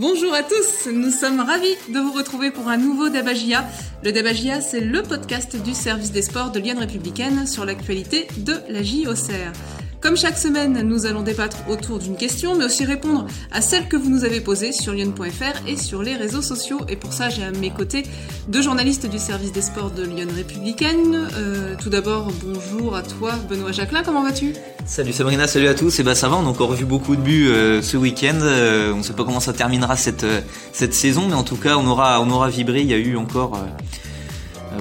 Bonjour 0.00 0.32
à 0.32 0.42
tous, 0.42 0.90
nous 0.90 1.10
sommes 1.10 1.40
ravis 1.40 1.76
de 1.90 1.98
vous 1.98 2.12
retrouver 2.12 2.50
pour 2.50 2.68
un 2.68 2.78
nouveau 2.78 3.10
Dabagia. 3.10 3.66
Le 4.02 4.12
Dabagia, 4.12 4.62
c'est 4.62 4.80
le 4.80 5.02
podcast 5.02 5.62
du 5.62 5.74
service 5.74 6.10
des 6.10 6.22
sports 6.22 6.50
de 6.52 6.58
Lyon 6.58 6.78
Républicaine 6.78 7.46
sur 7.46 7.66
l'actualité 7.66 8.26
de 8.38 8.54
la 8.70 8.82
JOCR. 8.82 9.52
Comme 10.00 10.16
chaque 10.16 10.38
semaine, 10.38 10.80
nous 10.82 11.04
allons 11.04 11.20
débattre 11.20 11.58
autour 11.68 11.98
d'une 11.98 12.16
question, 12.16 12.56
mais 12.56 12.64
aussi 12.64 12.86
répondre 12.86 13.26
à 13.52 13.60
celle 13.60 13.86
que 13.86 13.98
vous 13.98 14.08
nous 14.08 14.24
avez 14.24 14.40
posée 14.40 14.72
sur 14.72 14.94
lyon.fr 14.94 15.68
et 15.68 15.76
sur 15.76 16.02
les 16.02 16.16
réseaux 16.16 16.40
sociaux. 16.40 16.80
Et 16.88 16.96
pour 16.96 17.12
ça, 17.12 17.28
j'ai 17.28 17.44
à 17.44 17.50
mes 17.50 17.68
côtés 17.68 18.04
deux 18.48 18.62
journalistes 18.62 19.06
du 19.06 19.18
service 19.18 19.52
des 19.52 19.60
sports 19.60 19.90
de 19.90 20.02
Lyon 20.02 20.28
Républicaine. 20.34 21.28
Euh, 21.36 21.74
tout 21.78 21.90
d'abord, 21.90 22.32
bonjour 22.42 22.96
à 22.96 23.02
toi, 23.02 23.32
Benoît 23.50 23.72
Jacquelin, 23.72 24.02
comment 24.02 24.22
vas-tu? 24.22 24.54
Salut 24.86 25.12
Sabrina, 25.12 25.46
salut 25.46 25.68
à 25.68 25.74
tous. 25.74 26.00
Et 26.00 26.02
bah 26.02 26.14
ça 26.14 26.30
va, 26.30 26.36
on 26.36 26.46
a 26.46 26.48
encore 26.48 26.72
vu 26.72 26.86
beaucoup 26.86 27.14
de 27.14 27.20
buts 27.20 27.48
euh, 27.50 27.82
ce 27.82 27.98
week-end. 27.98 28.38
Euh, 28.40 28.94
on 28.94 28.98
ne 28.98 29.02
sait 29.02 29.12
pas 29.12 29.24
comment 29.24 29.40
ça 29.40 29.52
terminera 29.52 29.98
cette 29.98 30.24
cette 30.72 30.94
saison, 30.94 31.28
mais 31.28 31.34
en 31.34 31.44
tout 31.44 31.56
cas, 31.56 31.76
on 31.76 31.86
aura 31.86 32.22
on 32.22 32.30
aura 32.30 32.48
vibré. 32.48 32.80
Il 32.80 32.88
y 32.88 32.94
a 32.94 32.98
eu 32.98 33.18
encore 33.18 33.58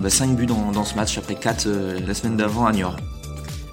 bah, 0.01 0.09
5 0.09 0.37
buts 0.37 0.45
dans, 0.45 0.71
dans, 0.71 0.85
ce 0.85 0.95
match 0.95 1.17
après 1.17 1.35
4 1.35 1.67
la 2.07 2.13
semaine 2.13 2.37
d'avant 2.37 2.65
à 2.65 2.71
Niort. 2.71 2.95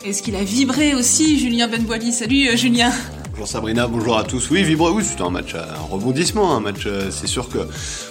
Est-ce 0.07 0.23
qu'il 0.23 0.37
a 0.37 0.45
vibré 0.45 0.95
aussi, 0.95 1.37
Julien 1.37 1.67
Benboili? 1.67 2.13
Salut 2.13 2.49
euh, 2.49 2.57
Julien 2.57 2.93
Bonjour 3.33 3.49
Sabrina, 3.49 3.89
bonjour 3.89 4.17
à 4.17 4.23
tous. 4.23 4.51
Oui, 4.51 4.63
vibre, 4.63 4.93
oui, 4.93 5.03
c'était 5.05 5.23
un 5.23 5.31
match, 5.31 5.57
un 5.57 5.83
rebondissement, 5.91 6.55
un 6.55 6.61
match. 6.61 6.85
Euh, 6.87 7.11
c'est 7.11 7.27
sûr 7.27 7.49
que 7.49 7.59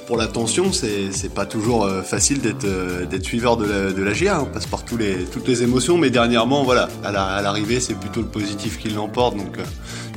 pour 0.05 0.17
l'attention, 0.17 0.73
c'est 0.73 1.13
c'est 1.13 1.33
pas 1.33 1.45
toujours 1.45 1.85
euh, 1.85 2.01
facile 2.01 2.41
d'être 2.41 2.67
d'être 3.09 3.23
suiveur 3.23 3.55
de 3.55 3.65
la, 3.65 3.93
de 3.93 4.03
la 4.03 4.11
GA. 4.11 4.41
On 4.41 4.45
passe 4.45 4.65
par 4.65 4.83
tous 4.83 4.97
les, 4.97 5.23
toutes 5.23 5.47
les 5.47 5.63
émotions, 5.63 5.97
mais 5.97 6.09
dernièrement, 6.09 6.65
voilà, 6.65 6.89
à 7.05 7.13
l'arrivée, 7.13 7.79
c'est 7.79 7.97
plutôt 7.97 8.19
le 8.19 8.27
positif 8.27 8.77
qui 8.77 8.89
l'emporte, 8.89 9.37
donc 9.37 9.57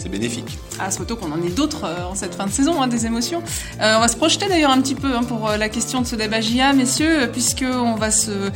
c'est 0.01 0.09
bénéfique. 0.09 0.59
Ah, 0.81 0.91
c'est 0.91 1.07
qu'on 1.07 1.31
en 1.31 1.41
ait 1.47 1.51
d'autres 1.51 1.85
en 2.11 2.17
cette 2.17 2.35
fin 2.35 2.47
de 2.47 2.53
saison, 2.53 2.83
hein, 2.83 2.89
des 2.89 3.07
émotions. 3.07 3.41
on 3.79 4.01
va 4.01 4.09
se 4.09 4.17
projeter 4.17 4.49
d'ailleurs 4.49 4.73
un 4.73 4.81
petit 4.81 4.97
peu 4.97 5.15
hein, 5.15 5.23
pour 5.23 5.49
la 5.49 5.69
question 5.69 6.01
de 6.01 6.09
ce 6.09 6.17
débat 6.17 6.41
GA, 6.41 6.73
messieurs, 6.73 7.31
puisque 7.33 7.65
on 7.65 7.95
va 7.95 8.11
se 8.11 8.51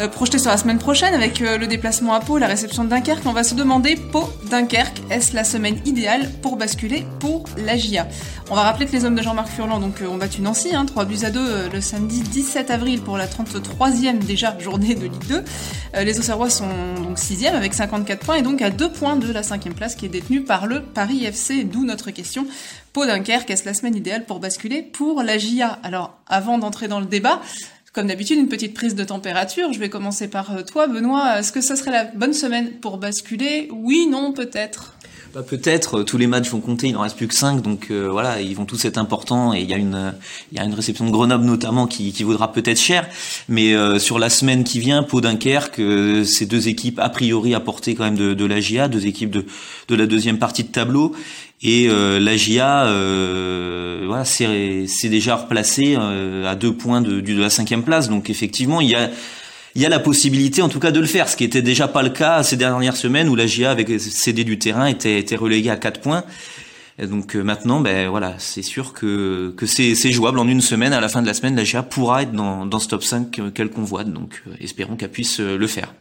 euh, 0.00 0.08
projeté 0.08 0.38
sur 0.38 0.50
la 0.50 0.56
semaine 0.56 0.78
prochaine 0.78 1.12
avec 1.12 1.42
euh, 1.42 1.58
le 1.58 1.66
déplacement 1.66 2.14
à 2.14 2.20
Pau, 2.20 2.38
la 2.38 2.46
réception 2.46 2.84
de 2.84 2.88
Dunkerque. 2.88 3.26
On 3.26 3.32
va 3.32 3.44
se 3.44 3.54
demander, 3.54 3.96
Pau-Dunkerque, 3.96 5.02
est-ce 5.10 5.34
la 5.34 5.44
semaine 5.44 5.80
idéale 5.84 6.30
pour 6.40 6.56
basculer 6.56 7.04
pour 7.20 7.44
la 7.58 7.76
GIA 7.76 8.08
On 8.50 8.54
va 8.54 8.62
rappeler 8.62 8.86
que 8.86 8.92
les 8.92 9.04
hommes 9.04 9.14
de 9.14 9.22
Jean-Marc 9.22 9.48
Furlan 9.48 9.80
donc, 9.80 10.00
euh, 10.00 10.06
ont 10.06 10.16
battu 10.16 10.40
Nancy, 10.40 10.74
hein, 10.74 10.86
3 10.86 11.04
buts 11.04 11.18
à 11.24 11.30
2 11.30 11.68
le 11.72 11.80
samedi 11.82 12.22
17 12.22 12.70
avril 12.70 13.02
pour 13.02 13.18
la 13.18 13.26
33e 13.26 14.18
déjà 14.18 14.58
journée 14.58 14.94
de 14.94 15.02
Ligue 15.02 15.28
2. 15.28 15.44
les 16.02 16.18
Auxerrois 16.18 16.48
sont 16.48 16.68
donc 17.02 17.18
6e 17.18 17.54
avec 17.54 17.74
54 17.74 18.24
points 18.24 18.36
et 18.36 18.42
donc 18.42 18.62
à 18.62 18.70
2 18.70 18.90
points 18.90 19.16
de 19.16 19.30
la 19.30 19.42
5e 19.42 19.72
place 19.72 19.94
qui 19.94 20.06
est 20.06 20.10
détenue 20.10 20.42
par 20.42 20.66
le 20.66 20.82
Paris 20.82 21.24
FC, 21.24 21.64
d'où 21.64 21.84
notre 21.84 22.10
question. 22.10 22.46
Pau-Dunkerque, 22.92 23.50
est-ce 23.50 23.64
la 23.64 23.74
semaine 23.74 23.94
idéale 23.94 24.24
pour 24.24 24.40
basculer 24.40 24.82
pour 24.82 25.22
la 25.22 25.38
GIA 25.38 25.78
Alors, 25.82 26.18
avant 26.26 26.58
d'entrer 26.58 26.88
dans 26.88 27.00
le 27.00 27.06
débat, 27.06 27.40
comme 27.92 28.06
d'habitude, 28.06 28.38
une 28.38 28.48
petite 28.48 28.74
prise 28.74 28.94
de 28.94 29.04
température. 29.04 29.72
Je 29.72 29.78
vais 29.78 29.90
commencer 29.90 30.28
par 30.28 30.52
euh, 30.52 30.62
toi, 30.62 30.86
Benoît. 30.86 31.38
Est-ce 31.38 31.52
que 31.52 31.60
ça 31.60 31.76
serait 31.76 31.90
la 31.90 32.04
bonne 32.04 32.32
semaine 32.32 32.72
pour 32.80 32.96
basculer? 32.96 33.68
Oui, 33.70 34.06
non, 34.10 34.32
peut-être. 34.32 34.94
Bah, 35.34 35.42
peut-être 35.42 35.98
euh, 35.98 36.04
tous 36.04 36.16
les 36.16 36.26
matchs 36.26 36.48
vont 36.50 36.60
compter, 36.60 36.88
il 36.88 36.96
en 36.96 37.00
reste 37.00 37.16
plus 37.16 37.26
que 37.28 37.34
5 37.34 37.62
donc 37.62 37.86
euh, 37.90 38.08
voilà, 38.10 38.42
ils 38.42 38.54
vont 38.54 38.64
tous 38.64 38.82
être 38.86 38.96
importants. 38.96 39.52
Et 39.52 39.60
il 39.60 39.68
y 39.68 39.74
a 39.74 39.76
une 39.76 40.14
y 40.52 40.58
a 40.58 40.64
une 40.64 40.72
réception 40.72 41.04
de 41.04 41.10
Grenoble 41.10 41.44
notamment 41.44 41.86
qui, 41.86 42.10
vaudra 42.22 42.52
peut-être 42.52 42.80
cher, 42.80 43.06
mais 43.48 43.74
sur 43.98 44.18
la 44.18 44.30
semaine 44.30 44.64
qui 44.64 44.78
vient, 44.78 45.02
Pau 45.02 45.20
Dunkerque, 45.20 45.80
ces 46.24 46.46
deux 46.46 46.68
équipes 46.68 46.98
a 46.98 47.08
priori 47.08 47.54
à 47.54 47.60
portée 47.60 47.94
quand 47.94 48.04
même 48.04 48.16
de, 48.16 48.34
de 48.34 48.44
la 48.44 48.60
GIA, 48.60 48.88
deux 48.88 49.06
équipes 49.06 49.30
de 49.30 49.46
de 49.88 49.94
la 49.94 50.06
deuxième 50.06 50.38
partie 50.38 50.64
de 50.64 50.68
tableau 50.68 51.14
et 51.62 51.88
euh, 51.88 52.18
la 52.18 52.36
GIA, 52.36 52.86
euh, 52.86 54.02
voilà, 54.06 54.24
c'est 54.24 55.08
déjà 55.08 55.36
replacé 55.36 55.94
euh, 55.96 56.50
à 56.50 56.56
deux 56.56 56.74
points 56.74 57.00
de, 57.00 57.20
de 57.20 57.40
la 57.40 57.50
cinquième 57.50 57.84
place. 57.84 58.08
Donc 58.08 58.30
effectivement, 58.30 58.80
il 58.80 58.90
y 58.90 58.94
a 58.94 59.10
il 59.74 59.80
y 59.80 59.86
a 59.86 59.88
la 59.88 60.00
possibilité 60.00 60.60
en 60.60 60.68
tout 60.68 60.80
cas 60.80 60.90
de 60.90 61.00
le 61.00 61.06
faire, 61.06 61.30
ce 61.30 61.36
qui 61.36 61.44
était 61.44 61.62
déjà 61.62 61.88
pas 61.88 62.02
le 62.02 62.10
cas 62.10 62.42
ces 62.42 62.56
dernières 62.56 62.96
semaines 62.96 63.28
où 63.30 63.34
la 63.34 63.46
GIA 63.46 63.70
avec 63.70 63.88
cédé 64.00 64.44
du 64.44 64.58
terrain 64.58 64.84
était, 64.84 65.18
était 65.18 65.36
reléguée 65.36 65.70
à 65.70 65.76
quatre 65.76 66.00
points. 66.00 66.24
Donc 66.98 67.36
euh, 67.36 67.42
maintenant, 67.42 67.80
ben 67.80 68.08
voilà, 68.10 68.34
c'est 68.38 68.62
sûr 68.62 68.92
que, 68.92 69.54
que 69.56 69.64
c'est 69.64 70.12
jouable 70.12 70.40
en 70.40 70.46
une 70.46 70.60
semaine. 70.60 70.92
À 70.92 71.00
la 71.00 71.08
fin 71.08 71.22
de 71.22 71.26
la 71.26 71.32
semaine, 71.32 71.56
la 71.56 71.64
GIA 71.64 71.82
pourra 71.82 72.22
être 72.22 72.32
dans, 72.32 72.66
dans 72.66 72.78
ce 72.80 72.88
top 72.88 73.02
5 73.02 73.52
qu'elle 73.54 73.70
convoite. 73.70 74.12
Donc 74.12 74.42
espérons 74.60 74.96
qu'elle 74.96 75.10
puisse 75.10 75.38
le 75.40 75.66
faire. 75.68 75.94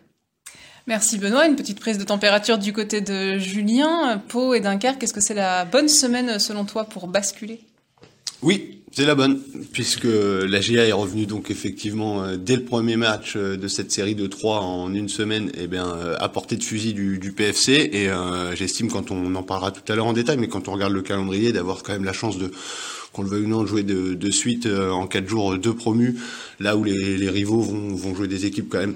Merci 0.87 1.17
Benoît. 1.17 1.47
Une 1.47 1.55
petite 1.55 1.79
prise 1.79 1.97
de 1.97 2.03
température 2.03 2.57
du 2.57 2.73
côté 2.73 3.01
de 3.01 3.37
Julien. 3.37 4.21
Pau 4.27 4.53
et 4.53 4.59
Dunkerque, 4.59 5.03
est-ce 5.03 5.13
que 5.13 5.21
c'est 5.21 5.33
la 5.33 5.65
bonne 5.65 5.87
semaine 5.87 6.39
selon 6.39 6.65
toi 6.65 6.85
pour 6.85 7.07
basculer? 7.07 7.61
Oui, 8.41 8.81
c'est 8.91 9.05
la 9.05 9.13
bonne, 9.13 9.39
puisque 9.71 10.03
la 10.03 10.59
GA 10.59 10.85
est 10.85 10.91
revenue 10.91 11.25
donc 11.27 11.51
effectivement 11.51 12.23
euh, 12.23 12.35
dès 12.35 12.55
le 12.55 12.65
premier 12.65 12.97
match 12.97 13.35
euh, 13.37 13.55
de 13.55 13.67
cette 13.67 13.91
série 13.91 14.15
de 14.15 14.25
trois 14.25 14.61
en 14.61 14.93
une 14.93 15.07
semaine, 15.07 15.51
eh 15.57 15.67
bien 15.67 15.87
euh, 15.87 16.15
à 16.19 16.27
portée 16.27 16.57
de 16.57 16.63
fusil 16.63 16.93
du, 16.93 17.31
PFC. 17.31 17.89
Et 17.93 18.09
j'estime 18.55 18.89
quand 18.89 19.11
on 19.11 19.33
en 19.35 19.43
parlera 19.43 19.71
tout 19.71 19.89
à 19.91 19.95
l'heure 19.95 20.07
en 20.07 20.13
détail, 20.13 20.37
mais 20.37 20.47
quand 20.47 20.67
on 20.67 20.73
regarde 20.73 20.91
le 20.91 21.01
calendrier, 21.01 21.53
d'avoir 21.53 21.83
quand 21.83 21.93
même 21.93 22.03
la 22.03 22.13
chance 22.13 22.37
de 22.37 22.51
qu'on 23.13 23.23
le 23.23 23.29
veuille 23.29 23.43
ou 23.43 23.47
non, 23.47 23.65
jouer 23.65 23.83
de, 23.83 24.31
suite 24.31 24.65
en 24.67 25.05
quatre 25.07 25.27
jours 25.27 25.57
deux 25.57 25.73
promus, 25.73 26.17
là 26.59 26.75
où 26.75 26.83
les, 26.83 27.29
rivaux 27.29 27.61
vont 27.61 28.15
jouer 28.15 28.27
des 28.27 28.45
équipes 28.45 28.69
quand 28.69 28.79
même 28.79 28.95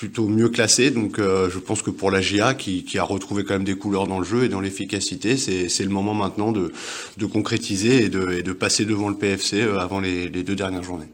plutôt 0.00 0.28
mieux 0.28 0.48
classé. 0.48 0.90
Donc 0.90 1.18
euh, 1.18 1.50
je 1.50 1.58
pense 1.58 1.82
que 1.82 1.90
pour 1.90 2.10
la 2.10 2.22
GIA, 2.22 2.54
qui, 2.54 2.84
qui, 2.84 2.98
a 2.98 3.04
retrouvé 3.04 3.44
quand 3.44 3.52
même 3.52 3.64
des 3.64 3.76
couleurs 3.76 4.06
dans 4.06 4.18
le 4.18 4.24
jeu 4.24 4.44
et 4.44 4.48
dans 4.48 4.62
l'efficacité, 4.62 5.36
c'est 5.36 5.84
le 5.84 5.90
moment 5.90 6.14
maintenant 6.14 6.52
de, 6.52 6.72
de 7.18 7.26
concrétiser 7.26 8.04
et 8.04 8.08
de, 8.08 8.32
et 8.32 8.42
de, 8.42 8.52
passer 8.54 8.86
devant 8.86 9.10
le 9.10 9.16
PFC 9.16 9.60
euh, 9.60 9.78
avant 9.78 10.00
les, 10.00 10.30
les, 10.30 10.42
deux 10.42 10.56
dernières 10.56 10.82
journées. 10.82 11.08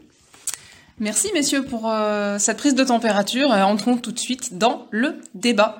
Merci 1.01 1.29
messieurs 1.33 1.65
pour 1.65 1.91
euh, 1.91 2.39
cette 2.39 2.55
prise 2.55 2.75
de 2.75 2.83
température. 2.85 3.51
entrons 3.51 3.97
tout 3.97 4.13
de 4.13 4.19
suite 4.19 4.57
dans 4.57 4.87
le 4.91 5.15
débat. 5.35 5.79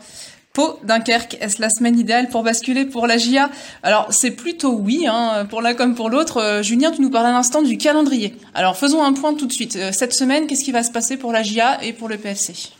Pau, 0.51 0.77
Dunkerque, 0.83 1.37
est-ce 1.39 1.61
la 1.61 1.69
semaine 1.69 1.97
idéale 1.97 2.27
pour 2.27 2.43
basculer 2.43 2.83
pour 2.83 3.07
la 3.07 3.17
GIA 3.17 3.49
Alors 3.83 4.07
c'est 4.11 4.31
plutôt 4.31 4.73
oui, 4.73 5.05
hein, 5.07 5.45
pour 5.49 5.61
l'un 5.61 5.75
comme 5.75 5.95
pour 5.95 6.09
l'autre. 6.09 6.59
Julien, 6.61 6.91
tu 6.91 7.01
nous 7.01 7.09
parles 7.09 7.27
à 7.27 7.31
l'instant 7.31 7.61
du 7.61 7.77
calendrier. 7.77 8.35
Alors 8.53 8.75
faisons 8.75 9.01
un 9.01 9.13
point 9.13 9.33
tout 9.33 9.47
de 9.47 9.53
suite. 9.53 9.77
cette 9.93 10.13
semaine, 10.13 10.45
qu'est-ce 10.45 10.65
qui 10.65 10.73
va 10.73 10.83
se 10.83 10.91
passer 10.91 11.15
pour 11.15 11.31
la 11.31 11.41
GIA 11.41 11.81
et 11.85 11.93
pour 11.93 12.09
le 12.09 12.17
PFC 12.17 12.73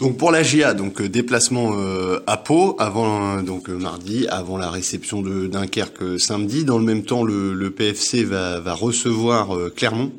donc 0.00 0.16
pour 0.16 0.30
la 0.30 0.42
GIA, 0.42 0.72
donc 0.72 1.00
euh, 1.02 1.08
déplacement 1.10 1.72
euh, 1.74 2.20
à 2.26 2.38
Pau 2.38 2.74
avant 2.78 3.36
euh, 3.36 3.42
donc 3.42 3.68
mardi, 3.68 4.26
avant 4.28 4.56
la 4.56 4.70
réception 4.70 5.20
de 5.20 5.46
Dunkerque 5.46 6.18
samedi. 6.18 6.64
Dans 6.64 6.78
le 6.78 6.84
même 6.84 7.02
temps, 7.02 7.22
le, 7.22 7.70
PFC 7.70 8.24
va 8.24 8.74
recevoir 8.74 9.56
Clermont 9.76 10.12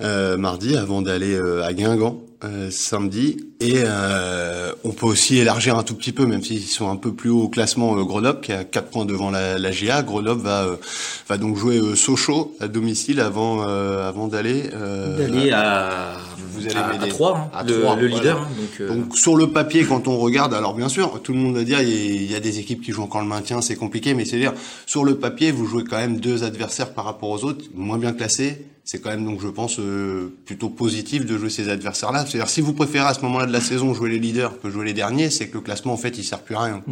mardi 0.00 0.76
avant 0.76 1.00
d'aller 1.00 1.38
à 1.62 1.72
Guingamp 1.72 2.20
samedi. 2.70 3.46
Et 3.60 3.82
on 4.84 4.90
peut 4.90 5.06
aussi 5.06 5.38
élargir 5.38 5.78
un 5.78 5.82
tout 5.82 5.94
petit 5.94 6.12
peu, 6.12 6.26
même 6.26 6.42
s'ils 6.42 6.62
sont 6.62 6.90
un 6.90 6.96
peu 6.96 7.12
plus 7.12 7.30
haut 7.30 7.42
au 7.42 7.48
classement 7.48 7.94
Grenoble, 8.02 8.40
qui 8.40 8.52
a 8.52 8.64
4 8.64 8.88
points 8.88 9.04
devant 9.04 9.30
la, 9.30 9.58
la 9.58 9.70
GIA. 9.70 10.02
Grenoble 10.02 10.42
va 10.42 10.66
va 11.28 11.38
donc 11.38 11.56
jouer 11.56 11.80
Sochaux 11.94 12.56
à 12.60 12.68
domicile 12.68 13.20
avant 13.20 13.62
avant 13.62 14.28
d'aller 14.28 14.70
d'aller 15.18 15.50
à 15.52 16.16
vous 16.52 16.66
allez 16.66 16.76
à, 16.76 17.06
3, 17.06 17.50
hein, 17.54 17.64
le, 17.66 18.06
leader. 18.06 18.40
Hein, 18.40 18.48
euh. 18.80 18.88
donc, 18.88 19.16
sur 19.16 19.36
le 19.36 19.48
papier, 19.48 19.84
quand 19.84 20.08
on 20.08 20.18
regarde, 20.18 20.54
alors 20.54 20.74
bien 20.74 20.88
sûr, 20.88 21.20
tout 21.22 21.32
le 21.32 21.38
monde 21.38 21.56
va 21.56 21.64
dire 21.64 21.80
il 21.80 22.30
y 22.30 22.34
a 22.34 22.40
des 22.40 22.58
équipes 22.58 22.82
qui 22.82 22.92
jouent 22.92 23.02
encore 23.02 23.22
le 23.22 23.26
maintien, 23.26 23.60
c'est 23.60 23.76
compliqué, 23.76 24.14
mais 24.14 24.24
c'est 24.24 24.38
dire 24.38 24.52
sur 24.86 25.04
le 25.04 25.16
papier, 25.16 25.50
vous 25.50 25.66
jouez 25.66 25.84
quand 25.84 25.96
même 25.96 26.20
deux 26.20 26.44
adversaires 26.44 26.92
par 26.92 27.04
rapport 27.04 27.30
aux 27.30 27.44
autres, 27.44 27.64
moins 27.74 27.98
bien 27.98 28.12
classés. 28.12 28.66
C'est 28.84 29.00
quand 29.00 29.10
même 29.10 29.24
donc 29.24 29.40
je 29.40 29.46
pense 29.46 29.78
euh, 29.78 30.34
plutôt 30.44 30.68
positif 30.68 31.24
de 31.24 31.38
jouer 31.38 31.50
ces 31.50 31.68
adversaires-là. 31.68 32.26
C'est-à-dire 32.32 32.48
si 32.48 32.62
vous 32.62 32.72
préférez 32.72 33.06
à 33.06 33.12
ce 33.12 33.20
moment-là 33.20 33.44
de 33.44 33.52
la 33.52 33.60
saison 33.60 33.92
jouer 33.92 34.08
les 34.08 34.18
leaders 34.18 34.58
que 34.58 34.70
jouer 34.70 34.86
les 34.86 34.94
derniers, 34.94 35.28
c'est 35.28 35.48
que 35.48 35.54
le 35.54 35.60
classement 35.60 35.92
en 35.92 35.98
fait 35.98 36.16
il 36.16 36.24
sert 36.24 36.40
plus 36.40 36.56
à 36.56 36.60
rien. 36.60 36.82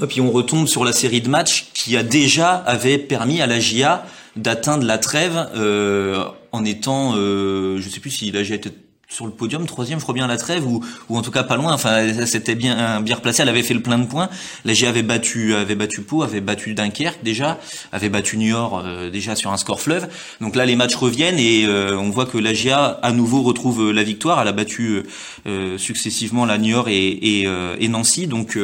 Et 0.00 0.06
puis 0.06 0.20
on 0.20 0.30
retombe 0.30 0.68
sur 0.68 0.84
la 0.84 0.92
série 0.92 1.20
de 1.20 1.28
matchs 1.28 1.72
qui 1.74 1.96
a 1.96 2.04
déjà 2.04 2.52
avait 2.52 2.96
permis 2.96 3.40
à 3.40 3.48
la 3.48 3.58
GIA 3.58 4.06
d'atteindre 4.36 4.86
la 4.86 4.98
trêve 4.98 5.48
euh, 5.56 6.24
en 6.52 6.64
étant, 6.64 7.14
euh, 7.16 7.80
je 7.80 7.88
sais 7.88 7.98
plus 7.98 8.10
si 8.10 8.30
la 8.30 8.44
GIA 8.44 8.54
était 8.54 8.72
sur 9.10 9.24
le 9.24 9.32
podium, 9.32 9.66
troisième, 9.66 9.98
je 9.98 10.04
crois 10.04 10.14
bien 10.14 10.26
la 10.26 10.36
trêve, 10.36 10.66
ou, 10.66 10.84
ou 11.08 11.16
en 11.16 11.22
tout 11.22 11.30
cas 11.30 11.42
pas 11.42 11.56
loin. 11.56 11.72
Enfin, 11.72 12.26
c'était 12.26 12.54
bien 12.54 13.00
bien 13.00 13.16
replacé. 13.16 13.42
Elle 13.42 13.48
avait 13.48 13.62
fait 13.62 13.72
le 13.72 13.80
plein 13.80 13.98
de 13.98 14.06
points. 14.06 14.28
La 14.66 14.74
G 14.74 14.86
avait 14.86 15.02
battu 15.02 15.54
avait 15.54 15.74
battu 15.74 16.02
Pau, 16.02 16.22
avait 16.22 16.42
battu 16.42 16.74
Dunkerque 16.74 17.22
déjà, 17.24 17.58
avait 17.90 18.10
battu 18.10 18.36
Niort 18.36 18.82
euh, 18.84 19.08
déjà 19.08 19.34
sur 19.34 19.50
un 19.50 19.56
score 19.56 19.80
fleuve. 19.80 20.08
Donc 20.42 20.54
là, 20.56 20.66
les 20.66 20.76
matchs 20.76 20.94
reviennent 20.94 21.38
et 21.38 21.64
euh, 21.64 21.96
on 21.96 22.10
voit 22.10 22.26
que 22.26 22.36
la 22.36 22.52
GA 22.52 23.00
à 23.02 23.12
nouveau 23.12 23.42
retrouve 23.42 23.90
la 23.90 24.02
victoire. 24.02 24.42
Elle 24.42 24.48
a 24.48 24.52
battu 24.52 25.02
euh, 25.46 25.78
successivement 25.78 26.44
la 26.44 26.58
Niort 26.58 26.88
et, 26.88 27.08
et, 27.08 27.48
et 27.80 27.88
Nancy. 27.88 28.26
Donc 28.26 28.58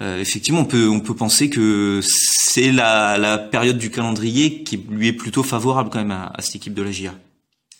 effectivement, 0.00 0.60
on 0.60 0.64
peut 0.64 0.88
on 0.88 0.98
peut 1.00 1.14
penser 1.14 1.48
que 1.48 2.00
c'est 2.02 2.72
la, 2.72 3.18
la 3.18 3.38
période 3.38 3.78
du 3.78 3.90
calendrier 3.90 4.64
qui 4.64 4.84
lui 4.90 5.08
est 5.08 5.12
plutôt 5.12 5.44
favorable 5.44 5.90
quand 5.92 6.00
même 6.00 6.10
à, 6.10 6.32
à 6.34 6.42
cette 6.42 6.56
équipe 6.56 6.74
de 6.74 6.82
la 6.82 6.90
GA. 6.90 7.14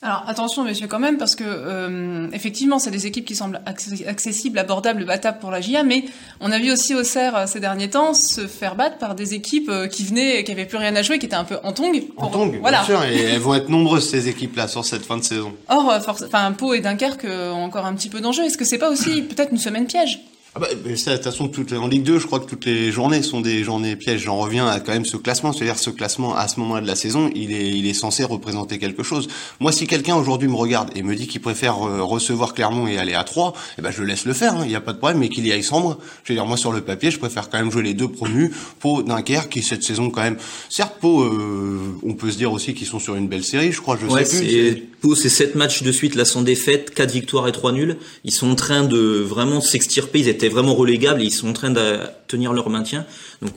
Alors 0.05 0.23
attention 0.27 0.65
messieurs 0.65 0.87
quand 0.87 0.99
même 0.99 1.17
parce 1.17 1.35
que 1.35 1.45
euh, 1.47 2.29
effectivement 2.35 2.79
c'est 2.79 2.91
des 2.91 3.07
équipes 3.07 3.25
qui 3.25 3.35
semblent 3.35 3.63
accessibles, 3.65 4.59
abordables, 4.59 5.07
battables 5.07 5.39
pour 5.39 5.51
la 5.51 5.63
GIA, 5.63 5.83
mais 5.83 6.05
on 6.41 6.53
a 6.53 6.59
vu 6.59 6.71
aussi 6.71 6.95
Auxerre 6.95 7.35
euh, 7.35 7.47
ces 7.47 7.59
derniers 7.59 7.89
temps 7.89 8.13
se 8.13 8.47
faire 8.47 8.75
battre 8.75 8.99
par 8.99 9.15
des 9.15 9.33
équipes 9.33 9.71
euh, 9.71 9.87
qui 9.87 10.05
venaient, 10.05 10.45
qui 10.45 10.53
avaient 10.53 10.67
plus 10.67 10.77
rien 10.77 10.95
à 10.95 11.01
jouer, 11.01 11.19
qui 11.19 11.25
étaient 11.25 11.35
un 11.35 11.45
peu 11.45 11.57
en 11.63 11.73
tongue. 11.73 12.03
En 12.19 12.29
tongue, 12.29 12.59
voilà. 12.61 12.83
bien 12.83 12.87
sûr, 12.87 13.03
et 13.03 13.19
elles 13.19 13.41
vont 13.41 13.55
être 13.55 13.71
nombreuses 13.71 14.07
ces 14.07 14.29
équipes-là 14.29 14.69
sur 14.69 14.85
cette 14.85 15.07
fin 15.07 15.17
de 15.17 15.25
saison. 15.25 15.55
Or, 15.71 15.91
enfin 16.07 16.53
Pau 16.53 16.75
et 16.75 16.81
Dunkerque 16.81 17.25
ont 17.25 17.65
encore 17.65 17.87
un 17.87 17.95
petit 17.95 18.11
peu 18.11 18.21
d'enjeu. 18.21 18.45
Est-ce 18.45 18.59
que 18.59 18.67
c'est 18.67 18.77
pas 18.77 18.91
aussi 18.91 19.23
peut-être 19.23 19.53
une 19.53 19.59
semaine 19.59 19.87
piège? 19.87 20.21
Ah 20.57 20.61
bah, 20.61 20.69
de 20.73 20.95
toute 20.95 21.25
façon, 21.25 21.51
en 21.81 21.89
Ligue 21.89 22.05
2, 22.05 22.21
je 22.21 22.27
crois 22.27 22.39
que 22.39 22.49
toutes 22.49 22.65
les 22.65 22.93
journées 22.93 23.23
sont 23.23 23.41
des 23.41 23.65
journées 23.65 23.97
pièges. 23.97 24.21
J'en 24.23 24.39
reviens 24.39 24.69
à 24.69 24.79
quand 24.79 24.93
même 24.93 25.05
ce 25.05 25.17
classement. 25.17 25.53
C'est-à-dire 25.53 25.81
ce 25.81 25.91
classement, 25.91 26.37
à 26.37 26.47
ce 26.47 26.61
moment-là 26.61 26.81
de 26.81 26.87
la 26.87 26.95
saison, 26.95 27.29
il 27.35 27.53
est, 27.53 27.71
il 27.71 27.87
est 27.87 27.95
censé 27.95 28.23
représenter 28.23 28.79
quelque 28.79 29.03
chose. 29.03 29.27
Moi, 29.59 29.73
si 29.73 29.89
quelqu'un 29.89 30.15
aujourd'hui 30.15 30.47
me 30.47 30.55
regarde 30.55 30.91
et 30.95 31.03
me 31.03 31.17
dit 31.17 31.27
qu'il 31.27 31.41
préfère 31.41 31.83
euh, 31.83 32.05
recevoir 32.05 32.55
Clermont 32.55 32.87
et 32.87 32.99
aller 32.99 33.15
à 33.15 33.25
3, 33.25 33.53
eh 33.79 33.83
ben, 33.83 33.91
je 33.91 34.05
laisse 34.05 34.27
le 34.27 34.33
faire. 34.33 34.55
Hein. 34.55 34.63
Il 34.63 34.69
n'y 34.69 34.77
a 34.77 34.81
pas 34.81 34.93
de 34.93 34.99
problème, 34.99 35.19
mais 35.19 35.29
qu'il 35.29 35.45
y 35.45 35.51
aille 35.51 35.65
sombre. 35.65 35.99
Je 36.23 36.33
veux 36.33 36.37
dire, 36.37 36.47
moi, 36.47 36.57
sur 36.57 36.71
le 36.71 36.83
papier, 36.83 37.11
je 37.11 37.19
préfère 37.19 37.51
quand 37.51 37.59
même 37.59 37.73
jouer 37.73 37.83
les 37.83 37.95
deux 37.95 38.09
promus. 38.09 38.53
Pau, 38.79 39.03
Dunkerque, 39.03 39.51
qui 39.51 39.63
cette 39.63 39.83
saison 39.83 40.11
quand 40.11 40.23
même, 40.23 40.37
certes, 40.69 40.95
Pau, 41.01 41.23
euh, 41.23 41.99
on 42.05 42.15
peut 42.15 42.31
se 42.31 42.37
dire 42.37 42.53
aussi 42.53 42.75
qu'ils 42.75 42.87
sont 42.87 43.01
sur 43.01 43.17
une 43.17 43.27
belle 43.27 43.45
série, 43.45 43.73
je 43.73 43.81
crois, 43.81 43.99
je 44.01 44.07
sais 44.25 44.39
plus. 44.39 44.89
Pau, 45.05 45.15
c'est 45.15 45.29
7 45.29 45.55
matchs 45.55 45.83
de 45.83 45.93
suite, 45.93 46.15
là, 46.15 46.25
sans 46.25 46.41
défaite, 46.41 46.95
4 46.95 47.11
victoires 47.11 47.47
et 47.47 47.53
3 47.53 47.73
nuls. 47.73 47.99
Ils 48.25 48.33
sont 48.33 48.49
en 48.49 48.55
train 48.55 48.85
de 48.85 48.97
vraiment 49.21 49.61
s'extirper. 49.61 50.21
Ils 50.21 50.29
étaient 50.29 50.49
vraiment 50.49 50.75
relégables 50.75 51.21
ils 51.21 51.31
sont 51.31 51.49
en 51.49 51.53
train 51.53 51.69
de 51.69 51.99
tenir 52.27 52.55
leur 52.55 52.71
maintien. 52.71 53.05
Donc, 53.43 53.53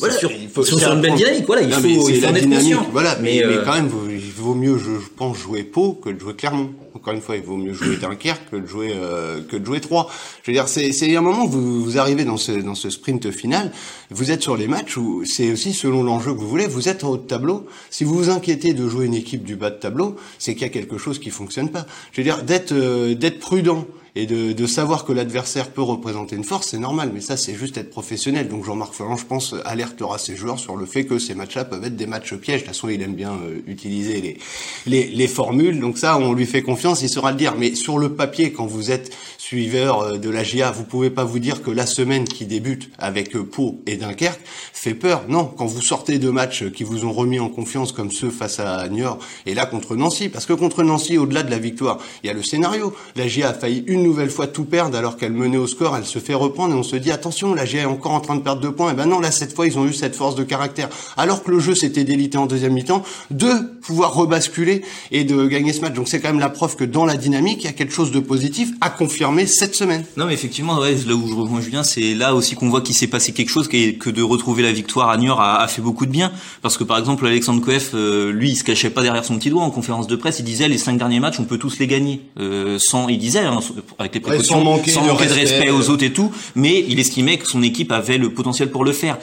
voilà, 0.00 0.14
sûr, 0.14 0.30
il 0.32 0.48
faut, 0.48 0.62
ils 0.62 0.66
sont 0.66 0.78
sur 0.78 0.92
une 0.92 1.00
belle 1.00 1.14
dynamique. 1.14 1.44
Voilà, 1.46 1.62
il 1.62 1.72
faut, 1.72 2.08
il 2.08 2.20
faut 2.20 2.26
en 2.26 2.34
être 2.34 2.48
conscient. 2.48 2.86
Voilà, 2.92 3.16
mais, 3.20 3.42
mais, 3.44 3.44
euh, 3.44 3.64
quand 3.64 3.74
même, 3.74 3.90
il 4.10 4.32
vaut 4.32 4.54
mieux, 4.54 4.78
je, 4.78 4.90
pense, 5.16 5.38
jouer 5.38 5.62
Pau 5.62 5.92
que 5.92 6.10
de 6.10 6.18
jouer 6.18 6.34
Clermont. 6.34 6.70
Encore 6.94 7.12
une 7.12 7.20
fois, 7.20 7.36
il 7.36 7.42
vaut 7.42 7.56
mieux 7.56 7.72
jouer 7.72 7.96
Dunkerque 8.00 8.50
que 8.50 8.56
de 8.56 8.66
jouer 8.66 8.92
euh, 8.94 9.40
que 9.48 9.56
de 9.56 9.64
jouer 9.64 9.80
Troyes. 9.80 10.08
Je 10.42 10.50
veux 10.50 10.54
dire, 10.54 10.68
c'est 10.68 10.92
c'est 10.92 11.14
un 11.14 11.20
moment 11.20 11.44
où 11.44 11.48
vous, 11.48 11.84
vous 11.84 11.98
arrivez 11.98 12.24
dans 12.24 12.36
ce 12.36 12.52
dans 12.52 12.74
ce 12.74 12.90
sprint 12.90 13.30
final. 13.30 13.70
Vous 14.10 14.30
êtes 14.30 14.42
sur 14.42 14.56
les 14.56 14.66
matchs 14.66 14.96
où 14.96 15.24
c'est 15.24 15.52
aussi 15.52 15.72
selon 15.72 16.02
l'enjeu 16.02 16.34
que 16.34 16.40
vous 16.40 16.48
voulez. 16.48 16.66
Vous 16.66 16.88
êtes 16.88 17.04
en 17.04 17.10
haut 17.10 17.16
de 17.16 17.26
tableau. 17.26 17.66
Si 17.90 18.04
vous 18.04 18.14
vous 18.14 18.30
inquiétez 18.30 18.74
de 18.74 18.88
jouer 18.88 19.06
une 19.06 19.14
équipe 19.14 19.44
du 19.44 19.56
bas 19.56 19.70
de 19.70 19.78
tableau, 19.78 20.16
c'est 20.38 20.54
qu'il 20.54 20.62
y 20.62 20.66
a 20.66 20.70
quelque 20.70 20.98
chose 20.98 21.18
qui 21.18 21.30
fonctionne 21.30 21.70
pas. 21.70 21.86
Je 22.12 22.20
veux 22.20 22.24
dire, 22.24 22.42
d'être 22.42 22.72
euh, 22.72 23.14
d'être 23.14 23.38
prudent 23.38 23.86
et 24.16 24.26
de, 24.26 24.52
de 24.52 24.66
savoir 24.66 25.04
que 25.04 25.12
l'adversaire 25.12 25.70
peut 25.70 25.82
représenter 25.82 26.36
une 26.36 26.44
force, 26.44 26.68
c'est 26.68 26.78
normal, 26.78 27.10
mais 27.14 27.20
ça 27.20 27.36
c'est 27.36 27.54
juste 27.54 27.76
être 27.76 27.90
professionnel. 27.90 28.48
Donc 28.48 28.64
Jean-Marc 28.64 28.94
Ferrand, 28.94 29.16
je 29.16 29.26
pense, 29.26 29.54
alertera 29.64 30.18
ses 30.18 30.36
joueurs 30.36 30.58
sur 30.58 30.76
le 30.76 30.86
fait 30.86 31.04
que 31.04 31.18
ces 31.18 31.34
matchs-là 31.34 31.64
peuvent 31.64 31.84
être 31.84 31.96
des 31.96 32.06
matchs 32.06 32.34
pièges. 32.34 32.62
De 32.62 32.66
toute 32.66 32.74
façon, 32.74 32.88
il 32.88 33.02
aime 33.02 33.14
bien 33.14 33.32
euh, 33.32 33.60
utiliser 33.66 34.20
les, 34.20 34.38
les, 34.86 35.06
les, 35.08 35.28
formules, 35.28 35.80
donc 35.80 35.98
ça, 35.98 36.18
on 36.18 36.32
lui 36.32 36.46
fait 36.46 36.62
confiance, 36.62 37.02
il 37.02 37.08
saura 37.08 37.30
le 37.30 37.36
dire. 37.36 37.54
Mais 37.56 37.74
sur 37.74 37.98
le 37.98 38.14
papier, 38.14 38.52
quand 38.52 38.66
vous 38.66 38.90
êtes 38.90 39.12
suiveur 39.38 40.00
euh, 40.00 40.18
de 40.18 40.30
la 40.30 40.42
GIA, 40.42 40.70
vous 40.70 40.84
pouvez 40.84 41.10
pas 41.10 41.24
vous 41.24 41.38
dire 41.38 41.62
que 41.62 41.70
la 41.70 41.86
semaine 41.86 42.24
qui 42.24 42.46
débute 42.46 42.90
avec 42.98 43.34
euh, 43.36 43.44
Pau 43.44 43.80
et 43.86 43.96
Dunkerque 43.96 44.40
fait 44.72 44.94
peur. 44.94 45.24
Non, 45.28 45.44
quand 45.44 45.66
vous 45.66 45.82
sortez 45.82 46.18
de 46.18 46.30
matchs 46.30 46.70
qui 46.70 46.84
vous 46.84 47.04
ont 47.04 47.12
remis 47.12 47.40
en 47.40 47.48
confiance 47.48 47.92
comme 47.92 48.10
ceux 48.10 48.30
face 48.30 48.60
à 48.60 48.88
Niort 48.88 49.18
et 49.46 49.54
là 49.54 49.66
contre 49.66 49.96
Nancy, 49.96 50.28
parce 50.28 50.46
que 50.46 50.52
contre 50.52 50.82
Nancy, 50.82 51.18
au-delà 51.18 51.42
de 51.42 51.50
la 51.50 51.58
victoire, 51.58 51.98
il 52.22 52.28
y 52.28 52.30
a 52.30 52.32
le 52.32 52.42
scénario. 52.42 52.94
La 53.16 53.26
GIA 53.28 53.50
a 53.50 53.54
failli 53.54 53.84
une 53.86 53.99
nouvelle 54.02 54.30
fois 54.30 54.46
tout 54.46 54.64
perdre 54.64 54.96
alors 54.96 55.16
qu'elle 55.16 55.32
menait 55.32 55.56
au 55.56 55.66
score, 55.66 55.96
elle 55.96 56.04
se 56.04 56.18
fait 56.18 56.34
reprendre 56.34 56.74
et 56.74 56.78
on 56.78 56.82
se 56.82 56.96
dit 56.96 57.10
attention, 57.10 57.54
la 57.54 57.64
GA 57.64 57.80
est 57.80 57.84
encore 57.84 58.12
en 58.12 58.20
train 58.20 58.36
de 58.36 58.42
perdre 58.42 58.60
deux 58.60 58.72
points. 58.72 58.92
Et 58.92 58.94
ben 58.94 59.06
non, 59.06 59.20
là 59.20 59.30
cette 59.30 59.54
fois 59.54 59.66
ils 59.66 59.78
ont 59.78 59.86
eu 59.86 59.92
cette 59.92 60.16
force 60.16 60.34
de 60.34 60.44
caractère. 60.44 60.88
Alors 61.16 61.42
que 61.42 61.50
le 61.50 61.58
jeu 61.58 61.74
s'était 61.74 62.04
délité 62.04 62.38
en 62.38 62.46
deuxième 62.46 62.72
mi-temps, 62.72 63.02
de 63.30 63.50
pouvoir 63.82 64.14
rebasculer 64.14 64.82
et 65.10 65.24
de 65.24 65.46
gagner 65.46 65.72
ce 65.72 65.80
match. 65.80 65.94
Donc 65.94 66.08
c'est 66.08 66.20
quand 66.20 66.28
même 66.28 66.40
la 66.40 66.50
preuve 66.50 66.76
que 66.76 66.84
dans 66.84 67.04
la 67.04 67.16
dynamique, 67.16 67.58
il 67.60 67.64
y 67.64 67.68
a 67.68 67.72
quelque 67.72 67.92
chose 67.92 68.10
de 68.10 68.20
positif 68.20 68.70
à 68.80 68.90
confirmer 68.90 69.46
cette 69.46 69.74
semaine. 69.74 70.04
Non 70.16 70.26
mais 70.26 70.34
effectivement, 70.34 70.78
ouais, 70.78 70.94
là 71.06 71.14
où 71.14 71.28
je 71.28 71.34
rejoins 71.34 71.60
Julien, 71.60 71.82
c'est 71.82 72.14
là 72.14 72.34
aussi 72.34 72.54
qu'on 72.54 72.68
voit 72.68 72.80
qu'il 72.80 72.94
s'est 72.94 73.06
passé 73.06 73.32
quelque 73.32 73.50
chose 73.50 73.68
et 73.72 73.94
que 73.94 74.10
de 74.10 74.22
retrouver 74.22 74.62
la 74.62 74.72
victoire 74.72 75.10
à 75.10 75.16
Niort 75.16 75.40
a, 75.40 75.60
a, 75.60 75.68
fait 75.68 75.82
beaucoup 75.82 76.06
de 76.06 76.10
bien. 76.10 76.32
Parce 76.62 76.76
que 76.76 76.84
par 76.84 76.98
exemple, 76.98 77.26
Alexandre 77.26 77.60
Coef, 77.60 77.90
euh, 77.94 78.32
lui, 78.32 78.50
il 78.50 78.56
se 78.56 78.64
cachait 78.64 78.90
pas 78.90 79.02
derrière 79.02 79.24
son 79.24 79.38
petit 79.38 79.50
doigt 79.50 79.62
en 79.62 79.70
conférence 79.70 80.06
de 80.06 80.16
presse. 80.16 80.38
Il 80.38 80.44
disait 80.44 80.68
les 80.68 80.78
cinq 80.78 80.98
derniers 80.98 81.20
matchs, 81.20 81.40
on 81.40 81.44
peut 81.44 81.58
tous 81.58 81.78
les 81.78 81.86
gagner. 81.86 82.20
Euh, 82.38 82.78
sans, 82.78 83.08
il 83.08 83.18
disait 83.18 83.40
hein, 83.40 83.60
avec 83.98 84.14
les 84.14 84.42
sans 84.42 84.62
manquer, 84.62 84.92
de, 84.92 85.10
respect, 85.10 85.70
aux 85.70 85.90
autres 85.90 86.04
et 86.04 86.12
tout, 86.12 86.32
mais 86.54 86.84
il 86.88 86.98
estimait 86.98 87.38
que 87.38 87.46
son 87.46 87.62
équipe 87.62 87.92
avait 87.92 88.18
le 88.18 88.32
potentiel 88.32 88.70
pour 88.70 88.84
le 88.84 88.92
faire. 88.92 89.18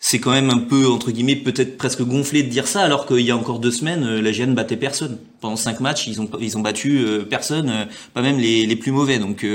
C'est 0.00 0.18
quand 0.18 0.32
même 0.32 0.50
un 0.50 0.58
peu 0.58 0.86
entre 0.86 1.10
guillemets 1.10 1.36
peut-être 1.36 1.78
presque 1.78 2.02
gonflé 2.02 2.42
de 2.42 2.48
dire 2.50 2.66
ça 2.66 2.82
alors 2.82 3.06
qu'il 3.06 3.20
y 3.20 3.30
a 3.30 3.36
encore 3.36 3.58
deux 3.58 3.70
semaines 3.70 4.04
euh, 4.04 4.20
la 4.20 4.32
GN 4.32 4.52
battait 4.52 4.76
personne 4.76 5.18
pendant 5.44 5.56
cinq 5.56 5.80
matchs 5.80 6.06
ils 6.06 6.22
ont 6.22 6.28
ils 6.40 6.56
ont 6.56 6.60
battu 6.60 6.98
euh, 6.98 7.26
personne 7.28 7.68
euh, 7.68 7.84
pas 8.14 8.22
même 8.22 8.38
les, 8.38 8.64
les 8.64 8.76
plus 8.76 8.92
mauvais. 8.92 9.18
Donc 9.18 9.46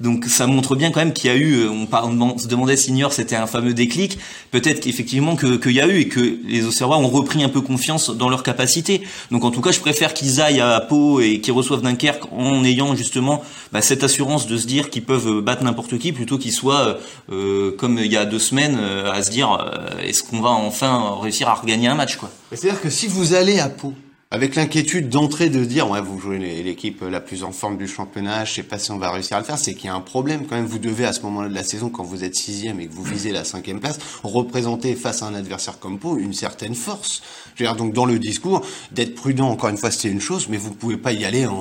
donc 0.00 0.26
ça 0.26 0.46
montre 0.46 0.76
bien 0.76 0.90
quand 0.90 1.00
même 1.00 1.14
qu'il 1.14 1.30
y 1.30 1.32
a 1.32 1.36
eu 1.36 1.66
on, 1.66 1.88
on, 2.20 2.36
se 2.36 2.48
demandait 2.48 2.76
si 2.76 2.92
Niort 2.92 3.14
c'était 3.14 3.36
un 3.36 3.46
fameux 3.46 3.72
déclic. 3.72 4.18
Peut-être 4.50 4.80
qu'effectivement 4.80 5.34
que 5.34 5.56
qu'il 5.56 5.72
y 5.72 5.80
a 5.80 5.86
eu 5.86 6.00
et 6.00 6.08
que 6.08 6.38
les 6.46 6.66
Auxerrois 6.66 6.98
ont 6.98 7.08
repris 7.08 7.42
un 7.42 7.48
peu 7.48 7.62
confiance 7.62 8.10
dans 8.10 8.28
leur 8.28 8.42
capacité. 8.42 9.02
Donc 9.30 9.44
en 9.44 9.50
tout 9.50 9.62
cas 9.62 9.72
je 9.72 9.80
préfère 9.80 10.12
qu'ils 10.12 10.40
aillent 10.42 10.60
à 10.60 10.80
Pau 10.80 11.20
et 11.20 11.40
qu'ils 11.40 11.54
reçoivent 11.54 11.82
Dunkerque 11.82 12.30
en 12.32 12.62
ayant 12.64 12.94
justement 12.94 13.42
bah, 13.72 13.80
cette 13.80 14.04
assurance 14.04 14.46
de 14.46 14.58
se 14.58 14.66
dire 14.66 14.90
qu'ils 14.90 15.04
peuvent 15.04 15.40
battre 15.40 15.64
n'importe 15.64 15.98
qui 15.98 16.12
plutôt 16.12 16.36
qu'ils 16.36 16.52
soient 16.52 16.98
comme 17.78 17.98
il 17.98 18.12
y 18.12 18.16
a 18.16 18.26
deux 18.26 18.38
semaines 18.38 18.78
à 18.78 19.22
se 19.22 19.30
dire 19.30 19.52
euh, 19.52 20.02
est-ce 20.02 20.22
qu'on 20.22 20.40
va 20.40 20.50
enfin 20.50 21.18
réussir 21.20 21.48
à 21.48 21.54
regagner 21.54 21.88
un 21.88 21.94
match 21.94 22.16
quoi. 22.16 22.30
C'est-à-dire 22.50 22.80
que 22.80 22.90
si 22.90 23.06
vous 23.06 23.34
allez 23.34 23.60
à 23.60 23.68
Pau 23.68 23.94
avec 24.32 24.56
l'inquiétude 24.56 25.10
d'entrée 25.10 25.50
de 25.50 25.62
dire 25.62 25.90
ouais 25.90 26.00
vous 26.00 26.18
jouez 26.18 26.38
l'équipe 26.38 27.02
la 27.02 27.20
plus 27.20 27.44
en 27.44 27.52
forme 27.52 27.76
du 27.76 27.86
championnat, 27.86 28.46
je 28.46 28.54
sais 28.54 28.62
pas 28.62 28.78
si 28.78 28.90
on 28.90 28.96
va 28.96 29.10
réussir 29.10 29.36
à 29.36 29.40
le 29.40 29.44
faire, 29.44 29.58
c'est 29.58 29.74
qu'il 29.74 29.84
y 29.84 29.88
a 29.90 29.94
un 29.94 30.00
problème 30.00 30.46
quand 30.46 30.56
même. 30.56 30.64
Vous 30.64 30.78
devez 30.78 31.04
à 31.04 31.12
ce 31.12 31.20
moment-là 31.20 31.50
de 31.50 31.54
la 31.54 31.62
saison, 31.62 31.90
quand 31.90 32.02
vous 32.02 32.24
êtes 32.24 32.34
sixième 32.34 32.80
et 32.80 32.86
que 32.86 32.94
vous 32.94 33.04
visez 33.04 33.30
la 33.30 33.44
cinquième 33.44 33.78
place, 33.78 33.98
représenter 34.22 34.94
face 34.94 35.22
à 35.22 35.26
un 35.26 35.34
adversaire 35.34 35.78
comme 35.78 35.98
Pau 35.98 36.16
une 36.16 36.32
certaine 36.32 36.74
force. 36.74 37.20
Je 37.54 37.62
veux 37.62 37.68
dire, 37.68 37.76
donc 37.76 37.92
dans 37.92 38.06
le 38.06 38.18
discours, 38.18 38.62
d'être 38.90 39.14
prudent 39.14 39.50
encore 39.50 39.68
une 39.68 39.76
fois 39.76 39.90
c'est 39.90 40.08
une 40.08 40.22
chose, 40.22 40.48
mais 40.48 40.56
vous 40.56 40.72
pouvez 40.72 40.96
pas 40.96 41.12
y 41.12 41.26
aller 41.26 41.44
en, 41.44 41.52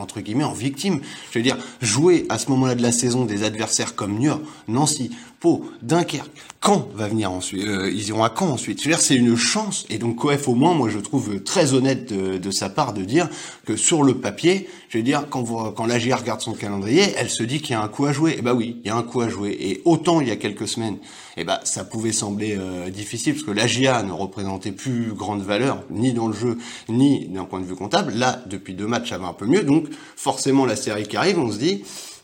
entre 0.00 0.20
guillemets 0.20 0.44
en 0.44 0.52
victime. 0.52 1.00
Je 1.32 1.40
veux 1.40 1.42
dire, 1.42 1.58
jouer 1.82 2.26
à 2.28 2.38
ce 2.38 2.48
moment-là 2.50 2.76
de 2.76 2.82
la 2.82 2.92
saison 2.92 3.24
des 3.24 3.42
adversaires 3.42 3.96
comme 3.96 4.16
Niort, 4.16 4.40
Nancy, 4.68 5.10
Pau, 5.40 5.64
Dunkerque, 5.80 6.30
Caen 6.62 6.86
va 6.94 7.08
venir 7.08 7.32
ensuite. 7.32 7.66
Euh, 7.66 7.90
ils 7.90 8.08
iront 8.08 8.24
à 8.24 8.34
Caen 8.38 8.50
ensuite. 8.50 8.78
Je 8.80 8.84
veux 8.84 8.90
dire, 8.90 9.00
c'est 9.00 9.16
une 9.16 9.36
chance. 9.36 9.86
Et 9.88 9.96
donc 9.96 10.16
Coef, 10.16 10.48
au 10.48 10.54
moins, 10.54 10.74
moi, 10.74 10.90
je 10.90 10.98
trouve 10.98 11.40
très 11.42 11.72
honnête 11.72 12.12
de, 12.12 12.36
de, 12.36 12.50
sa 12.50 12.68
part 12.68 12.92
de 12.92 13.02
dire 13.02 13.26
que 13.64 13.74
sur 13.74 14.02
le 14.02 14.18
papier, 14.18 14.68
je 14.90 14.98
veux 14.98 15.02
dire, 15.02 15.24
quand, 15.30 15.40
vous, 15.40 15.70
quand 15.70 15.86
l'AGR 15.86 16.18
regarde 16.18 16.42
son 16.42 16.52
calendrier, 16.52 17.14
elle 17.16 17.30
se 17.30 17.42
dit 17.42 17.62
qu'il 17.62 17.70
y 17.70 17.74
a 17.74 17.80
un 17.80 17.88
coup 17.88 18.04
à 18.04 18.12
jouer. 18.12 18.32
Et 18.32 18.36
eh 18.40 18.42
ben 18.42 18.52
oui, 18.52 18.76
il 18.84 18.88
y 18.88 18.90
a 18.90 18.96
un 18.96 19.02
coup 19.02 19.22
à 19.22 19.30
jouer. 19.30 19.56
Et 19.58 19.80
autant 19.86 20.20
il 20.20 20.28
y 20.28 20.30
a 20.30 20.36
quelques 20.36 20.68
semaines, 20.68 20.98
eh 21.38 21.44
ben 21.44 21.58
ça 21.64 21.84
pouvait 21.84 22.12
sembler 22.12 22.58
euh, 22.58 22.90
difficile 22.90 23.32
parce 23.32 23.46
que 23.46 23.52
l'AGA 23.52 24.02
ne 24.02 24.12
représentait 24.12 24.72
plus 24.72 25.14
grande 25.14 25.40
valeur 25.40 25.82
ni 25.88 26.12
dans 26.12 26.28
le 26.28 26.34
jeu 26.34 26.58
ni 26.90 27.28
d'un 27.28 27.44
point 27.44 27.60
de 27.60 27.64
vue 27.64 27.76
comptable. 27.76 28.12
Là, 28.14 28.42
depuis 28.44 28.74
deux 28.74 28.86
matchs, 28.86 29.08
ça 29.08 29.16
va 29.16 29.28
un 29.28 29.32
peu 29.32 29.46
mieux. 29.46 29.62
Donc 29.62 29.86
forcément, 30.16 30.66
la 30.66 30.76
série 30.76 31.08
qui 31.08 31.16
arrive, 31.16 31.38
on 31.38 31.50
se 31.50 31.58
dit 31.58 31.82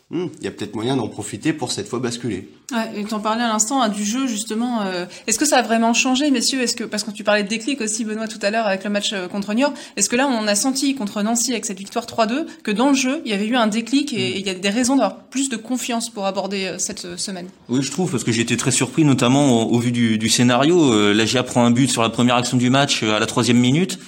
Hmm, 0.09 0.27
il 0.39 0.45
y 0.45 0.47
a 0.47 0.51
peut-être 0.51 0.73
moyen 0.73 0.95
d'en 0.95 1.09
profiter 1.09 1.51
pour 1.51 1.73
cette 1.73 1.89
fois 1.89 1.99
basculer. 1.99 2.47
Ouais, 2.71 3.01
et 3.01 3.13
en 3.13 3.19
parlais 3.19 3.43
à 3.43 3.49
l'instant 3.49 3.81
hein, 3.81 3.89
du 3.89 4.05
jeu 4.05 4.25
justement. 4.25 4.81
Euh, 4.83 5.05
est-ce 5.27 5.37
que 5.37 5.45
ça 5.45 5.57
a 5.57 5.61
vraiment 5.61 5.93
changé, 5.93 6.31
messieurs? 6.31 6.61
Est-ce 6.61 6.77
que 6.77 6.85
parce 6.85 7.03
que 7.03 7.11
tu 7.11 7.25
parlais 7.25 7.43
de 7.43 7.49
déclic 7.49 7.81
aussi, 7.81 8.05
Benoît, 8.05 8.29
tout 8.29 8.39
à 8.41 8.49
l'heure 8.49 8.67
avec 8.67 8.85
le 8.85 8.89
match 8.89 9.11
euh, 9.11 9.27
contre 9.27 9.53
Niort, 9.53 9.73
est-ce 9.97 10.07
que 10.07 10.15
là 10.15 10.29
on 10.29 10.47
a 10.47 10.55
senti 10.55 10.95
contre 10.95 11.23
Nancy 11.23 11.51
avec 11.51 11.65
cette 11.65 11.77
victoire 11.77 12.05
3-2 12.05 12.45
que 12.63 12.71
dans 12.71 12.87
le 12.87 12.95
jeu 12.95 13.21
il 13.25 13.31
y 13.31 13.33
avait 13.33 13.47
eu 13.47 13.57
un 13.57 13.67
déclic 13.67 14.13
et, 14.13 14.39
il 14.39 14.47
y 14.47 14.49
a 14.49 14.53
des 14.53 14.69
raisons 14.69 14.95
d'avoir 14.95 15.25
plus 15.25 15.49
de 15.49 15.57
confiance 15.57 16.09
pour 16.09 16.25
aborder 16.25 16.67
euh, 16.67 16.77
cette 16.77 17.17
semaine? 17.17 17.49
Oui, 17.67 17.81
je 17.81 17.91
trouve 17.91 18.09
parce 18.09 18.23
que 18.23 18.31
j'ai 18.31 18.43
été 18.43 18.55
très 18.55 18.71
surpris, 18.71 19.03
notamment 19.03 19.69
au, 19.69 19.77
vu 19.79 19.91
du, 19.91 20.17
du 20.17 20.29
scénario. 20.29 21.13
la 21.13 21.25
GIA 21.25 21.43
prend 21.43 21.65
un 21.65 21.71
but 21.71 21.91
sur 21.91 22.01
la 22.01 22.09
première 22.09 22.35
action 22.35 22.55
du 22.55 22.69
match 22.69 23.03
à 23.03 23.19
la 23.19 23.25
troisième 23.25 23.57
minute 23.57 23.99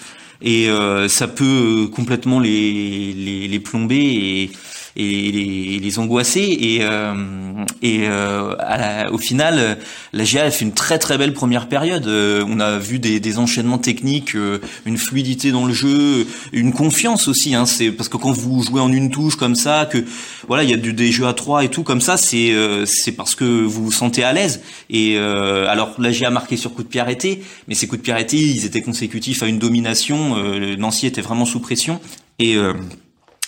et 0.42 0.70
ça 1.10 1.28
peut 1.28 1.90
complètement 1.94 2.40
les, 2.40 3.12
les, 3.14 3.48
les 3.50 3.60
plomber 3.60 3.98
et 3.98 4.52
et 5.00 5.32
les, 5.32 5.80
les 5.80 6.00
angoisser. 6.00 6.58
Et, 6.60 6.80
euh, 6.82 7.14
et 7.82 8.02
euh, 8.04 9.10
au 9.12 9.18
final, 9.18 9.78
la 10.12 10.24
GA 10.26 10.44
a 10.44 10.52
fait 10.52 10.66
une 10.66 10.74
très 10.74 11.00
très 11.00 11.18
belle 11.18 11.34
première 11.34 11.70
période. 11.70 12.06
Euh, 12.08 12.44
on 12.48 12.60
a 12.60 12.78
vu 12.78 13.00
des, 13.00 13.20
des 13.20 13.38
enchaînements 13.38 13.78
techniques, 13.78 14.36
une 14.86 14.98
fluidité 14.98 15.52
dans 15.52 15.66
le 15.66 15.74
jeu, 15.74 16.28
une 16.52 16.74
confiance 16.74 17.28
aussi. 17.30 17.56
Hein, 17.56 17.66
c'est 17.66 17.92
parce 17.92 18.10
que 18.10 18.18
quand 18.18 18.32
vous 18.32 18.62
jouez 18.62 18.82
en 18.82 18.92
une 18.92 19.10
touche 19.10 19.38
comme 19.38 19.56
ça, 19.56 19.88
que 19.90 20.04
voilà, 20.48 20.64
il 20.64 20.70
y 20.70 20.74
a 20.74 20.78
des 20.78 21.12
jeux 21.12 21.28
à 21.28 21.34
trois 21.34 21.64
et 21.64 21.70
tout 21.70 21.84
comme 21.84 22.02
ça, 22.02 22.18
c'est 22.18 22.54
c'est 22.86 23.14
parce 23.14 23.36
que 23.36 23.46
vous 23.46 23.86
vous 23.86 23.92
sentez 23.92 24.24
à 24.24 24.34
l'aise. 24.34 24.62
Et 24.90 25.18
alors 25.18 25.96
la 25.98 26.12
GA 26.12 26.28
a 26.28 26.32
marqué 26.32 26.58
sur 26.58 26.74
coup 26.74 26.84
de 26.84 26.90
pied 26.90 27.00
arrêté, 27.00 27.44
mais 27.68 27.76
ces 27.76 27.88
coups 27.88 28.00
de 28.00 28.04
pied 28.04 28.14
arrêtés, 28.14 28.38
ils 28.38 28.66
étaient 28.66 28.82
consécutifs 28.82 29.44
à 29.44 29.48
une 29.48 29.60
domination. 29.60 30.36
Nancy 30.78 31.08
était 31.08 31.22
vraiment 31.22 31.46
sous 31.46 31.60
pression 31.60 32.02
et 32.40 32.58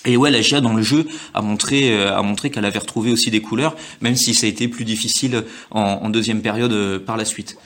et 0.06 0.18
ouais, 0.18 0.32
la 0.32 0.42
GIA 0.42 0.62
dans 0.62 0.74
le 0.74 0.82
jeu 0.82 1.08
a 1.34 1.42
montré, 1.42 1.94
euh, 1.94 2.18
a 2.18 2.22
montré 2.22 2.50
qu'elle 2.50 2.66
avait 2.66 2.80
retrouvé 2.80 3.12
aussi 3.12 3.30
des 3.30 3.42
couleurs, 3.42 3.76
même 4.02 4.16
si 4.16 4.34
ça 4.34 4.48
a 4.48 4.50
été 4.50 4.68
plus 4.68 4.86
difficile 4.86 5.44
en, 5.70 5.82
en 5.82 6.10
deuxième 6.10 6.42
période 6.42 6.74
euh, 6.74 7.00
par 7.00 7.18
la 7.18 7.26
suite. 7.26 7.58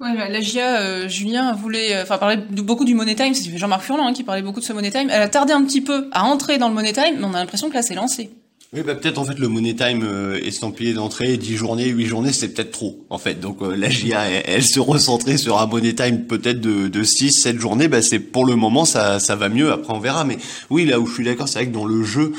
Ouais, 0.00 0.14
la 0.14 0.40
GIA, 0.40 0.80
euh, 0.80 1.08
Julien 1.08 1.52
voulait, 1.52 2.00
enfin 2.02 2.18
parlait 2.18 2.36
beaucoup 2.36 2.84
du 2.84 2.94
Money 2.94 3.14
Time, 3.14 3.34
c'est 3.34 3.56
Jean-Marc 3.56 3.82
Furlan 3.82 4.08
hein, 4.08 4.12
qui 4.12 4.24
parlait 4.24 4.42
beaucoup 4.42 4.60
de 4.60 4.64
ce 4.64 4.72
Money 4.72 4.90
Time. 4.90 5.08
Elle 5.10 5.22
a 5.22 5.28
tardé 5.28 5.52
un 5.52 5.64
petit 5.64 5.80
peu 5.80 6.08
à 6.12 6.24
entrer 6.24 6.58
dans 6.58 6.68
le 6.68 6.74
Money 6.74 6.92
Time, 6.92 7.16
mais 7.18 7.24
on 7.24 7.34
a 7.34 7.38
l'impression 7.38 7.68
que 7.68 7.74
là 7.74 7.82
c'est 7.82 7.94
lancé. 7.94 8.30
Oui, 8.74 8.82
bah 8.84 8.96
peut-être 8.96 9.18
en 9.18 9.24
fait 9.24 9.38
le 9.38 9.46
Money 9.46 9.74
Time 9.74 10.02
euh, 10.02 10.40
estampillé 10.42 10.94
d'entrée, 10.94 11.36
10 11.36 11.56
journées, 11.56 11.86
8 11.86 12.06
journées, 12.06 12.32
c'est 12.32 12.48
peut-être 12.48 12.72
trop 12.72 13.06
en 13.08 13.18
fait. 13.18 13.38
Donc 13.38 13.62
euh, 13.62 13.76
la 13.76 13.88
GIA, 13.88 14.24
elle, 14.28 14.64
se 14.64 14.80
recentrait 14.80 15.36
sur 15.36 15.60
un 15.60 15.66
Money 15.66 15.94
Time 15.94 16.24
peut-être 16.24 16.60
de, 16.60 16.88
de 16.88 17.02
6, 17.04 17.30
7 17.30 17.60
journées, 17.60 17.86
bah 17.86 18.02
c'est 18.02 18.18
pour 18.18 18.44
le 18.44 18.56
moment 18.56 18.84
ça, 18.84 19.20
ça 19.20 19.36
va 19.36 19.48
mieux, 19.48 19.70
après 19.70 19.92
on 19.92 20.00
verra. 20.00 20.24
Mais 20.24 20.38
oui, 20.70 20.86
là 20.86 20.98
où 20.98 21.06
je 21.06 21.14
suis 21.14 21.24
d'accord, 21.24 21.46
c'est 21.46 21.60
vrai 21.60 21.68
que 21.68 21.72
dans 21.72 21.86
le 21.86 22.02
jeu, 22.02 22.32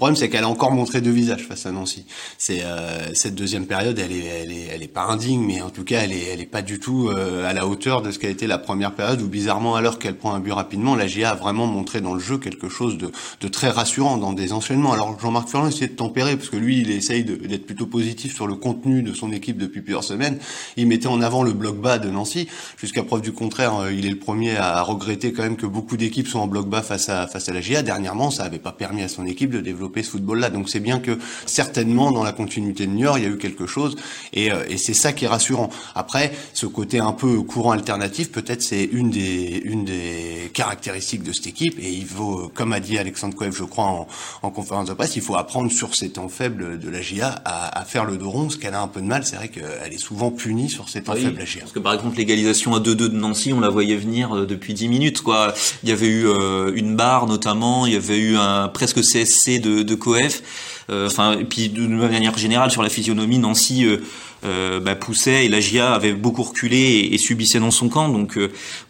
problème, 0.00 0.16
c'est 0.16 0.30
qu'elle 0.30 0.44
a 0.44 0.48
encore 0.48 0.72
montré 0.72 1.02
deux 1.02 1.10
visages 1.10 1.46
face 1.46 1.66
à 1.66 1.72
Nancy. 1.72 2.06
C'est 2.38 2.62
euh, 2.64 3.12
cette 3.12 3.34
deuxième 3.34 3.66
période, 3.66 3.98
elle 3.98 4.12
est, 4.12 4.24
elle 4.24 4.50
est, 4.50 4.68
elle 4.72 4.82
est 4.82 4.88
pas 4.88 5.02
indigne, 5.02 5.44
mais 5.44 5.60
en 5.60 5.68
tout 5.68 5.84
cas, 5.84 6.00
elle 6.00 6.12
est, 6.12 6.24
elle 6.32 6.40
est 6.40 6.46
pas 6.46 6.62
du 6.62 6.80
tout 6.80 7.10
euh, 7.10 7.46
à 7.46 7.52
la 7.52 7.66
hauteur 7.66 8.00
de 8.00 8.10
ce 8.10 8.18
qu'a 8.18 8.30
été 8.30 8.46
la 8.46 8.56
première 8.56 8.94
période. 8.94 9.20
Où 9.20 9.28
bizarrement, 9.28 9.76
alors 9.76 9.98
qu'elle 9.98 10.16
prend 10.16 10.32
un 10.32 10.40
but 10.40 10.52
rapidement, 10.52 10.96
la 10.96 11.06
GIA 11.06 11.32
a 11.32 11.34
vraiment 11.34 11.66
montré 11.66 12.00
dans 12.00 12.14
le 12.14 12.18
jeu 12.18 12.38
quelque 12.38 12.70
chose 12.70 12.96
de, 12.96 13.12
de 13.42 13.48
très 13.48 13.68
rassurant 13.68 14.16
dans 14.16 14.32
des 14.32 14.54
enchaînements. 14.54 14.94
Alors 14.94 15.20
Jean-Marc 15.20 15.50
Ferrand 15.50 15.66
essaie 15.66 15.88
de 15.88 15.92
tempérer 15.92 16.34
parce 16.36 16.48
que 16.48 16.56
lui, 16.56 16.80
il 16.80 16.90
essaye 16.90 17.22
d'être 17.22 17.66
plutôt 17.66 17.86
positif 17.86 18.34
sur 18.34 18.46
le 18.46 18.54
contenu 18.54 19.02
de 19.02 19.12
son 19.12 19.30
équipe 19.32 19.58
depuis 19.58 19.82
plusieurs 19.82 20.04
semaines. 20.04 20.38
Il 20.78 20.86
mettait 20.86 21.08
en 21.08 21.20
avant 21.20 21.42
le 21.42 21.52
bloc 21.52 21.76
bas 21.76 21.98
de 21.98 22.08
Nancy. 22.08 22.48
Jusqu'à 22.78 23.02
preuve 23.02 23.20
du 23.20 23.32
contraire, 23.32 23.76
euh, 23.76 23.92
il 23.92 24.06
est 24.06 24.10
le 24.10 24.18
premier 24.18 24.56
à 24.56 24.80
regretter 24.80 25.34
quand 25.34 25.42
même 25.42 25.56
que 25.56 25.66
beaucoup 25.66 25.98
d'équipes 25.98 26.26
sont 26.26 26.38
en 26.38 26.46
bloc 26.46 26.70
bas 26.70 26.80
face 26.80 27.10
à 27.10 27.26
face 27.26 27.50
à 27.50 27.52
la 27.52 27.60
GIA. 27.60 27.82
Dernièrement, 27.82 28.30
ça 28.30 28.44
avait 28.44 28.58
pas 28.58 28.72
permis 28.72 29.02
à 29.02 29.08
son 29.08 29.26
équipe 29.26 29.50
de 29.50 29.60
développer 29.60 29.89
ce 29.96 30.10
football-là. 30.10 30.50
Donc 30.50 30.68
c'est 30.68 30.80
bien 30.80 31.00
que 31.00 31.18
certainement 31.46 32.12
dans 32.12 32.22
la 32.22 32.32
continuité 32.32 32.86
de 32.86 32.92
Niort, 32.92 33.18
il 33.18 33.24
y 33.24 33.26
a 33.26 33.30
eu 33.30 33.38
quelque 33.38 33.66
chose 33.66 33.96
et, 34.32 34.52
euh, 34.52 34.64
et 34.68 34.76
c'est 34.76 34.94
ça 34.94 35.12
qui 35.12 35.24
est 35.24 35.28
rassurant. 35.28 35.70
Après, 35.94 36.32
ce 36.52 36.66
côté 36.66 36.98
un 36.98 37.12
peu 37.12 37.42
courant 37.42 37.72
alternatif, 37.72 38.30
peut-être 38.30 38.62
c'est 38.62 38.84
une 38.84 39.10
des 39.10 39.60
une 39.64 39.84
des 39.84 40.50
caractéristiques 40.54 41.22
de 41.22 41.32
cette 41.32 41.46
équipe 41.46 41.78
et 41.78 41.90
il 41.90 42.06
faut, 42.06 42.50
comme 42.54 42.72
a 42.72 42.80
dit 42.80 42.98
Alexandre 42.98 43.34
Coev, 43.34 43.54
je 43.56 43.64
crois 43.64 43.84
en, 43.84 44.08
en, 44.42 44.50
conférence 44.50 44.88
de 44.88 44.94
presse, 44.94 45.16
il 45.16 45.22
faut 45.22 45.36
apprendre 45.36 45.70
sur 45.70 45.94
ces 45.94 46.10
temps 46.10 46.28
faibles 46.28 46.78
de 46.78 46.88
la 46.88 47.00
GIA 47.00 47.28
à, 47.44 47.78
à 47.80 47.84
faire 47.84 48.04
le 48.04 48.16
dos 48.16 48.30
rond, 48.30 48.50
ce 48.50 48.56
qu'elle 48.56 48.74
a 48.74 48.82
un 48.82 48.88
peu 48.88 49.00
de 49.00 49.06
mal. 49.06 49.24
C'est 49.24 49.36
vrai 49.36 49.48
qu'elle 49.48 49.92
est 49.92 49.98
souvent 49.98 50.30
punie 50.30 50.68
sur 50.68 50.88
ces 50.88 51.02
temps 51.02 51.14
faibles 51.14 51.38
la 51.38 51.44
GIA. 51.44 51.60
Parce 51.60 51.72
que 51.72 51.78
par 51.78 51.94
exemple 51.94 52.16
l'égalisation 52.16 52.74
à 52.74 52.80
2-2 52.80 52.94
de 52.94 53.08
Nancy, 53.08 53.52
on 53.52 53.60
la 53.60 53.68
voyait 53.68 53.96
venir 53.96 54.36
euh, 54.36 54.46
depuis 54.46 54.74
10 54.74 54.88
minutes. 54.88 55.22
Quoi. 55.22 55.54
Il 55.82 55.88
y 55.88 55.92
avait 55.92 56.06
eu 56.08 56.26
euh, 56.26 56.72
une 56.74 56.96
barre 56.96 57.26
notamment, 57.26 57.86
il 57.86 57.92
y 57.92 57.96
avait 57.96 58.18
eu 58.18 58.36
un 58.36 58.68
presque 58.68 59.00
CSC 59.00 59.58
de, 59.58 59.79
de 59.82 59.94
Coef. 59.94 60.42
Euh, 60.90 61.06
enfin, 61.06 61.38
et 61.38 61.44
puis 61.44 61.68
de 61.68 61.86
manière 61.86 62.36
générale 62.36 62.70
sur 62.70 62.82
la 62.82 62.88
physionomie, 62.88 63.38
Nancy 63.38 63.84
euh, 63.84 63.98
euh, 64.44 64.80
bah, 64.80 64.96
poussait 64.96 65.46
et 65.46 65.48
la 65.48 65.60
GIA 65.60 65.92
avait 65.92 66.12
beaucoup 66.12 66.42
reculé 66.42 66.76
et, 66.76 67.14
et 67.14 67.18
subissait 67.18 67.60
dans 67.60 67.70
son 67.70 67.88
camp. 67.88 68.08
Donc, 68.08 68.38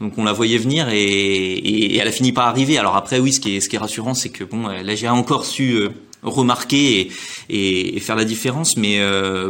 donc 0.01 0.17
on 0.17 0.25
la 0.25 0.33
voyait 0.33 0.59
venir 0.59 0.89
et, 0.91 1.97
elle 1.97 2.09
a 2.09 2.13
fini 2.13 2.33
par 2.33 2.47
arriver. 2.47 2.79
Alors 2.79 2.97
après, 2.97 3.19
oui, 3.19 3.33
ce 3.33 3.41
qui 3.41 3.57
est, 3.57 3.61
ce 3.61 3.69
qui 3.69 3.77
est 3.77 3.81
rassurant, 3.81 4.15
c'est 4.15 4.31
que 4.31 4.45
bon, 4.45 4.69
la 4.69 4.95
GIA 4.95 5.11
a 5.11 5.15
encore 5.15 5.45
su 5.45 5.79
remarquer 6.23 7.11
et, 7.49 8.01
faire 8.01 8.17
la 8.17 8.25
différence, 8.25 8.77
mais 8.77 9.01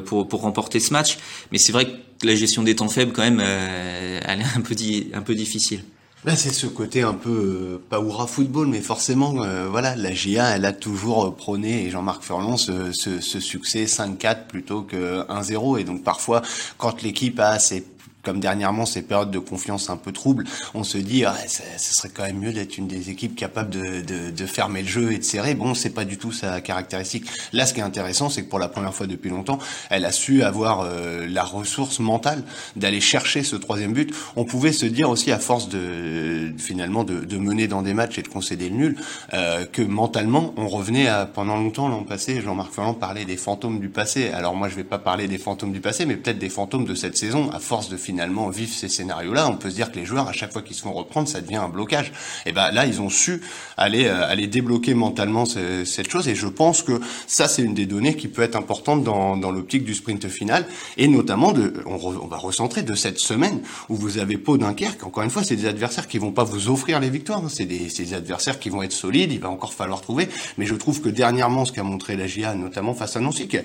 pour, 0.06 0.26
pour 0.26 0.42
remporter 0.42 0.80
ce 0.80 0.92
match. 0.92 1.18
Mais 1.52 1.59
c'est 1.59 1.73
vrai 1.73 1.87
que 1.87 2.26
la 2.26 2.35
gestion 2.35 2.62
des 2.62 2.76
temps 2.76 2.88
faibles, 2.88 3.12
quand 3.12 3.23
même, 3.23 3.40
elle 3.40 4.40
est 4.40 4.56
un 4.56 4.61
peu, 4.61 4.75
un 5.14 5.23
peu 5.23 5.35
difficile. 5.35 5.85
Là, 6.26 6.36
c'est 6.36 6.52
ce 6.52 6.66
côté 6.66 7.00
un 7.00 7.14
peu 7.14 7.30
euh, 7.30 7.82
pas 7.88 8.26
football, 8.26 8.66
mais 8.66 8.82
forcément, 8.82 9.42
euh, 9.42 9.68
voilà, 9.70 9.96
la 9.96 10.12
GIA, 10.12 10.54
elle 10.54 10.66
a 10.66 10.74
toujours 10.74 11.34
prôné 11.34 11.86
et 11.86 11.90
Jean-Marc 11.90 12.22
Furlan 12.22 12.58
ce, 12.58 12.92
ce, 12.92 13.20
ce 13.20 13.40
succès 13.40 13.86
5-4 13.86 14.46
plutôt 14.46 14.82
que 14.82 15.26
1-0. 15.28 15.80
Et 15.80 15.84
donc 15.84 16.04
parfois, 16.04 16.42
quand 16.76 17.00
l'équipe 17.00 17.40
a 17.40 17.58
ses 17.58 17.80
comme 18.22 18.40
dernièrement 18.40 18.86
ces 18.86 19.02
périodes 19.02 19.30
de 19.30 19.38
confiance 19.38 19.90
un 19.90 19.96
peu 19.96 20.12
troubles, 20.12 20.44
on 20.74 20.84
se 20.84 20.98
dit 20.98 21.24
ah, 21.24 21.36
ça, 21.46 21.62
serait 21.78 22.10
quand 22.14 22.24
même 22.24 22.38
mieux 22.38 22.52
d'être 22.52 22.78
une 22.78 22.86
des 22.86 23.10
équipes 23.10 23.36
capables 23.36 23.70
de, 23.70 24.00
de, 24.00 24.30
de, 24.30 24.46
fermer 24.46 24.82
le 24.82 24.88
jeu 24.88 25.12
et 25.12 25.18
de 25.18 25.24
serrer. 25.24 25.54
Bon, 25.54 25.74
c'est 25.74 25.90
pas 25.90 26.04
du 26.04 26.18
tout 26.18 26.32
sa 26.32 26.60
caractéristique. 26.60 27.26
Là, 27.52 27.66
ce 27.66 27.74
qui 27.74 27.80
est 27.80 27.84
intéressant, 27.84 28.28
c'est 28.28 28.42
que 28.42 28.48
pour 28.48 28.58
la 28.58 28.68
première 28.68 28.94
fois 28.94 29.06
depuis 29.06 29.30
longtemps, 29.30 29.58
elle 29.90 30.04
a 30.04 30.12
su 30.12 30.42
avoir 30.42 30.80
euh, 30.80 31.26
la 31.26 31.44
ressource 31.44 31.98
mentale 31.98 32.42
d'aller 32.76 33.00
chercher 33.00 33.42
ce 33.42 33.56
troisième 33.56 33.92
but. 33.92 34.14
On 34.36 34.44
pouvait 34.44 34.72
se 34.72 34.86
dire 34.86 35.10
aussi 35.10 35.32
à 35.32 35.38
force 35.38 35.68
de 35.68 36.52
finalement 36.58 37.04
de, 37.04 37.20
de 37.20 37.36
mener 37.38 37.68
dans 37.68 37.82
des 37.82 37.94
matchs 37.94 38.18
et 38.18 38.22
de 38.22 38.28
concéder 38.28 38.68
le 38.68 38.76
nul, 38.76 38.96
euh, 39.34 39.64
que 39.66 39.82
mentalement 39.82 40.54
on 40.56 40.68
revenait 40.68 41.08
à 41.08 41.26
pendant 41.26 41.56
longtemps 41.56 41.88
l'an 41.88 42.04
passé. 42.04 42.40
Jean-Marc 42.40 42.72
Ferland 42.72 42.94
parlait 42.94 43.24
des 43.24 43.36
fantômes 43.36 43.80
du 43.80 43.88
passé. 43.88 44.30
Alors 44.30 44.54
moi, 44.54 44.68
je 44.68 44.76
vais 44.76 44.84
pas 44.84 44.98
parler 44.98 45.28
des 45.28 45.38
fantômes 45.38 45.72
du 45.72 45.80
passé, 45.80 46.06
mais 46.06 46.16
peut-être 46.16 46.38
des 46.38 46.48
fantômes 46.48 46.84
de 46.84 46.94
cette 46.94 47.16
saison 47.16 47.50
à 47.50 47.58
force 47.58 47.88
de 47.88 47.96
finalement 48.10 48.48
vivent 48.48 48.74
ces 48.74 48.88
scénarios-là, 48.88 49.48
on 49.48 49.54
peut 49.54 49.70
se 49.70 49.76
dire 49.76 49.92
que 49.92 49.96
les 49.96 50.04
joueurs, 50.04 50.26
à 50.26 50.32
chaque 50.32 50.52
fois 50.52 50.62
qu'ils 50.62 50.74
se 50.74 50.82
font 50.82 50.92
reprendre, 50.92 51.28
ça 51.28 51.40
devient 51.40 51.62
un 51.68 51.68
blocage. 51.68 52.10
Et 52.44 52.50
ben 52.50 52.72
là, 52.72 52.84
ils 52.84 53.00
ont 53.00 53.08
su 53.08 53.40
aller 53.76 54.06
euh, 54.06 54.28
aller 54.28 54.48
débloquer 54.48 54.94
mentalement 54.94 55.44
ce, 55.44 55.84
cette 55.84 56.10
chose. 56.10 56.26
Et 56.26 56.34
je 56.34 56.48
pense 56.48 56.82
que 56.82 57.00
ça, 57.28 57.46
c'est 57.46 57.62
une 57.62 57.74
des 57.74 57.86
données 57.86 58.16
qui 58.16 58.26
peut 58.26 58.42
être 58.42 58.56
importante 58.56 59.04
dans, 59.04 59.36
dans 59.36 59.52
l'optique 59.52 59.84
du 59.84 59.94
sprint 59.94 60.26
final, 60.26 60.66
et 60.96 61.06
notamment 61.06 61.52
de, 61.52 61.72
on, 61.86 61.98
re, 61.98 62.18
on, 62.20 62.26
va 62.26 62.36
recentrer 62.36 62.82
de 62.82 62.96
cette 62.96 63.20
semaine 63.20 63.60
où 63.88 63.94
vous 63.94 64.18
avez 64.18 64.38
Pau 64.38 64.58
Dunkerque. 64.58 65.04
Encore 65.04 65.22
une 65.22 65.30
fois, 65.30 65.44
c'est 65.44 65.54
des 65.54 65.66
adversaires 65.66 66.08
qui 66.08 66.18
vont 66.18 66.32
pas 66.32 66.42
vous 66.42 66.68
offrir 66.68 66.98
les 66.98 67.10
victoires. 67.10 67.44
Hein. 67.44 67.48
C'est 67.48 67.66
des, 67.66 67.86
des 67.96 68.14
adversaires 68.14 68.58
qui 68.58 68.70
vont 68.70 68.82
être 68.82 68.92
solides. 68.92 69.30
Il 69.30 69.38
va 69.38 69.50
encore 69.50 69.72
falloir 69.72 70.00
trouver. 70.00 70.28
Mais 70.58 70.66
je 70.66 70.74
trouve 70.74 71.00
que 71.00 71.08
dernièrement, 71.08 71.64
ce 71.64 71.70
qu'a 71.70 71.84
montré 71.84 72.16
la 72.16 72.26
GIA, 72.26 72.56
notamment 72.56 72.92
face 72.92 73.14
à 73.14 73.20
Nancy, 73.20 73.46
que 73.46 73.58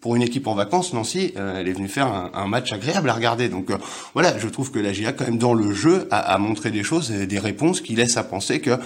pour 0.00 0.16
une 0.16 0.22
équipe 0.22 0.46
en 0.46 0.54
vacances, 0.54 0.92
Nancy, 0.92 1.32
euh, 1.36 1.58
elle 1.58 1.68
est 1.68 1.72
venue 1.72 1.88
faire 1.88 2.30
un, 2.32 2.46
match 2.46 2.72
agréable 2.72 3.08
à 3.10 3.14
regarder. 3.14 3.48
Donc 3.48 3.70
euh, 3.70 3.78
voilà, 4.14 4.38
je 4.38 4.48
trouve 4.48 4.70
que 4.70 4.78
la 4.78 4.92
GIA, 4.92 5.12
quand 5.12 5.24
même, 5.24 5.38
dans 5.38 5.54
le 5.54 5.72
jeu, 5.72 6.08
a, 6.10 6.36
montré 6.38 6.70
des 6.70 6.82
choses, 6.82 7.10
des 7.10 7.38
réponses 7.38 7.80
qui 7.80 7.94
laissent 7.94 8.16
à 8.16 8.24
penser 8.24 8.60
que 8.60 8.78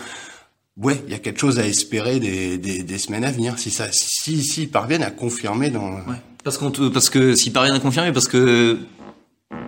ouais, 0.77 1.03
il 1.07 1.13
y 1.13 1.17
a 1.17 1.19
quelque 1.19 1.41
chose 1.41 1.59
à 1.59 1.67
espérer 1.67 2.21
des, 2.21 2.59
des, 2.59 2.83
des 2.83 2.99
semaines 2.99 3.25
à 3.25 3.31
venir. 3.31 3.59
Si 3.59 3.71
ça, 3.71 3.87
si, 3.91 4.43
si 4.43 4.67
parviennent 4.67 5.03
à 5.03 5.11
confirmer 5.11 5.71
dans. 5.71 5.93
Ouais. 5.93 6.17
Parce 6.43 6.59
qu'on, 6.59 6.71
parce 6.71 7.11
que 7.11 7.35
s'ils 7.35 7.53
parviennent 7.53 7.77
à 7.77 7.81
confirmer, 7.81 8.13
parce 8.13 8.29
que 8.29 8.79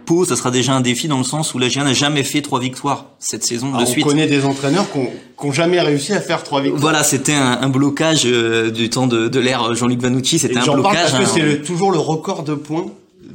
Pau, 0.06 0.24
ça 0.24 0.36
sera 0.36 0.50
déjà 0.50 0.72
un 0.72 0.80
défi 0.80 1.08
dans 1.08 1.18
le 1.18 1.24
sens 1.24 1.52
où 1.52 1.58
la 1.58 1.68
GIA 1.68 1.84
n'a 1.84 1.92
jamais 1.92 2.24
fait 2.24 2.40
trois 2.40 2.60
victoires 2.60 3.06
cette 3.18 3.44
saison 3.44 3.72
ah, 3.74 3.78
de 3.78 3.82
on 3.82 3.86
suite. 3.86 4.06
On 4.06 4.08
connaît 4.08 4.26
des 4.26 4.44
entraîneurs 4.44 4.86
qui 4.90 5.00
n'ont 5.44 5.52
jamais 5.52 5.80
réussi 5.80 6.12
à 6.12 6.20
faire 6.20 6.42
trois 6.42 6.62
victoires. 6.62 6.80
Voilà, 6.80 7.02
c'était 7.02 7.34
un, 7.34 7.58
un, 7.60 7.68
blocage 7.68 8.22
euh, 8.24 8.70
du 8.70 8.88
temps 8.88 9.06
de, 9.06 9.28
de 9.28 9.40
l'ère 9.40 9.74
Jean-Luc 9.74 10.00
Vanucci. 10.00 10.38
C'était 10.38 10.58
un 10.58 10.64
blocage. 10.64 11.12
Parce 11.12 11.18
que 11.18 11.26
c'est 11.26 11.40
le, 11.40 11.62
toujours 11.62 11.90
le 11.90 11.98
record 11.98 12.44
de 12.44 12.54
points 12.54 12.86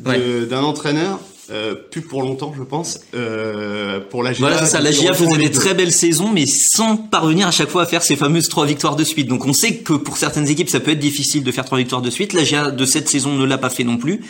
ouais. 0.05 0.45
d'un 0.49 0.63
entraîneur. 0.63 1.19
Euh, 1.51 1.75
plus 1.75 2.01
pour 2.01 2.21
longtemps, 2.21 2.53
je 2.57 2.63
pense. 2.63 3.01
Euh, 3.13 3.99
pour 4.09 4.23
la 4.23 4.31
GIA. 4.31 4.47
Voilà, 4.47 4.65
ça. 4.65 4.79
La 4.79 4.91
GIA 4.91 5.11
faisait 5.11 5.37
des 5.37 5.51
très 5.51 5.73
belles 5.73 5.91
saisons, 5.91 6.29
mais 6.33 6.45
sans 6.45 6.95
parvenir 6.95 7.47
à 7.47 7.51
chaque 7.51 7.69
fois 7.69 7.83
à 7.83 7.85
faire 7.85 8.03
ces 8.03 8.15
fameuses 8.15 8.47
trois 8.47 8.65
victoires 8.65 8.95
de 8.95 9.03
suite. 9.03 9.27
Donc 9.27 9.45
on 9.45 9.51
sait 9.51 9.75
que 9.75 9.93
pour 9.93 10.17
certaines 10.17 10.47
équipes, 10.47 10.69
ça 10.69 10.79
peut 10.79 10.91
être 10.91 10.99
difficile 10.99 11.43
de 11.43 11.51
faire 11.51 11.65
trois 11.65 11.77
victoires 11.77 12.01
de 12.01 12.09
suite. 12.09 12.31
La 12.31 12.45
GIA 12.45 12.71
de 12.71 12.85
cette 12.85 13.09
saison 13.09 13.33
ne 13.33 13.45
l'a 13.45 13.57
pas 13.57 13.69
fait 13.69 13.83
non 13.83 13.97
plus. 13.97 14.21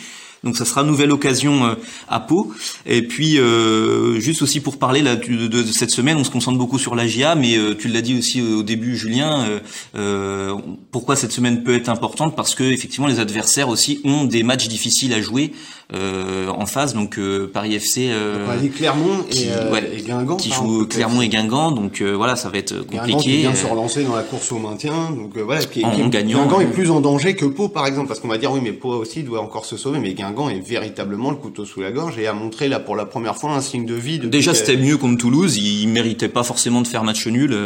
Donc 0.44 0.56
ça 0.56 0.64
sera 0.64 0.82
nouvelle 0.82 1.12
occasion 1.12 1.64
euh, 1.64 1.74
à 2.08 2.18
Pau. 2.18 2.52
Et 2.84 3.02
puis 3.02 3.38
euh, 3.38 4.18
juste 4.18 4.42
aussi 4.42 4.60
pour 4.60 4.76
parler 4.76 5.00
là 5.00 5.14
de, 5.14 5.46
de, 5.46 5.62
cette 5.64 5.90
semaine, 5.90 6.16
on 6.16 6.24
se 6.24 6.30
concentre 6.30 6.58
beaucoup 6.58 6.78
sur 6.78 6.96
la 6.96 7.06
GIA, 7.06 7.36
mais 7.36 7.56
euh, 7.56 7.74
tu 7.74 7.86
l'as 7.88 8.00
dit 8.00 8.18
aussi 8.18 8.42
au 8.42 8.64
début, 8.64 8.96
Julien. 8.96 9.46
Euh, 9.94 10.54
pourquoi 10.90 11.14
cette 11.14 11.32
semaine 11.32 11.62
peut 11.62 11.74
être 11.74 11.88
importante? 11.88 12.34
Parce 12.34 12.56
que 12.56 12.64
effectivement 12.64 13.06
les 13.06 13.20
adversaires 13.20 13.68
aussi 13.68 14.00
ont 14.04 14.24
des 14.24 14.42
matchs 14.42 14.68
difficiles 14.68 15.14
à 15.14 15.20
jouer 15.20 15.52
en 15.92 16.64
phase. 16.64 16.94
Donc 16.94 17.20
Paris 17.52 17.74
FC, 17.74 18.10
Paris 18.46 18.70
Clermont 18.70 19.24
qui, 19.28 19.44
et, 19.44 19.70
ouais, 19.70 19.90
et, 19.94 20.00
Guingamp, 20.00 20.36
qui 20.36 20.50
joue 20.50 20.86
Clermont 20.86 21.20
et 21.20 21.28
Guingamp. 21.28 21.70
Donc 21.72 22.00
voilà, 22.00 22.34
ça 22.34 22.48
va 22.48 22.58
être 22.58 22.78
compliqué. 22.78 23.06
Guingamp 23.06 23.18
qui 23.20 23.36
vient 23.36 23.50
de 23.50 23.56
se 23.56 23.66
relancer 23.66 24.02
dans 24.02 24.16
la 24.16 24.22
course 24.22 24.50
au 24.52 24.58
maintien. 24.58 25.10
Donc 25.10 25.36
voilà, 25.36 25.62
qui, 25.62 25.84
en, 25.84 25.90
qui, 25.90 26.02
en 26.02 26.08
gagnant. 26.08 26.46
Guingamp 26.46 26.60
est 26.60 26.72
plus 26.72 26.90
en 26.90 27.00
danger 27.00 27.36
que 27.36 27.44
Pau 27.44 27.68
par 27.68 27.86
exemple, 27.86 28.08
parce 28.08 28.20
qu'on 28.20 28.28
va 28.28 28.38
dire 28.38 28.50
oui, 28.52 28.60
mais 28.62 28.72
Pau 28.72 28.94
aussi 28.94 29.22
doit 29.22 29.42
encore 29.42 29.66
se 29.66 29.76
sauver, 29.76 29.98
mais 29.98 30.14
Guingamp 30.14 30.31
est 30.50 30.60
véritablement 30.60 31.30
le 31.30 31.36
couteau 31.36 31.64
sous 31.64 31.80
la 31.80 31.92
gorge 31.92 32.18
et 32.18 32.26
a 32.26 32.32
montré 32.32 32.68
là 32.68 32.80
pour 32.80 32.96
la 32.96 33.04
première 33.04 33.36
fois 33.36 33.52
un 33.52 33.60
signe 33.60 33.86
de 33.86 33.94
vie. 33.94 34.18
Déjà 34.18 34.54
c'était 34.54 34.76
mieux 34.76 34.96
contre 34.96 35.18
Toulouse, 35.18 35.56
ils 35.56 35.88
méritaient 35.88 36.28
pas 36.28 36.42
forcément 36.42 36.80
de 36.80 36.86
faire 36.86 37.04
match 37.04 37.26
nul, 37.26 37.56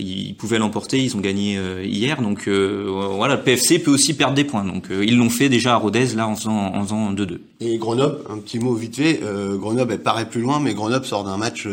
ils 0.00 0.34
pouvaient 0.34 0.58
l'emporter, 0.58 1.02
ils 1.02 1.16
ont 1.16 1.20
gagné 1.20 1.58
hier, 1.84 2.22
donc 2.22 2.48
euh, 2.48 2.86
voilà, 3.16 3.36
le 3.36 3.42
PFC 3.42 3.78
peut 3.78 3.90
aussi 3.90 4.14
perdre 4.14 4.34
des 4.34 4.44
points, 4.44 4.64
donc 4.64 4.90
euh, 4.90 5.04
ils 5.04 5.16
l'ont 5.16 5.30
fait 5.30 5.48
déjà 5.48 5.74
à 5.74 5.76
Rodez 5.76 6.06
là 6.16 6.26
en 6.26 6.36
faisant 6.36 6.74
en 6.74 6.82
faisant 6.82 7.12
2-2. 7.12 7.38
Et 7.60 7.76
Grenoble, 7.78 8.18
un 8.30 8.38
petit 8.38 8.58
mot 8.58 8.74
vite 8.74 8.96
fait, 8.96 9.20
euh, 9.22 9.56
Grenoble 9.56 9.92
elle 9.92 10.02
paraît 10.02 10.28
plus 10.28 10.40
loin, 10.40 10.60
mais 10.60 10.74
Grenoble 10.74 11.04
sort 11.04 11.24
d'un 11.24 11.36
match 11.36 11.68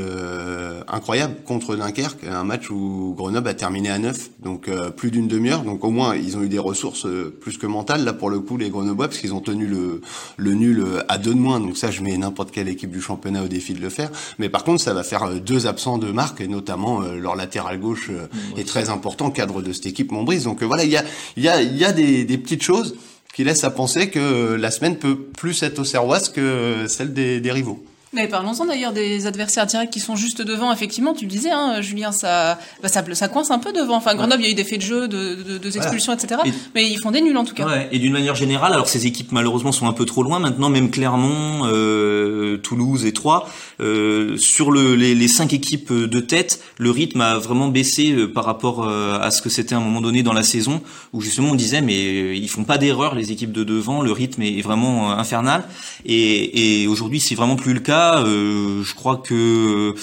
incroyable 0.87 1.35
contre 1.45 1.75
Dunkerque, 1.75 2.25
un 2.25 2.43
match 2.43 2.69
où 2.69 3.13
Grenoble 3.17 3.47
a 3.47 3.53
terminé 3.53 3.89
à 3.89 3.99
9, 3.99 4.29
donc 4.43 4.69
plus 4.95 5.11
d'une 5.11 5.27
demi-heure, 5.27 5.63
donc 5.63 5.83
au 5.83 5.91
moins 5.91 6.15
ils 6.15 6.37
ont 6.37 6.43
eu 6.43 6.49
des 6.49 6.59
ressources 6.59 7.07
plus 7.41 7.57
que 7.57 7.67
mentales 7.67 8.03
là 8.03 8.13
pour 8.13 8.29
le 8.29 8.39
coup 8.39 8.57
les 8.57 8.69
Grenoblois 8.69 9.07
parce 9.07 9.19
qu'ils 9.19 9.33
ont 9.33 9.41
tenu 9.41 9.67
le 9.67 10.01
le 10.37 10.53
nul 10.53 10.83
à 11.07 11.17
deux 11.17 11.33
de 11.33 11.39
moins, 11.39 11.59
donc 11.59 11.77
ça 11.77 11.91
je 11.91 12.01
mets 12.01 12.17
n'importe 12.17 12.51
quelle 12.51 12.69
équipe 12.69 12.91
du 12.91 13.01
championnat 13.01 13.43
au 13.43 13.47
défi 13.47 13.73
de 13.73 13.81
le 13.81 13.89
faire. 13.89 14.09
Mais 14.39 14.49
par 14.49 14.63
contre 14.63 14.81
ça 14.81 14.93
va 14.93 15.03
faire 15.03 15.39
deux 15.39 15.67
absents 15.67 15.97
de 15.97 16.11
marque, 16.11 16.41
et 16.41 16.47
notamment 16.47 17.01
euh, 17.01 17.17
leur 17.19 17.35
latéral 17.35 17.79
gauche 17.79 18.09
euh, 18.17 18.27
mmh, 18.55 18.59
est 18.59 18.67
très 18.67 18.89
important, 18.89 19.31
cadre 19.31 19.61
de 19.61 19.71
cette 19.73 19.85
équipe 19.85 20.11
Montbrise. 20.11 20.43
Donc 20.43 20.61
euh, 20.61 20.65
voilà, 20.65 20.83
il 20.83 20.91
y 20.91 20.97
a, 20.97 21.03
y 21.37 21.47
a, 21.47 21.61
y 21.61 21.85
a 21.85 21.91
des, 21.91 22.25
des 22.25 22.37
petites 22.37 22.63
choses 22.63 22.95
qui 23.33 23.43
laissent 23.43 23.63
à 23.63 23.69
penser 23.69 24.09
que 24.09 24.55
la 24.55 24.71
semaine 24.71 24.97
peut 24.97 25.17
plus 25.17 25.61
être 25.63 25.79
au 25.79 25.83
Serroise 25.83 26.29
que 26.29 26.85
celle 26.87 27.13
des, 27.13 27.39
des 27.39 27.51
rivaux. 27.51 27.83
Mais 28.17 28.27
parlons-en 28.27 28.65
d'ailleurs 28.65 28.93
des 28.93 29.27
adversaires 29.27 29.65
directs 29.67 29.91
qui 29.91 29.99
sont 29.99 30.15
juste 30.15 30.41
devant. 30.41 30.73
Effectivement, 30.73 31.13
tu 31.13 31.25
le 31.25 31.29
disais, 31.29 31.51
hein, 31.51 31.81
Julien, 31.81 32.11
ça, 32.11 32.59
bah, 32.81 32.89
ça, 32.89 33.03
ça 33.13 33.27
coince 33.27 33.51
un 33.51 33.59
peu 33.59 33.71
devant. 33.71 33.95
Enfin, 33.95 34.15
Grenoble, 34.15 34.41
il 34.41 34.45
y 34.45 34.49
a 34.49 34.51
eu 34.51 34.55
des 34.55 34.63
faits 34.63 34.79
de 34.79 34.85
jeu, 34.85 35.07
de, 35.07 35.35
de, 35.35 35.57
de 35.57 35.77
expulsions, 35.77 36.13
etc. 36.13 36.41
mais 36.73 36.89
ils 36.89 36.99
font 36.99 37.11
des 37.11 37.21
nuls 37.21 37.37
en 37.37 37.45
tout 37.45 37.53
cas. 37.53 37.67
Ouais, 37.67 37.87
et 37.91 37.99
d'une 37.99 38.13
manière 38.13 38.35
générale, 38.35 38.73
alors 38.73 38.87
ces 38.87 39.05
équipes 39.05 39.31
malheureusement 39.31 39.71
sont 39.71 39.87
un 39.87 39.93
peu 39.93 40.05
trop 40.05 40.23
loin 40.23 40.39
maintenant. 40.39 40.69
Même 40.69 40.89
Clermont, 40.89 41.65
euh, 41.65 42.57
Toulouse 42.57 43.05
et 43.05 43.13
Troyes, 43.13 43.47
euh, 43.79 44.35
sur 44.37 44.71
le, 44.71 44.95
les, 44.95 45.13
les, 45.13 45.27
cinq 45.27 45.53
équipes 45.53 45.93
de 45.93 46.19
tête, 46.19 46.59
le 46.77 46.89
rythme 46.89 47.21
a 47.21 47.37
vraiment 47.37 47.67
baissé 47.67 48.11
euh, 48.11 48.27
par 48.27 48.45
rapport 48.45 48.83
euh, 48.83 49.19
à 49.19 49.29
ce 49.31 49.41
que 49.41 49.49
c'était 49.49 49.75
à 49.75 49.77
un 49.77 49.81
moment 49.81 50.01
donné 50.01 50.23
dans 50.23 50.33
la 50.33 50.43
saison, 50.43 50.81
où 51.13 51.21
justement 51.21 51.51
on 51.51 51.55
disait 51.55 51.81
mais 51.81 51.93
euh, 51.93 52.35
ils 52.35 52.49
font 52.49 52.63
pas 52.63 52.77
d'erreur 52.77 53.15
les 53.15 53.31
équipes 53.31 53.51
de 53.51 53.63
devant, 53.63 54.01
le 54.01 54.11
rythme 54.11 54.41
est 54.41 54.61
vraiment 54.61 55.11
infernal. 55.11 55.63
Et, 56.05 56.81
et 56.81 56.87
aujourd'hui 56.87 57.19
c'est 57.19 57.35
vraiment 57.35 57.55
plus 57.55 57.73
le 57.73 57.79
cas. 57.79 58.06
Euh, 58.15 58.83
je 58.83 58.93
crois 58.95 59.17
que 59.17 59.93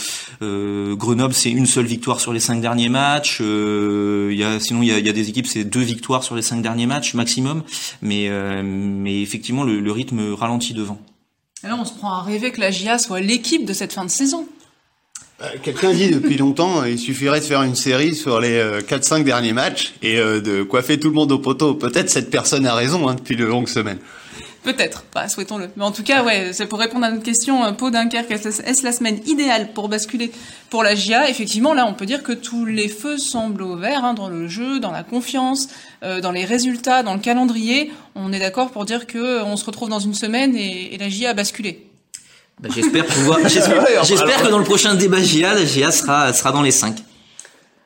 euh, 0.42 0.94
Grenoble 0.96 1.34
c'est 1.34 1.50
une 1.50 1.66
seule 1.66 1.86
victoire 1.86 2.20
sur 2.20 2.32
les 2.32 2.40
cinq 2.40 2.60
derniers 2.60 2.88
matchs. 2.88 3.38
Euh, 3.40 4.32
y 4.34 4.44
a, 4.44 4.60
sinon 4.60 4.82
il 4.82 4.88
y 4.88 4.92
a, 4.92 4.98
y 4.98 5.08
a, 5.08 5.12
des 5.12 5.28
équipes 5.28 5.46
c'est 5.46 5.64
deux 5.64 5.80
victoires 5.80 6.22
sur 6.22 6.34
les 6.34 6.42
cinq 6.42 6.62
derniers 6.62 6.86
matchs 6.86 7.14
maximum. 7.14 7.62
Mais, 8.02 8.30
mais 8.62 9.22
effectivement 9.22 9.64
le, 9.64 9.80
le, 9.80 9.92
rythme 9.92 10.34
ralentit 10.34 10.74
devant. 10.74 10.98
Alors 11.62 11.80
on 11.80 11.84
se 11.84 11.94
prend 11.94 12.12
à 12.12 12.22
rêver 12.22 12.50
que 12.50 12.60
la 12.60 12.70
GIA 12.70 12.98
soit 12.98 13.20
l'équipe 13.20 13.64
de 13.64 13.72
cette 13.72 13.92
fin 13.92 14.04
de 14.04 14.10
saison. 14.10 14.46
Quelqu'un 15.62 15.92
dit 15.92 16.10
depuis 16.10 16.36
longtemps, 16.38 16.84
il 16.84 16.98
suffirait 16.98 17.40
de 17.40 17.44
faire 17.44 17.62
une 17.62 17.74
série 17.74 18.14
sur 18.14 18.40
les 18.40 18.62
4-5 18.88 19.24
derniers 19.24 19.52
matchs 19.52 19.94
et 20.00 20.16
de 20.16 20.62
coiffer 20.62 20.98
tout 20.98 21.08
le 21.08 21.14
monde 21.14 21.32
au 21.32 21.38
poteau. 21.38 21.74
Peut-être 21.74 22.08
cette 22.08 22.30
personne 22.30 22.66
a 22.66 22.74
raison 22.74 23.08
hein, 23.08 23.14
depuis 23.14 23.36
de 23.36 23.44
longues 23.44 23.68
semaines. 23.68 23.98
Peut-être, 24.64 25.04
bah, 25.14 25.28
souhaitons-le. 25.28 25.68
Mais 25.76 25.84
en 25.84 25.92
tout 25.92 26.02
cas, 26.02 26.24
ouais, 26.24 26.54
c'est 26.54 26.64
pour 26.64 26.78
répondre 26.78 27.04
à 27.04 27.10
notre 27.10 27.22
question, 27.22 27.70
Pau 27.74 27.90
Dunkerque, 27.90 28.30
est-ce 28.30 28.82
la 28.82 28.92
semaine 28.92 29.20
idéale 29.26 29.72
pour 29.74 29.90
basculer 29.90 30.32
pour 30.70 30.82
la 30.82 30.94
GIA 30.94 31.28
Effectivement, 31.28 31.74
là, 31.74 31.86
on 31.86 31.92
peut 31.92 32.06
dire 32.06 32.22
que 32.22 32.32
tous 32.32 32.64
les 32.64 32.88
feux 32.88 33.18
semblent 33.18 33.62
au 33.62 33.76
vert 33.76 34.04
hein, 34.04 34.14
dans 34.14 34.30
le 34.30 34.48
jeu, 34.48 34.80
dans 34.80 34.90
la 34.90 35.02
confiance, 35.02 35.68
euh, 36.02 36.22
dans 36.22 36.32
les 36.32 36.46
résultats, 36.46 37.02
dans 37.02 37.12
le 37.12 37.20
calendrier. 37.20 37.92
On 38.14 38.32
est 38.32 38.38
d'accord 38.38 38.70
pour 38.70 38.86
dire 38.86 39.06
que 39.06 39.42
on 39.42 39.56
se 39.56 39.66
retrouve 39.66 39.90
dans 39.90 39.98
une 39.98 40.14
semaine 40.14 40.56
et, 40.56 40.94
et 40.94 40.98
la 40.98 41.10
GIA 41.10 41.30
a 41.30 41.34
basculé. 41.34 41.86
Bah, 42.58 42.70
j'espère 42.74 43.04
pouvoir. 43.04 43.40
J'espère 43.48 44.42
que 44.42 44.48
dans 44.48 44.58
le 44.58 44.64
prochain 44.64 44.94
débat 44.94 45.20
GIA, 45.20 45.52
la 45.52 45.66
GIA 45.66 45.90
sera 45.92 46.32
sera 46.32 46.52
dans 46.52 46.62
les 46.62 46.70
5. 46.70 46.96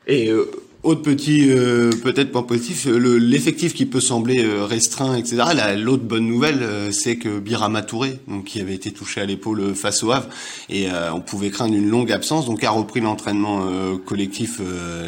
Et 0.06 0.28
euh, 0.28 0.48
autre 0.84 1.02
petit 1.02 1.50
euh, 1.50 1.90
peut-être 1.90 2.30
point 2.30 2.44
positif, 2.44 2.86
l'effectif 2.86 3.74
qui 3.74 3.84
peut 3.84 4.00
sembler 4.00 4.44
euh, 4.44 4.64
restreint, 4.64 5.16
etc. 5.16 5.42
L'autre 5.76 6.04
bonne 6.04 6.26
nouvelle, 6.26 6.62
euh, 6.62 6.92
c'est 6.92 7.16
que 7.16 7.40
Birama 7.40 7.82
Touré, 7.82 8.20
donc 8.28 8.44
qui 8.44 8.60
avait 8.60 8.74
été 8.74 8.92
touché 8.92 9.20
à 9.20 9.24
l'épaule 9.24 9.74
face 9.74 10.04
au 10.04 10.12
Havre, 10.12 10.28
et 10.68 10.86
on 11.12 11.20
pouvait 11.20 11.50
craindre 11.50 11.74
une 11.74 11.88
longue 11.88 12.12
absence, 12.12 12.46
donc 12.46 12.62
a 12.62 12.70
repris 12.70 13.00
l'entraînement 13.00 13.66
collectif 14.04 14.60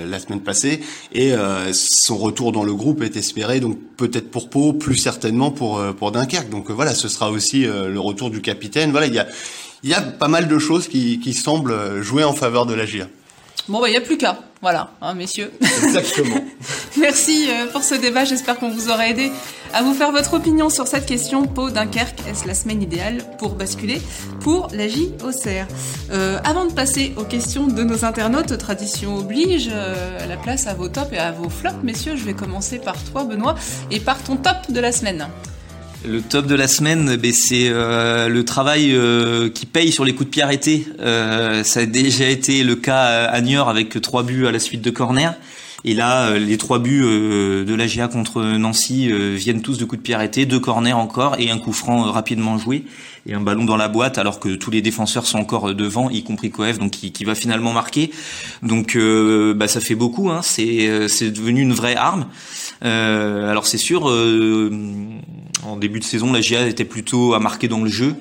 la 0.08 0.18
semaine 0.18 0.40
passée, 0.40 0.80
et 1.12 1.32
son 1.72 2.16
retour 2.16 2.52
dans 2.52 2.64
le 2.64 2.74
groupe 2.74 3.02
est 3.02 3.16
espéré, 3.16 3.60
donc 3.60 3.78
peut-être 3.96 4.30
pour 4.30 4.50
Pau, 4.50 4.72
plus 4.72 4.96
certainement 4.96 5.50
pour 5.50 5.82
pour 5.98 6.12
Dunkerque. 6.12 6.50
Donc 6.50 6.70
voilà, 6.70 6.94
ce 6.94 7.08
sera 7.08 7.30
aussi 7.30 7.62
le 7.62 8.00
retour 8.00 8.30
du 8.30 8.40
capitaine. 8.40 8.90
Voilà, 8.90 9.06
il 9.06 9.14
y 9.14 9.18
a 9.18 9.26
y 9.84 9.94
a 9.94 10.00
pas 10.00 10.28
mal 10.28 10.48
de 10.48 10.58
choses 10.58 10.88
qui, 10.88 11.20
qui 11.20 11.32
semblent 11.34 12.02
jouer 12.02 12.24
en 12.24 12.34
faveur 12.34 12.66
de 12.66 12.74
la 12.74 12.86
GIA. 12.86 13.08
Bon, 13.68 13.80
bah, 13.80 13.88
il 13.88 13.92
n'y 13.92 13.96
a 13.96 14.00
plus 14.00 14.18
qu'à. 14.18 14.38
Voilà, 14.62 14.90
hein, 15.00 15.14
messieurs. 15.14 15.52
Exactement. 15.60 16.44
Merci 16.98 17.48
pour 17.72 17.82
ce 17.82 17.94
débat. 17.94 18.24
J'espère 18.24 18.58
qu'on 18.58 18.70
vous 18.70 18.90
aura 18.90 19.08
aidé 19.08 19.30
à 19.72 19.82
vous 19.82 19.94
faire 19.94 20.12
votre 20.12 20.34
opinion 20.34 20.70
sur 20.70 20.86
cette 20.86 21.06
question. 21.06 21.46
Pau 21.46 21.70
Dunkerque, 21.70 22.20
est-ce 22.28 22.46
la 22.46 22.54
semaine 22.54 22.82
idéale 22.82 23.22
pour 23.38 23.54
basculer 23.54 24.00
pour 24.40 24.68
la 24.72 24.88
JOCR 24.88 25.66
euh, 26.10 26.38
Avant 26.44 26.64
de 26.64 26.72
passer 26.72 27.14
aux 27.16 27.24
questions 27.24 27.66
de 27.66 27.82
nos 27.82 28.04
internautes, 28.04 28.56
tradition 28.58 29.18
oblige, 29.18 29.70
euh, 29.72 30.26
la 30.26 30.36
place 30.36 30.66
à 30.66 30.74
vos 30.74 30.88
tops 30.88 31.12
et 31.12 31.18
à 31.18 31.32
vos 31.32 31.48
flops. 31.48 31.82
Messieurs, 31.82 32.16
je 32.16 32.24
vais 32.24 32.34
commencer 32.34 32.78
par 32.78 32.96
toi, 33.04 33.24
Benoît, 33.24 33.54
et 33.90 34.00
par 34.00 34.22
ton 34.22 34.36
top 34.36 34.70
de 34.70 34.80
la 34.80 34.92
semaine. 34.92 35.28
Le 36.02 36.22
top 36.22 36.46
de 36.46 36.54
la 36.54 36.66
semaine, 36.66 37.16
ben, 37.16 37.30
c'est 37.30 37.68
euh, 37.68 38.28
le 38.28 38.42
travail 38.44 38.92
euh, 38.92 39.50
qui 39.50 39.66
paye 39.66 39.92
sur 39.92 40.06
les 40.06 40.14
coups 40.14 40.26
de 40.26 40.30
pied 40.30 40.42
arrêtés. 40.42 40.86
Euh, 41.00 41.62
ça 41.62 41.80
a 41.80 41.86
déjà 41.86 42.26
été 42.26 42.64
le 42.64 42.74
cas 42.74 43.26
à 43.26 43.40
Niort 43.42 43.68
avec 43.68 44.00
trois 44.00 44.22
buts 44.22 44.46
à 44.46 44.50
la 44.50 44.58
suite 44.58 44.80
de 44.80 44.90
corner. 44.90 45.34
Et 45.84 45.92
là, 45.92 46.38
les 46.38 46.58
trois 46.58 46.78
buts 46.78 47.02
de 47.02 47.74
la 47.74 47.86
GA 47.86 48.08
contre 48.08 48.42
Nancy 48.42 49.10
viennent 49.10 49.62
tous 49.62 49.78
de 49.78 49.86
coups 49.86 49.98
de 49.98 50.02
pied 50.02 50.14
arrêtés, 50.14 50.44
deux 50.44 50.60
corners 50.60 50.92
encore 50.92 51.36
et 51.38 51.50
un 51.50 51.56
coup 51.56 51.72
franc 51.72 52.02
rapidement 52.02 52.58
joué 52.58 52.84
et 53.26 53.32
un 53.32 53.40
ballon 53.40 53.64
dans 53.64 53.78
la 53.78 53.88
boîte 53.88 54.18
alors 54.18 54.40
que 54.40 54.50
tous 54.50 54.70
les 54.70 54.82
défenseurs 54.82 55.26
sont 55.26 55.38
encore 55.38 55.74
devant, 55.74 56.10
y 56.10 56.22
compris 56.22 56.50
Coef, 56.50 56.78
donc 56.78 56.90
qui, 56.90 57.12
qui 57.12 57.24
va 57.24 57.34
finalement 57.34 57.72
marquer. 57.72 58.10
Donc 58.62 58.94
bah, 59.56 59.68
ça 59.68 59.80
fait 59.80 59.94
beaucoup, 59.94 60.28
hein. 60.28 60.42
c'est 60.42 61.30
devenu 61.30 61.62
une 61.62 61.72
vraie 61.72 61.96
arme. 61.96 62.26
alors 62.82 63.66
c'est 63.66 63.78
sûr 63.78 64.06
en 65.64 65.76
début 65.76 65.98
de 65.98 66.04
saison, 66.04 66.32
la 66.32 66.40
GIA 66.40 66.66
était 66.66 66.84
plutôt 66.84 67.34
à 67.34 67.40
marquer 67.40 67.68
dans 67.68 67.82
le 67.82 67.90
jeu. 67.90 68.16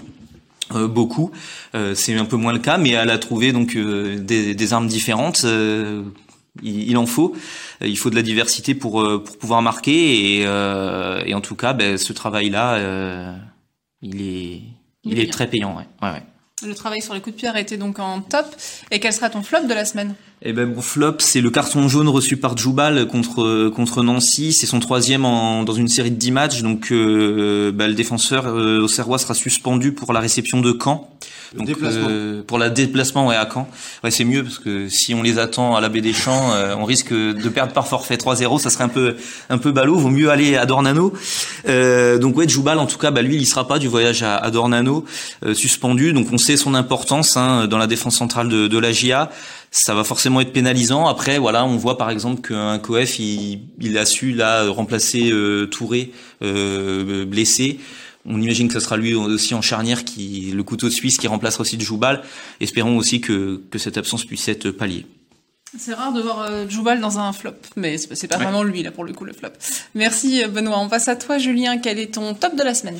Euh, 0.75 0.88
beaucoup, 0.88 1.32
euh, 1.73 1.95
c'est 1.95 2.15
un 2.15 2.25
peu 2.25 2.36
moins 2.36 2.54
le 2.54 2.60
cas, 2.60 2.78
mais 2.78 2.91
elle 2.91 3.10
a 3.10 3.17
trouvé 3.17 3.52
donc 3.52 3.75
euh, 3.75 4.19
des, 4.19 4.54
des, 4.54 4.73
armes 4.73 4.88
différentes. 4.88 5.43
Il, 6.62 6.89
il, 6.89 6.97
en 6.97 7.06
faut, 7.08 7.36
il 7.82 7.97
faut 7.97 8.10
de 8.10 8.15
la 8.15 8.21
diversité 8.21 8.75
pour 8.75 9.02
pour 9.23 9.38
pouvoir 9.38 9.62
marquer 9.62 10.38
et, 10.38 10.41
et 10.41 11.34
en 11.34 11.41
tout 11.41 11.56
cas, 11.56 11.73
ben, 11.73 11.97
ce 11.97 12.13
travail-là, 12.13 13.36
il 14.02 14.21
est 14.21 14.62
il, 15.04 15.13
il 15.13 15.19
est, 15.19 15.23
est 15.23 15.32
très 15.32 15.47
payant. 15.47 15.75
Ouais. 15.75 15.88
Ouais, 16.02 16.13
ouais. 16.13 16.23
Le 16.67 16.75
travail 16.75 17.02
sur 17.02 17.13
les 17.13 17.21
coups 17.21 17.36
de 17.36 17.39
pierre 17.39 17.56
été 17.56 17.78
donc 17.78 17.99
en 17.99 18.21
top. 18.21 18.45
Et 18.91 18.99
quel 18.99 19.13
sera 19.13 19.30
ton 19.30 19.43
flop 19.43 19.63
de 19.63 19.73
la 19.73 19.86
semaine? 19.86 20.13
Eh 20.41 20.54
ben 20.54 20.73
mon 20.73 20.82
flop, 20.82 21.15
c'est 21.19 21.41
le 21.41 21.49
carton 21.49 21.88
jaune 21.89 22.08
reçu 22.08 22.38
par 22.38 22.56
Djoubal 22.56 23.08
contre 23.08 23.69
contre 23.69 24.04
Nancy. 24.04 24.54
C'est 24.54 24.67
son 24.67 24.80
troisième 24.80 25.25
en, 25.25 25.63
dans 25.63 25.73
une 25.73 25.89
série 25.89 26.12
de 26.12 26.15
10 26.15 26.32
matchs. 26.32 26.62
Donc 26.62 26.91
euh, 26.91 27.73
bah, 27.73 27.88
le 27.88 27.93
défenseur 27.93 28.47
euh, 28.47 28.80
au 28.80 28.88
Serrois 28.88 29.17
sera 29.17 29.34
suspendu 29.34 29.91
pour 29.91 30.13
la 30.13 30.21
réception 30.21 30.62
de 30.62 30.78
Caen. 30.82 31.10
Donc, 31.56 31.65
déplacement. 31.65 32.08
Euh, 32.10 32.43
pour 32.45 32.60
la 32.60 32.69
déplacement 32.69 33.28
ouais, 33.28 33.36
à 33.36 33.47
Caen. 33.52 33.67
Ouais, 34.04 34.12
c'est 34.12 34.23
mieux 34.23 34.43
parce 34.43 34.60
que 34.60 34.88
si 34.88 35.13
on 35.13 35.23
les 35.23 35.39
attend 35.39 35.75
à 35.75 35.82
la 35.82 35.89
baie 35.89 36.02
des 36.02 36.13
Champs, 36.13 36.54
euh, 36.54 36.75
on 36.78 36.86
risque 36.86 37.12
de 37.12 37.49
perdre 37.49 37.73
par 37.73 37.88
forfait 37.88 38.17
3-0. 38.17 38.60
Ça 38.60 38.69
serait 38.69 38.84
un 38.84 38.89
peu 38.89 39.15
un 39.49 39.58
peu 39.58 39.71
ballot. 39.71 39.97
Vaut 39.97 40.10
mieux 40.10 40.30
aller 40.30 40.56
à 40.56 40.65
Dornano. 40.65 41.13
Euh, 41.67 42.19
donc 42.19 42.38
ouais, 42.38 42.47
Djoubal 42.47 42.78
en 42.78 42.86
tout 42.86 42.97
cas, 42.97 43.12
bah, 43.12 43.21
lui, 43.21 43.36
il 43.36 43.41
y 43.41 43.45
sera 43.45 43.67
pas 43.67 43.80
du 43.80 43.88
voyage 43.88 44.21
à, 44.21 44.38
à 44.38 44.52
Dornano, 44.52 45.06
suspendu. 45.54 46.13
Donc 46.13 46.28
on 46.32 46.38
sait 46.38 46.58
son 46.58 46.75
importance 46.75 47.36
hein, 47.36 47.67
dans 47.67 47.78
la 47.78 47.88
défense 47.88 48.17
centrale 48.17 48.47
de, 48.47 48.67
de 48.67 48.78
la 48.78 48.91
GIA 48.91 49.32
ça 49.71 49.93
va 49.93 50.03
forcément 50.03 50.41
être 50.41 50.53
pénalisant. 50.53 51.08
Après, 51.08 51.38
voilà, 51.38 51.65
on 51.65 51.77
voit 51.77 51.97
par 51.97 52.10
exemple 52.10 52.41
qu'un 52.47 52.79
Coef, 52.79 53.19
il, 53.19 53.62
il, 53.79 53.97
a 53.97 54.05
su 54.05 54.32
là 54.32 54.69
remplacer 54.69 55.29
euh, 55.32 55.67
Touré 55.67 56.12
euh, 56.41 57.25
blessé. 57.25 57.79
On 58.25 58.41
imagine 58.41 58.67
que 58.67 58.73
ce 58.73 58.79
sera 58.79 58.97
lui 58.97 59.13
aussi 59.13 59.53
en 59.53 59.62
charnière 59.62 60.03
qui 60.03 60.51
le 60.53 60.63
couteau 60.63 60.89
suisse 60.89 61.17
qui 61.17 61.27
remplacera 61.27 61.62
aussi 61.62 61.79
Djoubal. 61.79 62.21
Espérons 62.60 62.97
aussi 62.97 63.21
que, 63.21 63.62
que 63.69 63.77
cette 63.77 63.97
absence 63.97 64.25
puisse 64.25 64.47
être 64.47 64.71
palliée. 64.71 65.05
C'est 65.77 65.93
rare 65.93 66.13
de 66.13 66.21
voir 66.21 66.41
euh, 66.41 66.67
Djoubal 66.67 66.99
dans 66.99 67.19
un 67.19 67.32
flop, 67.32 67.53
mais 67.75 67.97
c'est 67.99 68.27
pas 68.27 68.38
ouais. 68.38 68.43
vraiment 68.43 68.63
lui 68.63 68.82
là 68.82 68.91
pour 68.91 69.03
le 69.03 69.13
coup 69.13 69.23
le 69.23 69.34
flop. 69.34 69.49
Merci 69.93 70.43
Benoît. 70.47 70.79
On 70.79 70.89
passe 70.89 71.08
à 71.08 71.15
toi 71.15 71.38
Julien. 71.38 71.77
Quel 71.77 71.99
est 71.99 72.15
ton 72.15 72.34
top 72.34 72.55
de 72.55 72.63
la 72.63 72.73
semaine? 72.73 72.99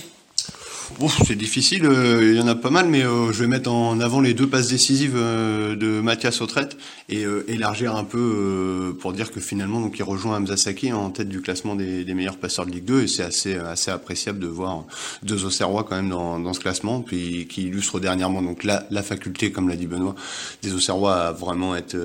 C'est 1.28 1.36
difficile, 1.36 1.86
euh, 1.86 2.32
il 2.32 2.38
y 2.38 2.42
en 2.42 2.48
a 2.48 2.56
pas 2.56 2.70
mal, 2.70 2.88
mais 2.88 3.04
euh, 3.04 3.32
je 3.32 3.42
vais 3.42 3.48
mettre 3.48 3.72
en 3.72 4.00
avant 4.00 4.22
les 4.22 4.34
deux 4.34 4.48
passes 4.48 4.70
décisives 4.70 5.16
euh, 5.16 5.76
de 5.76 6.02
Mathias 6.02 6.42
Autrette 6.42 6.78
et 7.10 7.26
élargir 7.48 7.96
un 7.96 8.04
peu 8.04 8.96
pour 9.00 9.14
dire 9.14 9.32
que 9.32 9.40
finalement, 9.40 9.82
donc, 9.82 9.98
il 9.98 10.04
rejoint 10.04 10.38
Hamza 10.38 10.58
Saki 10.58 10.94
en 10.94 11.10
tête 11.10 11.30
du 11.30 11.42
classement 11.42 11.76
des, 11.76 12.04
des, 12.04 12.14
meilleurs 12.14 12.38
passeurs 12.38 12.66
de 12.66 12.72
Ligue 12.72 12.86
2 12.86 13.04
et 13.04 13.08
c'est 13.08 13.24
assez, 13.24 13.56
assez 13.56 13.90
appréciable 13.90 14.40
de 14.40 14.48
voir 14.48 14.86
deux 15.24 15.46
Auxerrois 15.46 15.84
quand 15.84 15.96
même 15.96 16.10
dans, 16.10 16.40
dans 16.40 16.54
ce 16.54 16.60
classement, 16.60 17.02
puis 17.02 17.48
qui 17.48 17.64
illustre 17.64 18.00
dernièrement 18.00 18.42
donc 18.42 18.64
la, 18.64 18.86
la 18.92 19.02
faculté, 19.02 19.52
comme 19.52 19.70
l'a 19.70 19.76
dit 19.76 19.88
Benoît, 19.88 20.16
des 20.62 20.74
Auxerrois 20.74 21.16
à 21.16 21.32
vraiment 21.32 21.76
être 21.76 21.98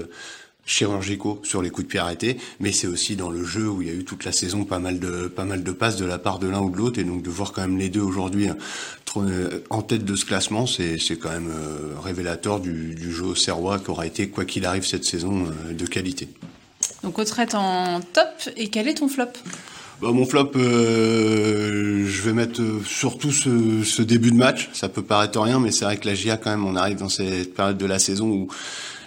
chirurgicaux 0.67 1.41
sur 1.43 1.63
les 1.63 1.71
coups 1.71 1.87
de 1.87 1.91
pied 1.91 2.01
arrêtés, 2.01 2.39
mais 2.61 2.73
c'est 2.73 2.87
aussi 2.87 3.17
dans 3.17 3.31
le 3.31 3.45
jeu 3.45 3.69
où 3.69 3.83
il 3.83 3.89
y 3.89 3.91
a 3.91 3.95
eu 3.95 4.05
toute 4.05 4.25
la 4.25 4.33
saison 4.33 4.65
pas 4.65 4.79
mal 4.79 4.99
de 4.99 5.29
pas 5.29 5.45
mal 5.45 5.63
de 5.63 5.73
passes 5.73 5.97
de 5.97 6.05
la 6.05 6.19
part 6.19 6.39
de 6.39 6.49
l'un 6.49 6.61
ou 6.61 6.71
de 6.71 6.77
l'autre 6.77 6.99
et 6.99 7.05
donc 7.05 7.23
de 7.23 7.31
voir 7.31 7.53
quand 7.53 7.63
même 7.63 7.77
les 7.77 7.89
deux 7.89 8.01
aujourd'hui 8.01 8.49
hein, 8.49 8.57
en 9.71 9.83
tête 9.83 10.05
de 10.05 10.17
ce 10.17 10.25
classement, 10.25 10.67
c'est 10.67 10.99
c'est 10.99 11.17
quand 11.17 11.31
même 11.31 11.51
euh, 11.51 11.95
révélateur 12.03 12.61
du, 12.61 12.95
du 12.95 13.13
jeu 13.13 13.35
serrois 13.35 13.79
qui 13.79 13.91
aura 13.91 14.07
été 14.07 14.29
quoi 14.29 14.45
qu'il 14.45 14.65
arrive 14.67 14.87
cette 14.87 15.05
saison 15.05 15.47
euh, 15.47 15.73
de 15.73 15.87
qualité. 15.87 16.29
Donc 17.03 17.19
Autrette 17.19 17.55
en 17.55 18.01
top 18.01 18.29
et 18.57 18.69
quel 18.69 18.89
est 18.89 18.95
ton 18.95 19.09
flop? 19.09 19.27
Bah, 20.01 20.11
mon 20.11 20.27
flop, 20.27 20.51
euh, 20.57 22.05
je 22.07 22.23
vais 22.23 22.33
mettre 22.33 22.61
surtout 22.85 23.31
ce, 23.31 23.85
ce, 23.85 24.03
début 24.03 24.33
de 24.33 24.37
match. 24.37 24.69
Ça 24.73 24.89
peut 24.89 25.03
paraître 25.03 25.41
rien, 25.41 25.61
mais 25.61 25.71
c'est 25.71 25.85
vrai 25.85 25.97
que 25.97 26.07
la 26.07 26.15
GIA, 26.15 26.37
quand 26.37 26.51
même, 26.51 26.67
on 26.67 26.75
arrive 26.75 26.99
dans 26.99 27.09
cette 27.09 27.55
période 27.55 27.79
de 27.79 27.87
la 27.87 28.01
saison 28.01 28.29
où 28.29 28.49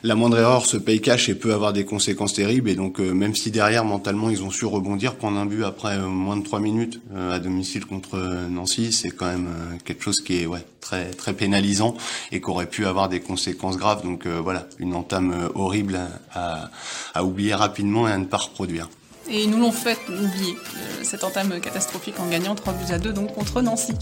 la 0.08 0.16
moindre 0.16 0.40
erreur 0.40 0.66
se 0.66 0.78
paye 0.78 1.02
cash 1.02 1.28
et 1.28 1.36
peut 1.36 1.54
avoir 1.54 1.74
des 1.74 1.84
conséquences 1.84 2.34
terribles. 2.34 2.70
Et 2.70 2.76
donc, 2.76 3.00
même 3.00 3.36
si 3.36 3.52
derrière, 3.52 3.84
mentalement, 3.84 4.30
ils 4.30 4.42
ont 4.42 4.50
su 4.50 4.66
rebondir, 4.66 5.16
prendre 5.16 5.38
un 5.38 5.46
but 5.46 5.64
après 5.64 6.00
moins 6.00 6.38
de 6.38 6.44
trois 6.44 6.62
minutes 6.62 7.02
à 7.16 7.40
domicile 7.40 7.86
contre 7.86 8.18
Nancy, 8.50 8.94
c'est 8.94 9.12
quand 9.12 9.26
même 9.26 9.50
quelque 9.84 10.04
chose 10.04 10.22
qui 10.22 10.38
est 10.38 10.48
très, 10.80 11.12
très 11.12 11.34
pénalisant 11.34 11.96
et 12.32 12.40
qui 12.40 12.50
aurait 12.50 12.70
pu 12.70 12.86
avoir 12.86 13.10
des 13.10 13.20
conséquences 13.20 13.78
graves. 13.78 14.04
Donc 14.04 14.26
voilà, 14.26 14.68
une 14.80 14.96
entame 14.96 15.50
horrible 15.56 16.00
à, 16.34 16.72
à 17.14 17.24
oublier 17.24 17.54
rapidement 17.54 18.08
et 18.08 18.12
à 18.12 18.18
ne 18.18 18.26
pas 18.26 18.38
reproduire. 18.38 18.90
Et 19.30 19.44
ils 19.44 19.50
nous 19.50 19.60
l'ont 19.60 19.72
fait 19.72 19.98
oublier, 20.08 20.56
euh, 20.56 21.04
cette 21.04 21.24
entame 21.24 21.60
catastrophique 21.60 22.20
en 22.20 22.28
gagnant 22.28 22.56
3 22.56 22.74
buts 22.74 22.94
à 22.94 22.98
2 22.98 23.12
donc 23.14 23.34
contre 23.34 23.62
Nancy. 23.62 23.94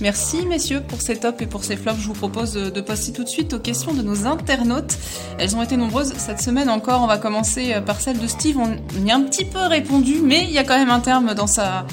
Merci 0.00 0.44
messieurs 0.44 0.82
pour 0.86 1.00
ces 1.00 1.16
tops 1.16 1.40
et 1.40 1.46
pour 1.46 1.64
ces 1.64 1.76
flops. 1.76 2.00
Je 2.00 2.06
vous 2.08 2.12
propose 2.12 2.52
de 2.52 2.80
passer 2.80 3.12
tout 3.12 3.24
de 3.24 3.28
suite 3.28 3.54
aux 3.54 3.58
questions 3.58 3.94
de 3.94 4.02
nos 4.02 4.26
internautes. 4.26 4.98
Elles 5.38 5.56
ont 5.56 5.62
été 5.62 5.76
nombreuses 5.76 6.12
cette 6.18 6.40
semaine 6.40 6.68
encore. 6.68 7.02
On 7.02 7.06
va 7.06 7.18
commencer 7.18 7.74
euh, 7.74 7.80
par 7.80 8.00
celle 8.00 8.18
de 8.18 8.26
Steve. 8.26 8.58
On 8.58 9.04
y 9.04 9.10
a 9.10 9.16
un 9.16 9.22
petit 9.22 9.44
peu 9.44 9.60
répondu, 9.60 10.20
mais 10.22 10.44
il 10.44 10.50
y 10.50 10.58
a 10.58 10.64
quand 10.64 10.78
même 10.78 10.90
un 10.90 11.00
terme 11.00 11.34
dans 11.34 11.46
sa, 11.46 11.86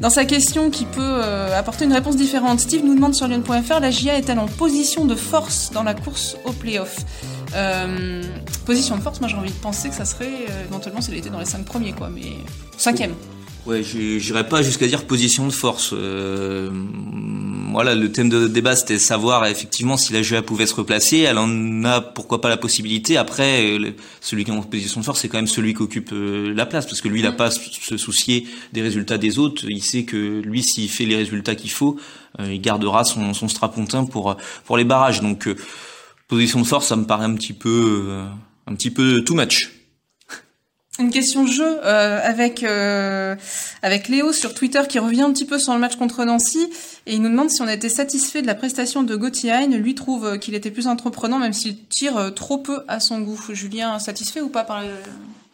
dans 0.00 0.10
sa 0.10 0.24
question 0.24 0.70
qui 0.70 0.84
peut 0.84 1.00
euh, 1.00 1.56
apporter 1.56 1.84
une 1.84 1.92
réponse 1.92 2.16
différente. 2.16 2.60
Steve 2.60 2.84
nous 2.84 2.94
demande 2.94 3.14
sur 3.14 3.28
lyon.fr, 3.28 3.80
la 3.80 3.90
GIA 3.90 4.18
est-elle 4.18 4.38
en 4.38 4.46
position 4.46 5.04
de 5.04 5.14
force 5.14 5.70
dans 5.72 5.82
la 5.82 5.94
course 5.94 6.36
au 6.44 6.52
playoff? 6.52 7.04
Euh, 7.54 8.22
position 8.66 8.96
de 8.96 9.02
force, 9.02 9.20
moi 9.20 9.28
j'ai 9.28 9.36
envie 9.36 9.50
de 9.50 9.56
penser 9.56 9.88
que 9.88 9.94
ça 9.94 10.04
serait 10.04 10.46
euh, 10.48 10.64
éventuellement 10.68 11.00
si 11.00 11.10
elle 11.10 11.18
était 11.18 11.30
dans 11.30 11.38
les 11.38 11.44
5 11.44 11.64
premiers, 11.64 11.92
quoi, 11.92 12.08
mais 12.08 12.32
cinquième. 12.76 13.14
Ouais, 13.66 13.82
j'irais 13.82 14.46
pas 14.46 14.60
jusqu'à 14.60 14.86
dire 14.86 15.06
position 15.06 15.46
de 15.46 15.52
force. 15.52 15.94
Euh, 15.94 16.68
voilà, 17.72 17.94
le 17.94 18.12
thème 18.12 18.28
de 18.28 18.46
débat 18.46 18.76
c'était 18.76 18.98
savoir 18.98 19.46
effectivement 19.46 19.96
si 19.96 20.12
la 20.12 20.20
GA 20.20 20.42
pouvait 20.42 20.66
se 20.66 20.74
replacer. 20.74 21.20
Elle 21.20 21.38
en 21.38 21.82
a 21.84 22.02
pourquoi 22.02 22.42
pas 22.42 22.50
la 22.50 22.58
possibilité. 22.58 23.16
Après, 23.16 23.78
celui 24.20 24.44
qui 24.44 24.50
est 24.50 24.54
en 24.54 24.60
position 24.60 25.00
de 25.00 25.06
force, 25.06 25.20
c'est 25.20 25.28
quand 25.28 25.38
même 25.38 25.46
celui 25.46 25.72
qui 25.72 25.80
occupe 25.80 26.10
la 26.12 26.66
place, 26.66 26.84
parce 26.84 27.00
que 27.00 27.08
lui, 27.08 27.20
il 27.20 27.22
n'a 27.22 27.30
mm. 27.30 27.36
pas 27.36 27.50
se 27.50 27.96
soucier 27.96 28.46
des 28.74 28.82
résultats 28.82 29.16
des 29.16 29.38
autres. 29.38 29.64
Il 29.66 29.82
sait 29.82 30.04
que 30.04 30.42
lui, 30.44 30.62
s'il 30.62 30.90
fait 30.90 31.06
les 31.06 31.16
résultats 31.16 31.54
qu'il 31.54 31.70
faut, 31.70 31.96
il 32.38 32.60
gardera 32.60 33.04
son, 33.04 33.32
son 33.32 33.48
strapontin 33.48 34.04
pour 34.04 34.36
pour 34.66 34.76
les 34.76 34.84
barrages. 34.84 35.22
Donc 35.22 35.48
position 36.28 36.60
de 36.60 36.66
force, 36.66 36.88
ça 36.88 36.96
me 36.96 37.04
paraît 37.04 37.26
un 37.26 37.34
petit 37.34 37.52
peu, 37.52 38.06
euh, 38.08 38.26
un 38.66 38.74
petit 38.74 38.90
peu 38.90 39.22
too 39.24 39.34
much. 39.34 39.70
Une 41.00 41.10
question 41.10 41.44
jeu 41.44 41.78
euh, 41.84 42.20
avec 42.22 42.62
euh, 42.62 43.34
avec 43.82 44.06
Léo 44.06 44.32
sur 44.32 44.54
Twitter 44.54 44.80
qui 44.88 45.00
revient 45.00 45.22
un 45.22 45.32
petit 45.32 45.44
peu 45.44 45.58
sur 45.58 45.74
le 45.74 45.80
match 45.80 45.96
contre 45.96 46.24
Nancy 46.24 46.68
et 47.06 47.14
il 47.14 47.20
nous 47.20 47.30
demande 47.30 47.50
si 47.50 47.62
on 47.62 47.68
était 47.68 47.88
satisfait 47.88 48.42
de 48.42 48.46
la 48.46 48.54
prestation 48.54 49.02
de 49.02 49.16
Gauthier. 49.16 49.66
Lui 49.66 49.96
trouve 49.96 50.38
qu'il 50.38 50.54
était 50.54 50.70
plus 50.70 50.86
entreprenant 50.86 51.40
même 51.40 51.52
s'il 51.52 51.84
tire 51.86 52.32
trop 52.34 52.58
peu 52.58 52.84
à 52.86 53.00
son 53.00 53.18
goût. 53.22 53.40
Julien, 53.50 53.98
satisfait 53.98 54.40
ou 54.40 54.48
pas 54.48 54.62
par 54.62 54.82
le... 54.82 54.90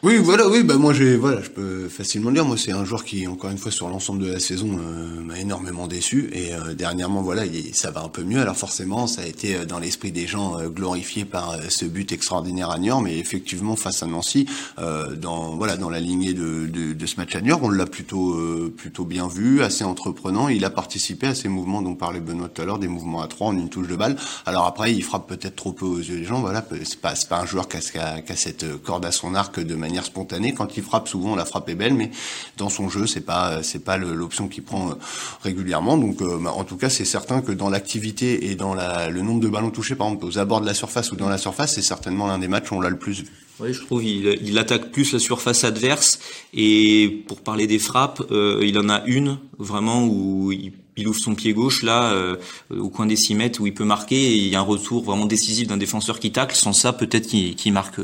Oui, 0.02 0.16
voilà, 0.16 0.48
oui, 0.48 0.62
bah 0.62 0.76
moi 0.76 0.94
j'ai, 0.94 1.14
voilà, 1.18 1.42
je 1.42 1.50
peux 1.50 1.86
facilement 1.90 2.30
le 2.30 2.36
dire. 2.36 2.46
Moi, 2.46 2.56
c'est 2.56 2.72
un 2.72 2.86
joueur 2.86 3.04
qui, 3.04 3.26
encore 3.26 3.50
une 3.50 3.58
fois, 3.58 3.70
sur 3.70 3.86
l'ensemble 3.90 4.22
de 4.24 4.32
la 4.32 4.40
saison, 4.40 4.78
euh, 4.78 5.20
m'a 5.20 5.38
énormément 5.38 5.86
déçu. 5.86 6.30
Et 6.32 6.54
euh, 6.54 6.72
dernièrement, 6.72 7.20
voilà, 7.20 7.42
ça 7.74 7.90
va 7.90 8.02
un 8.02 8.08
peu 8.08 8.22
mieux. 8.24 8.40
Alors 8.40 8.56
forcément, 8.56 9.06
ça 9.06 9.20
a 9.20 9.26
été 9.26 9.56
euh, 9.56 9.66
dans 9.66 9.78
l'esprit 9.78 10.10
des 10.10 10.26
gens 10.26 10.56
glorifié 10.70 11.26
par 11.26 11.58
ce 11.68 11.84
but 11.84 12.12
extraordinaire 12.12 12.70
à 12.70 12.78
Niort, 12.78 13.02
mais 13.02 13.18
effectivement, 13.18 13.76
face 13.76 14.02
à 14.02 14.06
Nancy, 14.06 14.46
dans 14.78 15.56
voilà, 15.56 15.76
dans 15.76 15.90
la 15.90 16.00
lignée 16.00 16.32
de, 16.32 16.66
de, 16.66 16.94
de 16.94 17.06
ce 17.06 17.16
match 17.16 17.34
à 17.36 17.42
Niort, 17.42 17.60
on 17.62 17.68
l'a 17.68 17.84
plutôt 17.84 18.40
plutôt 18.76 19.04
bien 19.04 19.28
vu, 19.28 19.62
assez 19.62 19.84
entreprenant. 19.84 20.48
Il 20.48 20.64
a 20.64 20.70
participé 20.70 21.26
à 21.26 21.34
ces 21.34 21.48
mouvements 21.48 21.82
dont 21.82 21.94
parlait 21.94 22.20
Benoît 22.20 22.48
tout 22.48 22.62
à 22.62 22.64
l'heure, 22.64 22.78
des 22.78 22.88
mouvements 22.88 23.20
à 23.20 23.28
trois 23.28 23.48
en 23.48 23.56
une 23.56 23.68
touche 23.68 23.88
de 23.88 23.96
balle. 23.96 24.16
Alors 24.46 24.64
après, 24.64 24.94
il 24.94 25.02
frappe 25.02 25.28
peut-être 25.28 25.56
trop 25.56 25.72
peu 25.72 25.84
aux 25.84 25.98
yeux 25.98 26.20
des 26.20 26.24
gens. 26.24 26.40
Voilà, 26.40 26.66
c'est 26.84 27.00
pas 27.00 27.12
pas 27.28 27.40
un 27.40 27.46
joueur 27.46 27.68
qui 27.68 27.76
a, 27.98 28.22
qui 28.22 28.32
a 28.32 28.36
cette 28.36 28.82
corde 28.82 29.04
à 29.04 29.12
son 29.12 29.34
arc 29.34 29.60
de 29.60 29.74
manière 29.74 29.89
manière 29.90 30.04
spontanée. 30.04 30.54
Quand 30.54 30.76
il 30.76 30.82
frappe, 30.82 31.08
souvent 31.08 31.34
la 31.36 31.44
frappe 31.44 31.68
est 31.68 31.74
belle, 31.74 31.94
mais 31.94 32.10
dans 32.56 32.68
son 32.68 32.88
jeu, 32.88 33.06
c'est 33.06 33.20
pas 33.20 33.62
c'est 33.62 33.84
pas 33.84 33.96
l'option 33.96 34.48
qu'il 34.48 34.62
prend 34.62 34.90
euh, 34.90 34.94
régulièrement. 35.42 35.98
Donc, 35.98 36.22
euh, 36.22 36.38
bah, 36.40 36.52
en 36.54 36.64
tout 36.64 36.76
cas, 36.76 36.88
c'est 36.88 37.04
certain 37.04 37.42
que 37.42 37.52
dans 37.52 37.68
l'activité 37.68 38.50
et 38.50 38.54
dans 38.54 38.74
le 38.74 39.20
nombre 39.22 39.40
de 39.40 39.48
ballons 39.48 39.70
touchés, 39.70 39.96
par 39.96 40.06
exemple 40.06 40.26
aux 40.26 40.38
abords 40.38 40.60
de 40.60 40.66
la 40.66 40.74
surface 40.74 41.12
ou 41.12 41.16
dans 41.16 41.28
la 41.28 41.38
surface, 41.38 41.74
c'est 41.74 41.82
certainement 41.82 42.26
l'un 42.26 42.38
des 42.38 42.48
matchs 42.48 42.70
où 42.70 42.76
on 42.76 42.80
l'a 42.80 42.90
le 42.90 42.98
plus 42.98 43.22
vu. 43.22 43.30
Oui, 43.60 43.74
je 43.74 43.82
trouve 43.82 44.02
il, 44.02 44.38
il 44.42 44.58
attaque 44.58 44.90
plus 44.90 45.12
la 45.12 45.18
surface 45.18 45.64
adverse 45.64 46.18
et 46.54 47.24
pour 47.28 47.42
parler 47.42 47.66
des 47.66 47.78
frappes, 47.78 48.22
euh, 48.30 48.60
il 48.64 48.78
en 48.78 48.88
a 48.88 49.02
une 49.04 49.38
vraiment 49.58 50.06
où 50.06 50.50
il, 50.50 50.72
ouvre 51.06 51.18
son 51.18 51.34
pied 51.34 51.54
gauche 51.54 51.82
là 51.82 52.12
euh, 52.12 52.36
au 52.70 52.90
coin 52.90 53.06
des 53.06 53.16
6 53.16 53.34
mètres 53.34 53.60
où 53.60 53.66
il 53.66 53.72
peut 53.72 53.84
marquer 53.84 54.16
et 54.16 54.36
il 54.36 54.48
y 54.48 54.56
a 54.56 54.60
un 54.60 54.62
retour 54.62 55.02
vraiment 55.02 55.26
décisif 55.26 55.66
d'un 55.66 55.78
défenseur 55.78 56.20
qui 56.20 56.30
tacle. 56.30 56.54
Sans 56.54 56.72
ça, 56.72 56.92
peut-être 56.92 57.26
qu'il 57.26 57.72
marque 57.72 58.00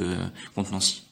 contre 0.54 0.72
Nancy. 0.72 1.05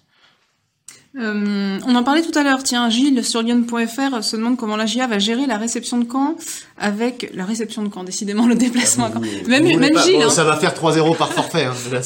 Euh, 1.17 1.79
on 1.87 1.95
en 1.95 2.03
parlait 2.03 2.23
tout 2.23 2.37
à 2.37 2.43
l'heure. 2.43 2.63
Tiens, 2.65 2.91
Gilles 2.91 3.25
sur 3.25 3.43
Lyon.fr 3.43 4.25
se 4.25 4.37
demande 4.37 4.57
comment 4.57 4.77
la 4.77 4.87
GIA 4.87 5.07
va 5.07 5.21
gérer 5.21 5.47
la 5.47 5.59
réception 5.59 5.99
de 5.99 6.07
Caen 6.11 6.35
avec 6.77 7.31
la 7.35 7.45
réception 7.45 7.83
de 7.85 7.93
Caen. 7.93 8.03
Décidément, 8.03 8.47
le 8.47 8.57
déplacement. 8.57 9.11
Ah, 9.15 9.21
même, 9.49 9.65
même 9.79 9.99
Gilles. 9.99 10.23
Hein. 10.23 10.31
Ça 10.31 10.43
va 10.43 10.57
faire 10.57 10.75
3-0 10.75 11.17
par 11.17 11.33
forfait. 11.33 11.67
Hein. 11.67 11.75
Là, 11.93 12.01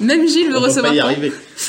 même 0.00 0.28
Gilles 0.28 0.50
veut 0.50 0.58
recevoir. 0.58 0.92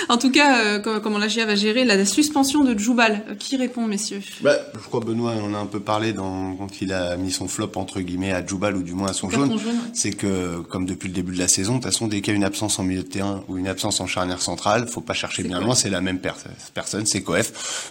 En 0.10 0.17
tout 0.17 0.32
cas, 0.32 0.65
euh, 0.65 0.99
comment 0.99 1.17
la 1.17 1.27
GIA 1.27 1.45
va 1.45 1.56
gérer 1.56 1.84
la 1.84 2.06
suspension 2.06 2.63
de 2.63 2.77
Djoubal 2.77 3.38
Qui 3.39 3.58
répond, 3.58 3.88
messieurs? 3.88 4.21
Bah, 4.41 4.56
Je 4.75 4.88
crois 4.88 4.99
Benoît 4.99 5.34
on 5.43 5.53
a 5.56 5.58
un 5.58 5.65
peu 5.65 5.79
parlé 5.79 6.13
dans, 6.13 6.56
quand 6.56 6.82
il 6.82 6.93
a 6.93 7.17
mis 7.17 7.32
son 7.32 7.47
flop 7.47 7.71
entre 7.75 8.01
guillemets 8.01 8.32
à 8.32 8.45
Djoubal 8.45 8.77
ou 8.77 8.84
du 8.84 8.93
moins 8.93 9.10
à 9.10 9.13
son 9.13 9.29
jaune. 9.29 9.58
C'est 9.93 10.12
que 10.12 10.60
comme 10.69 10.86
depuis 10.86 11.08
le 11.08 11.13
début 11.13 11.34
de 11.34 11.39
la 11.39 11.47
saison, 11.47 11.73
de 11.73 11.77
toute 11.77 11.91
façon, 11.91 12.08
dès 12.08 12.21
qu'il 12.21 12.34
y 12.34 12.36
a 12.36 12.38
une 12.38 12.43
absence 12.43 12.77
en 12.77 12.84
milieu 12.84 13.01
de 13.01 13.08
terrain 13.08 13.43
ou 13.47 13.58
une 13.58 13.67
absence 13.67 13.99
en 13.99 14.06
charnière 14.06 14.41
centrale, 14.41 14.88
faut 14.88 15.01
pas 15.01 15.13
chercher 15.13 15.43
bien 15.43 15.60
loin. 15.60 15.73
C'est 15.73 15.89
la 15.89 16.01
même 16.01 16.19
personne 16.19 16.51
c'est. 16.86 17.24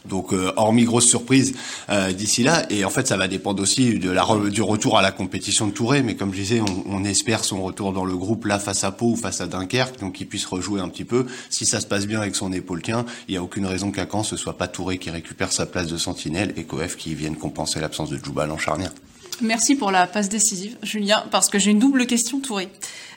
Donc, 0.07 0.33
euh, 0.33 0.53
hormis 0.57 0.85
grosse 0.85 1.09
surprise 1.09 1.55
euh, 1.91 2.13
d'ici 2.13 2.43
là, 2.43 2.65
et 2.71 2.85
en 2.85 2.91
fait, 2.91 3.07
ça 3.07 3.17
va 3.17 3.29
dépendre 3.29 3.63
aussi 3.63 3.99
de 3.99 4.11
la 4.11 4.27
du 4.51 4.63
retour 4.63 4.99
à 4.99 5.03
la 5.03 5.11
compétition 5.11 5.67
de 5.67 5.73
Touré. 5.73 6.03
Mais 6.03 6.17
comme 6.17 6.33
je 6.33 6.41
disais, 6.41 6.61
on, 6.61 6.85
on, 6.87 7.05
espère 7.05 7.45
son 7.45 7.63
retour 7.63 7.93
dans 7.93 8.05
le 8.05 8.17
groupe 8.17 8.45
là 8.47 8.59
face 8.59 8.85
à 8.85 8.93
Pau 8.93 9.13
ou 9.13 9.17
face 9.17 9.41
à 9.41 9.47
Dunkerque, 9.47 9.99
donc 10.01 10.15
qu'il 10.15 10.29
puisse 10.29 10.47
rejouer 10.47 10.81
un 10.81 10.89
petit 10.89 11.05
peu. 11.05 11.27
Si 11.51 11.67
ça 11.67 11.81
se 11.81 11.87
passe 11.87 12.07
bien 12.07 12.21
avec 12.21 12.37
son 12.37 12.53
épaule 12.53 12.83
il 13.29 13.33
n'y 13.33 13.37
a 13.37 13.43
aucune 13.43 13.67
raison 13.67 13.91
qu'à 13.91 14.07
Caen 14.11 14.23
ce 14.23 14.37
soit 14.37 14.57
pas 14.57 14.69
Touré 14.69 14.99
qui 14.99 15.11
récupère 15.11 15.53
sa 15.53 15.67
place 15.67 15.87
de 15.87 15.97
sentinelle 15.97 16.53
et 16.57 16.65
Coef 16.65 16.97
qui 16.97 17.15
vienne 17.15 17.37
compenser 17.37 17.81
l'absence 17.81 18.11
de 18.11 18.19
Djoubal 18.23 18.51
en 18.51 18.59
charnière. 18.59 18.93
Merci 19.43 19.75
pour 19.75 19.91
la 19.91 20.07
passe 20.07 20.29
décisive, 20.29 20.77
Julien, 20.85 21.25
parce 21.33 21.51
que 21.51 21.59
j'ai 21.59 21.73
une 21.73 21.81
double 21.81 22.07
question 22.07 22.39
Touré. 22.39 22.69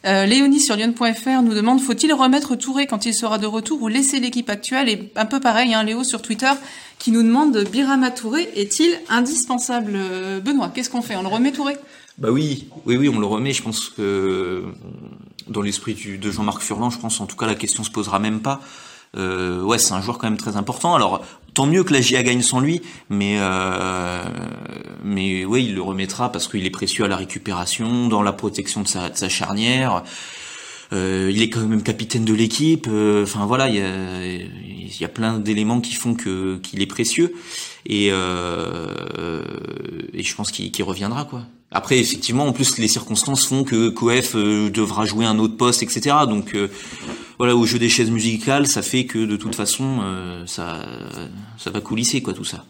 Euh, 0.06 0.26
Léonie 0.26 0.60
sur 0.60 0.76
Lyon.fr 0.76 1.44
nous 1.44 1.54
demande 1.54 1.80
faut-il 1.80 2.12
remettre 2.14 2.56
Touré 2.56 2.88
quand 2.88 3.06
il 3.06 3.14
sera 3.14 3.38
de 3.38 3.46
retour 3.46 3.82
ou 3.84 3.88
laisser 3.88 4.20
l'équipe 4.20 4.50
actuelle? 4.50 4.90
Et 4.90 5.12
un 5.16 5.26
peu 5.26 5.40
pareil, 5.40 5.76
hein, 5.76 5.84
Léo 5.84 6.04
sur 6.04 6.24
Twitter 6.24 6.50
qui 6.98 7.12
nous 7.12 7.22
demande 7.22 7.56
Birama 7.72 8.10
Touré 8.10 8.50
est-il 8.56 9.00
indispensable? 9.08 9.94
Euh, 9.96 10.40
Benoît, 10.40 10.72
qu'est-ce 10.74 10.90
qu'on 10.90 11.04
fait? 11.04 11.16
On 11.16 11.22
le 11.22 11.28
remet 11.28 11.52
Touré? 11.52 11.78
Bah 12.18 12.30
oui, 12.32 12.70
oui, 12.88 12.98
oui, 12.98 13.08
on 13.08 13.20
le 13.20 13.28
remet. 13.28 13.54
Je 13.54 13.62
pense 13.62 13.90
que 13.90 14.64
dans 15.48 15.62
l'esprit 15.62 15.94
de 15.94 16.32
Jean-Marc 16.32 16.62
Furlan, 16.62 16.90
je 16.90 16.98
pense 16.98 17.22
en 17.22 17.28
tout 17.28 17.36
cas 17.36 17.46
la 17.46 17.56
question 17.56 17.84
se 17.84 17.92
posera 17.92 18.18
même 18.18 18.42
pas. 18.42 18.62
Euh, 19.16 19.62
ouais, 19.62 19.78
c'est 19.78 19.94
un 19.94 20.02
joueur 20.02 20.18
quand 20.18 20.28
même 20.28 20.38
très 20.38 20.58
important. 20.58 20.96
Alors, 20.96 21.24
tant 21.56 21.65
mieux 21.65 21.84
que 21.84 21.94
la 21.94 22.02
GIA 22.02 22.22
gagne 22.22 22.44
sans 22.44 22.60
lui, 22.60 22.82
mais 23.10 23.38
euh, 23.39 24.24
mais 25.04 25.46
oui, 25.46 25.65
il 25.70 25.76
le 25.76 25.82
remettra 25.82 26.32
parce 26.32 26.48
qu'il 26.48 26.65
est 26.65 26.72
précieux 26.72 27.06
à 27.06 27.08
la 27.08 27.15
récupération, 27.15 28.08
dans 28.08 28.22
la 28.22 28.34
protection 28.34 28.84
de 28.84 28.88
sa, 28.88 29.10
de 29.10 29.18
sa 29.18 29.30
charnière. 29.30 30.04
Euh, 30.94 31.32
il 31.34 31.41
est 31.41 31.50
quand 31.50 31.62
même 31.62 31.82
capitaine 31.82 32.26
de 32.26 32.34
l'équipe. 32.34 32.88
Euh, 32.89 33.24
enfin 33.24 33.46
voilà, 33.46 33.70
il 33.70 33.76
y 33.76 33.82
a, 33.82 35.02
y 35.02 35.04
a 35.04 35.08
plein 35.08 35.39
d'éléments 35.39 35.82
qui 35.82 35.96
font 35.96 36.13
que 36.13 36.58
qu'il 36.58 36.82
est 36.82 36.88
précieux 36.88 37.34
et, 37.88 38.10
euh, 38.12 39.44
et 40.13 40.24
je 40.24 40.36
pense 40.36 40.52
qu'il 40.52 40.84
reviendra 40.84 41.26
quoi. 41.26 41.44
Après 41.72 41.98
effectivement, 41.98 42.46
en 42.46 42.54
plus 42.54 42.78
les 42.78 42.88
circonstances 42.88 43.46
font 43.46 43.63
que 43.63 43.89
Coef 43.89 44.36
euh, 44.36 44.70
devra 44.70 45.06
jouer 45.06 45.26
un 45.26 45.39
autre 45.39 45.58
poste, 45.58 45.82
etc. 45.84 46.15
Donc 46.28 46.56
voilà, 47.38 47.56
au 47.56 47.65
jeu 47.65 47.80
des 47.80 47.89
chaises 47.89 48.12
musicales, 48.12 48.67
ça 48.67 48.82
fait 48.82 49.06
que 49.06 49.19
de 49.26 49.36
toute 49.36 49.56
façon, 49.56 50.02
ça 50.45 50.86
ça 51.58 51.69
va 51.69 51.82
coulisser 51.82 52.21
quoi 52.21 52.34
tout 52.34 52.45
ça. 52.45 52.65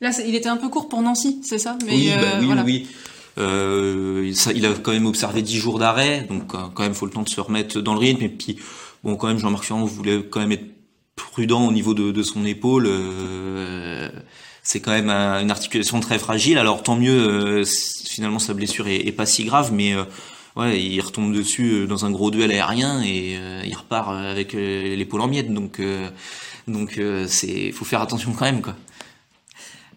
Là, 0.00 0.10
il 0.26 0.34
était 0.34 0.48
un 0.48 0.56
peu 0.56 0.68
court 0.68 0.88
pour 0.88 1.00
Nancy, 1.00 1.40
c'est 1.44 1.58
ça? 1.58 1.78
Mais 1.86 1.92
Oui, 1.92 2.10
bah, 2.16 2.38
oui, 2.40 2.48
oui. 2.64 2.86
Euh, 3.38 4.32
ça, 4.34 4.52
il 4.52 4.66
a 4.66 4.74
quand 4.74 4.92
même 4.92 5.06
observé 5.06 5.42
10 5.42 5.56
jours 5.56 5.78
d'arrêt, 5.78 6.26
donc 6.28 6.54
euh, 6.54 6.58
quand 6.74 6.82
même 6.82 6.94
faut 6.94 7.06
le 7.06 7.12
temps 7.12 7.22
de 7.22 7.28
se 7.28 7.40
remettre 7.40 7.80
dans 7.80 7.94
le 7.94 8.00
rythme. 8.00 8.22
Et 8.22 8.28
puis 8.28 8.56
bon, 9.02 9.16
quand 9.16 9.28
même 9.28 9.38
Jean-Marc 9.38 9.64
Ferrand 9.64 9.84
voulait 9.84 10.22
quand 10.28 10.40
même 10.40 10.52
être 10.52 10.66
prudent 11.16 11.66
au 11.66 11.72
niveau 11.72 11.94
de, 11.94 12.10
de 12.10 12.22
son 12.22 12.44
épaule. 12.44 12.86
Euh, 12.88 14.08
c'est 14.62 14.80
quand 14.80 14.92
même 14.92 15.10
une 15.10 15.50
articulation 15.50 16.00
très 16.00 16.18
fragile. 16.18 16.58
Alors 16.58 16.82
tant 16.82 16.96
mieux, 16.96 17.62
euh, 17.62 17.64
finalement 18.06 18.38
sa 18.38 18.54
blessure 18.54 18.86
est, 18.86 19.06
est, 19.06 19.12
pas 19.12 19.26
si 19.26 19.44
grave, 19.44 19.72
mais 19.72 19.94
ouais, 20.56 20.80
il 20.80 21.00
retombe 21.00 21.32
dessus 21.32 21.86
dans 21.86 22.04
un 22.04 22.10
gros 22.10 22.30
duel 22.30 22.50
aérien 22.50 23.02
et 23.02 23.38
il 23.64 23.74
repart 23.74 24.10
avec 24.10 24.52
l'épaule 24.52 25.20
en 25.20 25.28
miettes. 25.28 25.52
Donc 25.52 25.80
donc 26.68 27.00
c'est 27.26 27.72
faut 27.72 27.84
faire 27.84 28.00
attention 28.00 28.32
quand 28.32 28.44
même 28.44 28.62
quoi. 28.62 28.76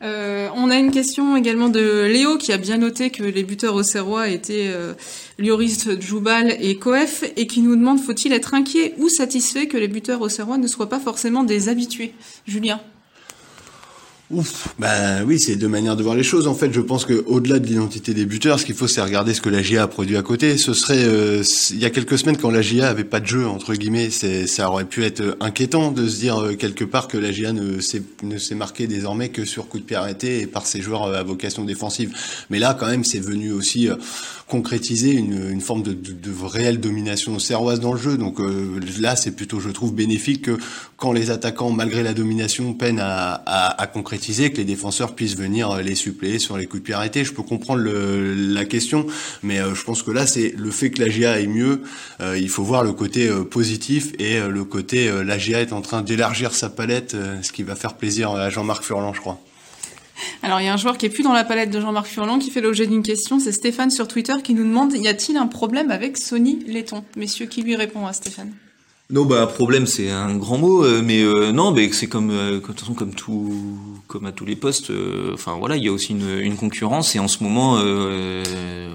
Euh, 0.01 0.49
on 0.55 0.69
a 0.69 0.77
une 0.77 0.91
question 0.91 1.37
également 1.37 1.69
de 1.69 2.05
Léo 2.05 2.37
qui 2.37 2.51
a 2.51 2.57
bien 2.57 2.77
noté 2.77 3.09
que 3.09 3.23
les 3.23 3.43
buteurs 3.43 3.75
au 3.75 3.83
Serrois 3.83 4.27
étaient 4.27 4.67
euh, 4.67 4.93
Lioris, 5.39 5.87
Djoubal 5.99 6.55
et 6.59 6.77
Coef 6.77 7.23
et 7.35 7.47
qui 7.47 7.61
nous 7.61 7.75
demande 7.75 7.99
faut-il 7.99 8.33
être 8.33 8.53
inquiet 8.53 8.93
ou 8.97 9.07
satisfait 9.07 9.67
que 9.67 9.77
les 9.77 9.87
buteurs 9.87 10.21
au 10.21 10.29
Serrois 10.29 10.57
ne 10.57 10.67
soient 10.67 10.89
pas 10.89 10.99
forcément 10.99 11.43
des 11.43 11.69
habitués? 11.69 12.13
Julien 12.45 12.81
Ouf, 14.31 14.69
bah 14.79 15.23
oui, 15.23 15.39
c'est 15.39 15.55
deux 15.55 15.67
manières 15.67 15.95
de 15.95 16.01
voir 16.01 16.15
les 16.15 16.23
choses. 16.23 16.47
En 16.47 16.55
fait, 16.55 16.73
je 16.73 16.81
pense 16.81 17.05
que 17.05 17.23
au-delà 17.27 17.59
de 17.59 17.67
l'identité 17.67 18.15
des 18.15 18.25
buteurs, 18.25 18.59
ce 18.59 18.65
qu'il 18.65 18.73
faut, 18.73 18.87
c'est 18.87 19.01
regarder 19.01 19.35
ce 19.35 19.41
que 19.41 19.49
la 19.49 19.61
GIA 19.61 19.83
a 19.83 19.87
produit 19.87 20.17
à 20.17 20.23
côté. 20.23 20.57
Ce 20.57 20.73
serait, 20.73 21.03
euh, 21.03 21.43
il 21.69 21.77
y 21.77 21.85
a 21.85 21.91
quelques 21.91 22.17
semaines, 22.17 22.35
quand 22.35 22.49
la 22.49 22.63
GIA 22.63 22.87
avait 22.87 23.03
pas 23.03 23.19
de 23.19 23.27
jeu 23.27 23.45
entre 23.45 23.75
guillemets, 23.75 24.09
ça 24.09 24.71
aurait 24.71 24.85
pu 24.85 25.03
être 25.03 25.37
inquiétant 25.41 25.91
de 25.91 26.07
se 26.07 26.15
dire 26.17 26.39
euh, 26.41 26.55
quelque 26.55 26.83
part 26.83 27.07
que 27.07 27.19
la 27.19 27.31
GIA 27.31 27.53
ne 27.53 27.79
s'est 27.79 28.01
ne 28.23 28.39
s'est 28.39 28.55
marqué 28.55 28.87
désormais 28.87 29.29
que 29.29 29.45
sur 29.45 29.67
coup 29.67 29.77
de 29.77 29.83
pied 29.83 29.95
arrêté 29.95 30.41
et 30.41 30.47
par 30.47 30.65
ses 30.65 30.81
joueurs 30.81 31.03
euh, 31.03 31.19
à 31.19 31.21
vocation 31.21 31.63
défensive. 31.63 32.11
Mais 32.49 32.57
là, 32.57 32.75
quand 32.79 32.87
même, 32.87 33.03
c'est 33.03 33.19
venu 33.19 33.51
aussi 33.51 33.89
concrétiser 34.47 35.11
une, 35.11 35.51
une 35.51 35.61
forme 35.61 35.81
de, 35.81 35.93
de, 35.93 36.11
de, 36.11 36.45
réelle 36.45 36.79
domination 36.79 37.39
serroise 37.39 37.79
dans 37.79 37.93
le 37.93 37.99
jeu. 37.99 38.17
Donc 38.17 38.37
là, 38.99 39.15
c'est 39.15 39.31
plutôt, 39.31 39.59
je 39.59 39.69
trouve, 39.69 39.93
bénéfique 39.93 40.43
que 40.43 40.57
quand 40.97 41.11
les 41.11 41.31
attaquants, 41.31 41.71
malgré 41.71 42.03
la 42.03 42.13
domination, 42.13 42.73
peinent 42.73 42.99
à, 42.99 43.33
à, 43.45 43.81
à 43.81 43.87
concrétiser 43.87 44.51
que 44.51 44.57
les 44.57 44.63
défenseurs 44.65 45.15
puissent 45.15 45.35
venir 45.35 45.71
euh, 45.71 45.81
les 45.81 45.95
suppléer 45.95 46.39
sur 46.39 46.57
les 46.57 46.67
coups 46.67 46.81
de 46.81 46.85
pied 46.85 46.93
arrêtés. 46.93 47.23
Je 47.23 47.33
peux 47.33 47.43
comprendre 47.43 47.81
le, 47.81 48.33
la 48.33 48.65
question, 48.65 49.05
mais 49.43 49.59
euh, 49.59 49.73
je 49.73 49.83
pense 49.83 50.03
que 50.03 50.11
là, 50.11 50.27
c'est 50.27 50.53
le 50.55 50.71
fait 50.71 50.91
que 50.91 51.03
la 51.03 51.09
GA 51.09 51.39
est 51.39 51.47
mieux. 51.47 51.81
Euh, 52.21 52.37
il 52.37 52.49
faut 52.49 52.63
voir 52.63 52.83
le 52.83 52.93
côté 52.93 53.29
positif 53.49 54.13
et 54.19 54.39
le 54.39 54.63
côté 54.63 55.11
la 55.23 55.37
GA 55.37 55.61
est 55.61 55.73
en 55.73 55.81
train 55.81 56.01
d'élargir 56.01 56.53
sa 56.53 56.69
palette, 56.69 57.15
ce 57.41 57.51
qui 57.51 57.63
va 57.63 57.75
faire 57.75 57.95
plaisir 57.95 58.31
à 58.31 58.49
Jean-Marc 58.49 58.83
Furlan, 58.83 59.13
je 59.13 59.21
crois. 59.21 59.39
Alors 60.45 60.61
il 60.61 60.65
y 60.65 60.67
a 60.67 60.73
un 60.73 60.77
joueur 60.77 60.99
qui 60.99 61.07
est 61.07 61.09
plus 61.09 61.23
dans 61.23 61.33
la 61.33 61.43
palette 61.43 61.71
de 61.71 61.79
Jean-Marc 61.81 62.05
Furlan 62.05 62.37
qui 62.37 62.51
fait 62.51 62.61
l'objet 62.61 62.85
d'une 62.85 63.01
question, 63.01 63.39
c'est 63.39 63.51
Stéphane 63.51 63.89
sur 63.89 64.07
Twitter 64.07 64.35
qui 64.43 64.53
nous 64.53 64.63
demande 64.63 64.93
y 64.93 65.07
a-t-il 65.07 65.37
un 65.37 65.47
problème 65.47 65.89
avec 65.89 66.17
Sony 66.17 66.63
Letton? 66.67 67.03
Messieurs, 67.17 67.47
qui 67.47 67.63
lui 67.63 67.75
répond 67.75 68.05
à 68.05 68.13
Stéphane? 68.13 68.51
Non, 69.09 69.25
bah 69.25 69.47
problème, 69.47 69.87
c'est 69.87 70.11
un 70.11 70.35
grand 70.35 70.59
mot, 70.59 70.83
euh, 70.83 71.01
mais 71.03 71.23
euh, 71.23 71.51
non, 71.51 71.71
mais 71.71 71.91
c'est 71.91 72.07
comme, 72.07 72.29
euh, 72.29 72.59
comme 72.59 73.13
tout, 73.15 73.53
comme 74.07 74.25
à 74.25 74.31
tous 74.31 74.45
les 74.45 74.55
postes. 74.55 74.91
Enfin 75.33 75.55
voilà, 75.57 75.77
il 75.77 75.83
y 75.83 75.87
a 75.87 75.91
aussi 75.91 76.11
une, 76.11 76.39
une, 76.39 76.55
concurrence 76.55 77.15
et 77.15 77.19
en 77.19 77.27
ce 77.27 77.43
moment, 77.43 77.73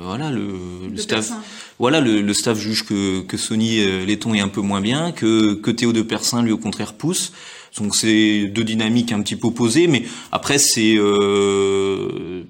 voilà, 0.05 0.31
le, 0.31 0.89
le 0.89 0.97
staff, 0.99 1.33
voilà, 1.81 2.01
le, 2.01 2.21
le, 2.21 2.33
staff 2.33 2.59
juge 2.59 2.85
que, 2.85 3.23
que 3.23 3.37
Sony 3.37 3.85
Letton 4.07 4.35
est 4.35 4.41
un 4.41 4.49
peu 4.49 4.61
moins 4.61 4.81
bien, 4.81 5.11
que 5.11 5.55
que 5.55 5.73
Théo 5.73 5.93
de 5.93 6.03
Persin 6.03 6.43
lui 6.45 6.53
au 6.53 6.59
contraire 6.59 6.95
pousse. 6.95 7.33
Donc 7.79 7.95
c'est 7.95 8.47
deux 8.47 8.65
dynamiques 8.65 9.13
un 9.13 9.23
petit 9.23 9.37
peu 9.37 9.49
opposées, 9.49 9.87
mais 9.87 10.03
après 10.33 10.59
c'est 10.59 10.97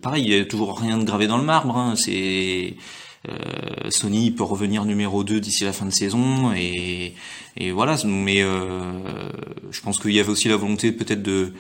pareil, 0.00 0.24
il 0.24 0.32
y 0.32 0.38
a 0.38 0.44
toujours 0.44 0.78
rien 0.78 0.98
de 0.98 1.04
gravé 1.04 1.26
dans 1.26 1.38
le 1.38 1.44
marbre. 1.44 1.76
Hein, 1.76 1.94
c'est 1.96 2.74
euh, 3.28 3.90
Sony 3.90 4.30
peut 4.30 4.44
revenir 4.44 4.86
numéro 4.86 5.24
2 5.24 5.40
d'ici 5.40 5.64
la 5.64 5.74
fin 5.74 5.84
de 5.84 5.90
saison 5.90 6.54
et, 6.54 7.14
et 7.58 7.70
voilà 7.70 7.96
mais 8.06 8.42
euh, 8.42 9.28
je 9.70 9.80
pense 9.82 9.98
qu'il 9.98 10.12
y 10.12 10.20
avait 10.20 10.30
aussi 10.30 10.48
la 10.48 10.56
volonté 10.56 10.90
peut-être 10.90 11.22
de 11.22 11.52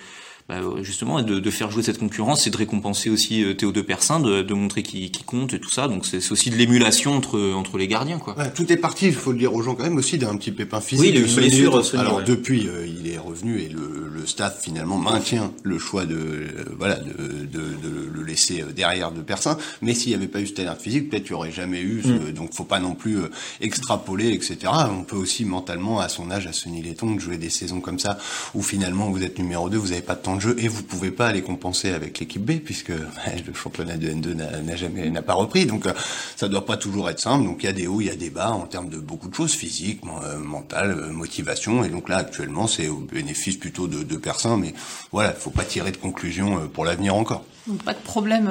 bah, 0.50 0.56
justement 0.82 1.22
de, 1.22 1.38
de, 1.38 1.50
faire 1.52 1.70
jouer 1.70 1.84
cette 1.84 1.98
concurrence 1.98 2.48
et 2.48 2.50
de 2.50 2.56
récompenser 2.56 3.08
aussi 3.08 3.44
euh, 3.44 3.54
Théo 3.54 3.70
de 3.70 3.82
Persin, 3.82 4.18
de, 4.18 4.42
de 4.42 4.54
montrer 4.54 4.82
qu'il 4.82 5.12
compte 5.24 5.54
et 5.54 5.60
tout 5.60 5.70
ça. 5.70 5.86
Donc 5.86 6.04
c'est 6.04 6.32
aussi 6.32 6.50
de 6.50 6.56
l'émulation 6.56 7.14
entre 7.14 7.52
entre 7.52 7.78
les 7.78 7.86
gardiens, 7.86 8.18
quoi. 8.18 8.36
Ouais, 8.36 8.50
tout 8.50 8.72
est 8.72 8.76
parti, 8.76 9.06
il 9.06 9.14
faut 9.14 9.30
le 9.30 9.38
dire 9.38 9.54
aux 9.54 9.62
gens 9.62 9.76
quand 9.76 9.84
même 9.84 9.96
aussi 9.96 10.18
d'un 10.18 10.36
petit 10.36 10.50
pépin 10.50 10.80
physique. 10.80 11.14
Oui, 11.14 11.20
une 11.20 11.32
blessure. 11.32 11.80
Alors 11.96 12.24
depuis, 12.24 12.66
euh, 12.66 12.84
il 12.84 13.08
est 13.08 13.18
revenu 13.18 13.60
et 13.60 13.68
le, 13.68 14.10
le, 14.12 14.26
staff 14.26 14.60
finalement 14.60 14.98
maintient 14.98 15.52
le 15.62 15.78
choix 15.78 16.04
de 16.04 16.16
euh, 16.16 16.64
voilà 16.76 16.96
de, 16.96 17.12
de, 17.12 17.99
de, 18.30 18.34
le 18.34 18.40
laisser 18.64 18.64
derrière 18.74 19.12
de 19.12 19.22
Persin. 19.22 19.58
Mais 19.82 19.94
s'il 19.94 20.10
n'y 20.10 20.14
avait 20.14 20.28
pas 20.28 20.40
eu 20.40 20.46
cette 20.46 20.60
alerte 20.60 20.80
physique, 20.80 21.10
peut-être 21.10 21.28
il 21.28 21.32
n'y 21.32 21.36
aurait 21.36 21.52
jamais 21.52 21.80
eu. 21.80 22.02
Mm. 22.04 22.32
Donc 22.32 22.54
faut 22.54 22.64
pas 22.64 22.80
non 22.80 22.94
plus 22.94 23.18
extrapoler, 23.60 24.32
etc. 24.32 24.58
On 24.90 25.04
peut 25.04 25.16
aussi 25.16 25.44
mentalement 25.44 26.00
à 26.00 26.08
son 26.08 26.30
âge, 26.30 26.46
à 26.46 26.52
Sonny 26.52 26.82
Letton, 26.82 27.14
de 27.14 27.20
jouer 27.20 27.36
des 27.36 27.50
saisons 27.50 27.80
comme 27.80 27.98
ça 27.98 28.18
où 28.54 28.62
finalement 28.62 29.10
vous 29.10 29.22
êtes 29.22 29.38
numéro 29.38 29.68
2, 29.68 29.76
vous 29.76 29.88
n'avez 29.88 30.02
pas 30.02 30.14
de 30.14 30.22
temps 30.22 30.40
jeu 30.40 30.56
et 30.58 30.68
vous 30.68 30.82
pouvez 30.82 31.10
pas 31.10 31.32
les 31.32 31.42
compenser 31.42 31.90
avec 31.90 32.18
l'équipe 32.18 32.44
B 32.44 32.58
puisque 32.64 32.88
le 33.46 33.54
championnat 33.54 33.96
de 33.96 34.08
N2 34.08 34.34
n'a 34.34 34.76
jamais 34.76 35.10
n'a 35.10 35.22
pas 35.22 35.34
repris 35.34 35.66
donc 35.66 35.86
euh, 35.86 35.92
ça 36.36 36.48
doit 36.48 36.64
pas 36.64 36.76
toujours 36.76 37.08
être 37.10 37.20
simple 37.20 37.44
donc 37.44 37.62
il 37.62 37.66
y 37.66 37.68
a 37.68 37.72
des 37.72 37.86
hauts 37.86 38.00
il 38.00 38.06
y 38.06 38.10
a 38.10 38.16
des 38.16 38.30
bas 38.30 38.50
en 38.50 38.66
termes 38.66 38.88
de 38.88 38.98
beaucoup 38.98 39.28
de 39.28 39.34
choses 39.34 39.52
physiques 39.52 40.00
euh, 40.24 40.38
mentales 40.38 40.92
euh, 40.92 41.12
motivation 41.12 41.84
et 41.84 41.88
donc 41.88 42.08
là 42.08 42.18
actuellement 42.18 42.66
c'est 42.66 42.88
au 42.88 42.98
bénéfice 42.98 43.56
plutôt 43.56 43.86
de 43.86 44.02
deux 44.02 44.18
personnes 44.18 44.60
mais 44.60 44.74
voilà 45.12 45.32
faut 45.32 45.50
pas 45.50 45.64
tirer 45.64 45.90
de 45.90 45.96
conclusion 45.96 46.68
pour 46.68 46.84
l'avenir 46.84 47.14
encore 47.14 47.44
donc 47.70 47.82
pas 47.82 47.94
de 47.94 47.98
problème 47.98 48.50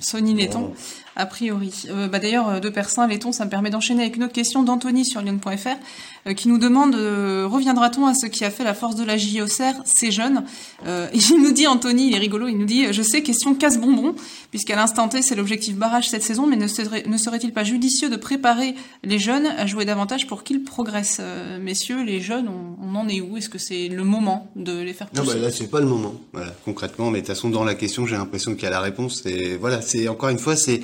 Sony 0.00 0.34
Netton 0.34 0.72
a 1.16 1.26
priori. 1.26 1.86
Euh, 1.88 2.08
bah 2.08 2.18
D'ailleurs, 2.18 2.60
deux 2.60 2.70
personnes, 2.70 3.08
Letton, 3.08 3.32
ça 3.32 3.44
me 3.46 3.50
permet 3.50 3.70
d'enchaîner 3.70 4.02
avec 4.02 4.16
une 4.16 4.24
autre 4.24 4.34
question 4.34 4.62
d'Anthony 4.62 5.04
sur 5.04 5.22
lyon.fr 5.22 5.48
euh, 5.48 5.72
qui 6.34 6.48
nous 6.48 6.58
demande 6.58 6.94
euh, 6.94 7.46
reviendra-t-on 7.46 8.06
à 8.06 8.14
ce 8.14 8.26
qui 8.26 8.44
a 8.44 8.50
fait 8.50 8.64
la 8.64 8.74
force 8.74 8.96
de 8.96 9.04
la 9.04 9.16
JOCR, 9.16 9.82
ces 9.84 10.10
jeunes 10.10 10.44
euh, 10.86 11.08
Il 11.12 11.42
nous 11.42 11.52
dit, 11.52 11.66
Anthony, 11.66 12.08
il 12.08 12.14
est 12.14 12.18
rigolo, 12.18 12.48
il 12.48 12.58
nous 12.58 12.64
dit 12.64 12.92
Je 12.92 13.02
sais, 13.02 13.22
question 13.22 13.54
casse-bonbon, 13.54 14.14
puisqu'à 14.50 14.76
l'instant 14.76 15.08
T, 15.08 15.22
c'est 15.22 15.34
l'objectif 15.34 15.76
barrage 15.76 16.08
cette 16.08 16.22
saison, 16.22 16.46
mais 16.46 16.56
ne, 16.56 16.66
serait, 16.66 17.04
ne 17.06 17.16
serait-il 17.16 17.52
pas 17.52 17.64
judicieux 17.64 18.08
de 18.08 18.16
préparer 18.16 18.74
les 19.04 19.18
jeunes 19.18 19.46
à 19.46 19.66
jouer 19.66 19.84
davantage 19.84 20.26
pour 20.26 20.42
qu'ils 20.42 20.64
progressent 20.64 21.20
Messieurs, 21.60 22.02
les 22.02 22.20
jeunes, 22.20 22.48
on, 22.48 22.94
en 22.94 23.08
est 23.08 23.20
où? 23.20 23.36
Est-ce 23.36 23.48
que 23.48 23.58
c'est 23.58 23.88
le 23.88 24.04
moment 24.04 24.50
de 24.56 24.80
les 24.80 24.92
faire 24.92 25.08
pousser? 25.08 25.22
Non, 25.22 25.32
bah 25.32 25.38
là, 25.38 25.50
c'est 25.50 25.70
pas 25.70 25.80
le 25.80 25.86
moment, 25.86 26.14
voilà, 26.32 26.52
concrètement, 26.64 27.10
mais 27.10 27.20
de 27.20 27.26
toute 27.26 27.34
façon, 27.34 27.50
dans 27.50 27.64
la 27.64 27.74
question, 27.74 28.06
j'ai 28.06 28.16
l'impression 28.16 28.54
qu'il 28.54 28.64
y 28.64 28.66
a 28.66 28.70
la 28.70 28.80
réponse. 28.80 29.24
Et 29.26 29.56
voilà, 29.56 29.80
c'est 29.82 30.08
encore 30.08 30.30
une 30.30 30.38
fois, 30.38 30.56
c'est 30.56 30.80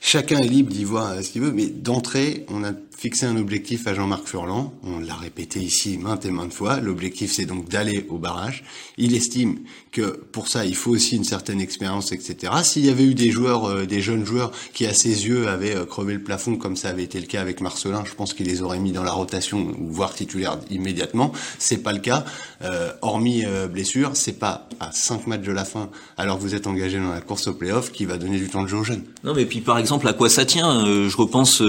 chacun 0.00 0.38
est 0.38 0.48
libre 0.48 0.72
d'y 0.72 0.84
voir 0.84 1.22
ce 1.22 1.30
qu'il 1.30 1.42
veut, 1.42 1.52
mais 1.52 1.66
d'entrée, 1.66 2.46
on 2.48 2.64
a 2.64 2.72
fixé 3.00 3.24
un 3.24 3.38
objectif 3.38 3.86
à 3.86 3.94
Jean-Marc 3.94 4.26
Furlan. 4.26 4.74
On 4.82 4.98
l'a 4.98 5.14
répété 5.14 5.58
ici 5.58 5.96
maintes 5.96 6.26
et 6.26 6.30
maintes 6.30 6.52
fois. 6.52 6.80
L'objectif, 6.80 7.32
c'est 7.32 7.46
donc 7.46 7.66
d'aller 7.66 8.04
au 8.10 8.18
barrage. 8.18 8.62
Il 8.98 9.14
estime 9.14 9.60
que 9.90 10.20
pour 10.32 10.48
ça, 10.48 10.66
il 10.66 10.76
faut 10.76 10.90
aussi 10.90 11.16
une 11.16 11.24
certaine 11.24 11.62
expérience, 11.62 12.12
etc. 12.12 12.52
S'il 12.62 12.84
y 12.84 12.90
avait 12.90 13.04
eu 13.04 13.14
des 13.14 13.30
joueurs, 13.30 13.64
euh, 13.64 13.86
des 13.86 14.02
jeunes 14.02 14.26
joueurs 14.26 14.52
qui, 14.74 14.84
à 14.84 14.92
ses 14.92 15.26
yeux, 15.26 15.48
avaient 15.48 15.74
euh, 15.74 15.86
crevé 15.86 16.12
le 16.12 16.22
plafond, 16.22 16.56
comme 16.56 16.76
ça 16.76 16.90
avait 16.90 17.02
été 17.02 17.18
le 17.18 17.26
cas 17.26 17.40
avec 17.40 17.62
Marcelin, 17.62 18.04
je 18.04 18.14
pense 18.14 18.34
qu'il 18.34 18.46
les 18.46 18.60
aurait 18.60 18.78
mis 18.78 18.92
dans 18.92 19.02
la 19.02 19.12
rotation 19.12 19.74
ou 19.78 19.90
voire 19.90 20.12
titulaire 20.12 20.58
immédiatement. 20.68 21.32
C'est 21.58 21.82
pas 21.82 21.94
le 21.94 22.00
cas. 22.00 22.26
Euh, 22.60 22.92
hormis 23.00 23.46
euh, 23.46 23.66
blessure, 23.66 24.10
c'est 24.12 24.38
pas 24.38 24.68
à 24.78 24.92
cinq 24.92 25.26
matchs 25.26 25.46
de 25.46 25.52
la 25.52 25.64
fin, 25.64 25.88
alors 26.18 26.36
que 26.36 26.42
vous 26.42 26.54
êtes 26.54 26.66
engagé 26.66 26.98
dans 26.98 27.12
la 27.12 27.22
course 27.22 27.46
au 27.46 27.54
playoff, 27.54 27.92
qui 27.92 28.04
va 28.04 28.18
donner 28.18 28.36
du 28.36 28.50
temps 28.50 28.62
de 28.62 28.68
jeu 28.68 28.76
aux 28.76 28.84
jeunes. 28.84 29.04
Non, 29.24 29.32
mais 29.32 29.46
puis 29.46 29.62
par 29.62 29.78
exemple, 29.78 30.06
à 30.06 30.12
quoi 30.12 30.28
ça 30.28 30.44
tient? 30.44 30.84
Je 30.84 31.16
repense 31.16 31.62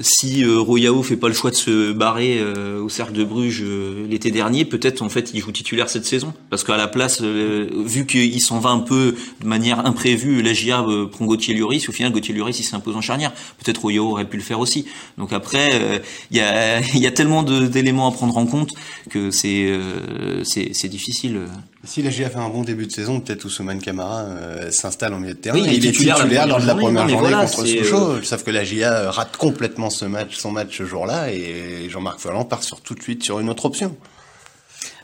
si 0.00 0.44
euh, 0.44 0.58
Royao 0.58 1.02
fait 1.02 1.16
pas 1.16 1.28
le 1.28 1.34
choix 1.34 1.50
de 1.50 1.56
se 1.56 1.92
barrer 1.92 2.38
euh, 2.38 2.82
au 2.82 2.88
cercle 2.88 3.14
de 3.14 3.24
Bruges 3.24 3.62
euh, 3.62 4.06
l'été 4.08 4.30
dernier, 4.30 4.64
peut-être 4.66 5.00
en 5.00 5.08
fait 5.08 5.30
il 5.32 5.40
joue 5.40 5.52
titulaire 5.52 5.88
cette 5.88 6.04
saison 6.04 6.34
parce 6.50 6.64
qu'à 6.64 6.76
la 6.76 6.86
place, 6.86 7.20
euh, 7.22 7.68
vu 7.84 8.04
qu'il 8.06 8.40
s'en 8.40 8.60
va 8.60 8.70
un 8.70 8.80
peu 8.80 9.14
de 9.40 9.46
manière 9.46 9.86
imprévue, 9.86 10.42
la 10.42 10.52
GIA 10.52 10.84
prend 11.10 11.24
Gauthier 11.24 11.54
Lloris, 11.54 11.88
au 11.88 11.92
final 11.92 12.12
Gauthier 12.12 12.34
Lloris 12.34 12.58
il 12.60 12.64
s'impose 12.64 12.96
en 12.96 13.00
charnière. 13.00 13.32
Peut-être 13.62 13.78
Royao 13.80 14.10
aurait 14.10 14.28
pu 14.28 14.36
le 14.36 14.42
faire 14.42 14.60
aussi. 14.60 14.86
Donc 15.16 15.32
après, 15.32 16.02
il 16.30 16.36
y 16.36 16.40
a, 16.40 16.80
y, 16.94 17.06
a, 17.06 17.10
tellement 17.10 17.42
d'éléments 17.42 18.08
à 18.08 18.12
prendre 18.12 18.36
en 18.36 18.46
compte 18.46 18.72
que 19.10 19.30
c'est 19.30 20.88
difficile. 20.88 21.40
Si 21.86 22.02
la 22.02 22.10
GIA 22.10 22.30
fait 22.30 22.38
un 22.38 22.48
bon 22.48 22.62
début 22.62 22.86
de 22.86 22.92
saison, 22.92 23.20
peut-être 23.20 23.44
Ousmane 23.44 23.80
Camara 23.80 24.22
euh, 24.22 24.70
s'installe 24.70 25.14
en 25.14 25.18
milieu 25.18 25.34
de 25.34 25.38
terrain. 25.38 25.58
il 25.58 25.86
est 25.86 25.92
titulaire, 25.92 26.46
lors 26.46 26.60
de 26.60 26.66
la 26.66 26.74
première 26.74 27.08
journée 27.08 27.32
contre 27.32 27.66
Sochaux. 27.66 28.22
Sauf 28.22 28.42
que 28.44 28.50
la 28.50 28.64
GIA 28.64 29.10
rate 29.10 29.36
complètement 29.36 29.90
ce 29.90 30.04
match, 30.04 30.36
son 30.36 30.50
match 30.50 30.78
ce 30.78 30.84
jour-là, 30.84 31.32
et 31.32 31.88
Jean-Marc 31.88 32.20
Folland 32.20 32.44
part 32.44 32.62
sur 32.62 32.80
tout 32.80 32.94
de 32.94 33.02
suite 33.02 33.24
sur 33.24 33.40
une 33.40 33.48
autre 33.48 33.64
option. 33.64 33.96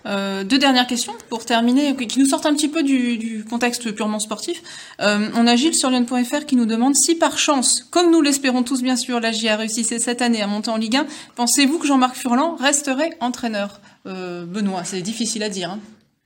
Euh, 0.06 0.42
deux 0.42 0.58
dernières 0.58 0.86
questions 0.86 1.12
pour 1.28 1.44
terminer, 1.44 1.94
qui 1.94 2.18
nous 2.18 2.26
sortent 2.26 2.46
un 2.46 2.54
petit 2.54 2.68
peu 2.68 2.82
du, 2.82 3.18
du 3.18 3.44
contexte 3.44 3.92
purement 3.92 4.18
sportif. 4.18 4.62
Euh, 5.00 5.28
on 5.36 5.46
a 5.46 5.56
Gilles 5.56 5.74
sur 5.74 5.90
Lyon.fr 5.90 6.44
qui 6.46 6.56
nous 6.56 6.66
demande 6.66 6.94
si 6.96 7.14
par 7.14 7.38
chance, 7.38 7.86
comme 7.90 8.10
nous 8.10 8.20
l'espérons 8.20 8.62
tous 8.62 8.82
bien 8.82 8.96
sûr, 8.96 9.20
la 9.20 9.32
GIA 9.32 9.56
réussissait 9.56 9.98
cette 9.98 10.22
année 10.22 10.42
à 10.42 10.46
monter 10.46 10.70
en 10.70 10.76
Ligue 10.76 10.96
1, 10.96 11.06
pensez-vous 11.36 11.78
que 11.78 11.86
Jean-Marc 11.86 12.16
Furlan 12.16 12.56
resterait 12.56 13.16
entraîneur? 13.20 13.80
Euh, 14.06 14.44
Benoît, 14.44 14.82
c'est 14.84 15.02
difficile 15.02 15.44
à 15.44 15.48
dire. 15.48 15.70
Hein. 15.70 15.78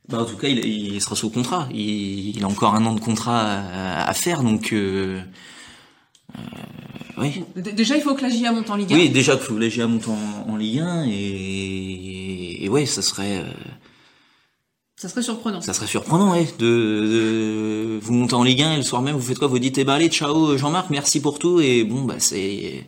Bah, 0.09 0.21
en 0.21 0.25
tout 0.25 0.37
cas, 0.37 0.49
il, 0.49 0.64
il, 0.64 1.01
sera 1.01 1.16
sous 1.16 1.31
contrat. 1.31 1.69
Il, 1.73 2.37
il, 2.37 2.45
a 2.45 2.47
encore 2.47 2.75
un 2.75 2.87
an 2.87 2.95
de 2.95 3.01
contrat 3.01 3.40
à, 3.40 4.09
à 4.09 4.14
faire, 4.14 4.42
donc 4.42 4.73
euh, 4.73 5.21
euh, 6.35 6.40
oui. 7.19 7.45
Déjà, 7.57 7.97
il 7.97 8.03
faut 8.03 8.14
que 8.14 8.23
la 8.23 8.29
GIA 8.29 8.53
monte 8.53 8.71
en 8.71 8.77
Ligue 8.77 8.92
1. 8.92 8.97
Oui, 8.97 9.09
déjà 9.09 9.37
qu'il 9.37 9.47
faut 9.47 9.55
que 9.55 9.61
la 9.61 9.69
GIA 9.69 9.87
monte 9.87 10.09
en, 10.09 10.49
en 10.49 10.57
Ligue 10.57 10.81
1 10.81 11.07
et, 11.09 12.64
et 12.64 12.69
ouais, 12.69 12.87
ça 12.87 13.03
serait. 13.03 13.38
Euh, 13.38 13.51
ça 14.97 15.09
serait 15.09 15.23
surprenant. 15.23 15.61
Ça 15.61 15.75
serait 15.75 15.87
surprenant, 15.87 16.33
ouais. 16.33 16.47
De, 16.59 16.64
de, 16.64 17.99
vous 18.01 18.14
montez 18.14 18.35
en 18.35 18.45
Ligue 18.45 18.62
1 18.62 18.73
et 18.75 18.77
le 18.77 18.83
soir 18.83 19.03
même, 19.03 19.16
vous 19.16 19.27
faites 19.27 19.38
quoi? 19.38 19.49
Vous 19.49 19.59
dites, 19.59 19.77
eh 19.79 19.85
ben 19.85 19.95
allez, 19.95 20.09
ciao 20.09 20.57
Jean-Marc, 20.57 20.88
merci 20.90 21.21
pour 21.21 21.38
tout. 21.38 21.61
Et 21.61 21.85
bon, 21.85 22.03
bah 22.03 22.14
c'est 22.19 22.87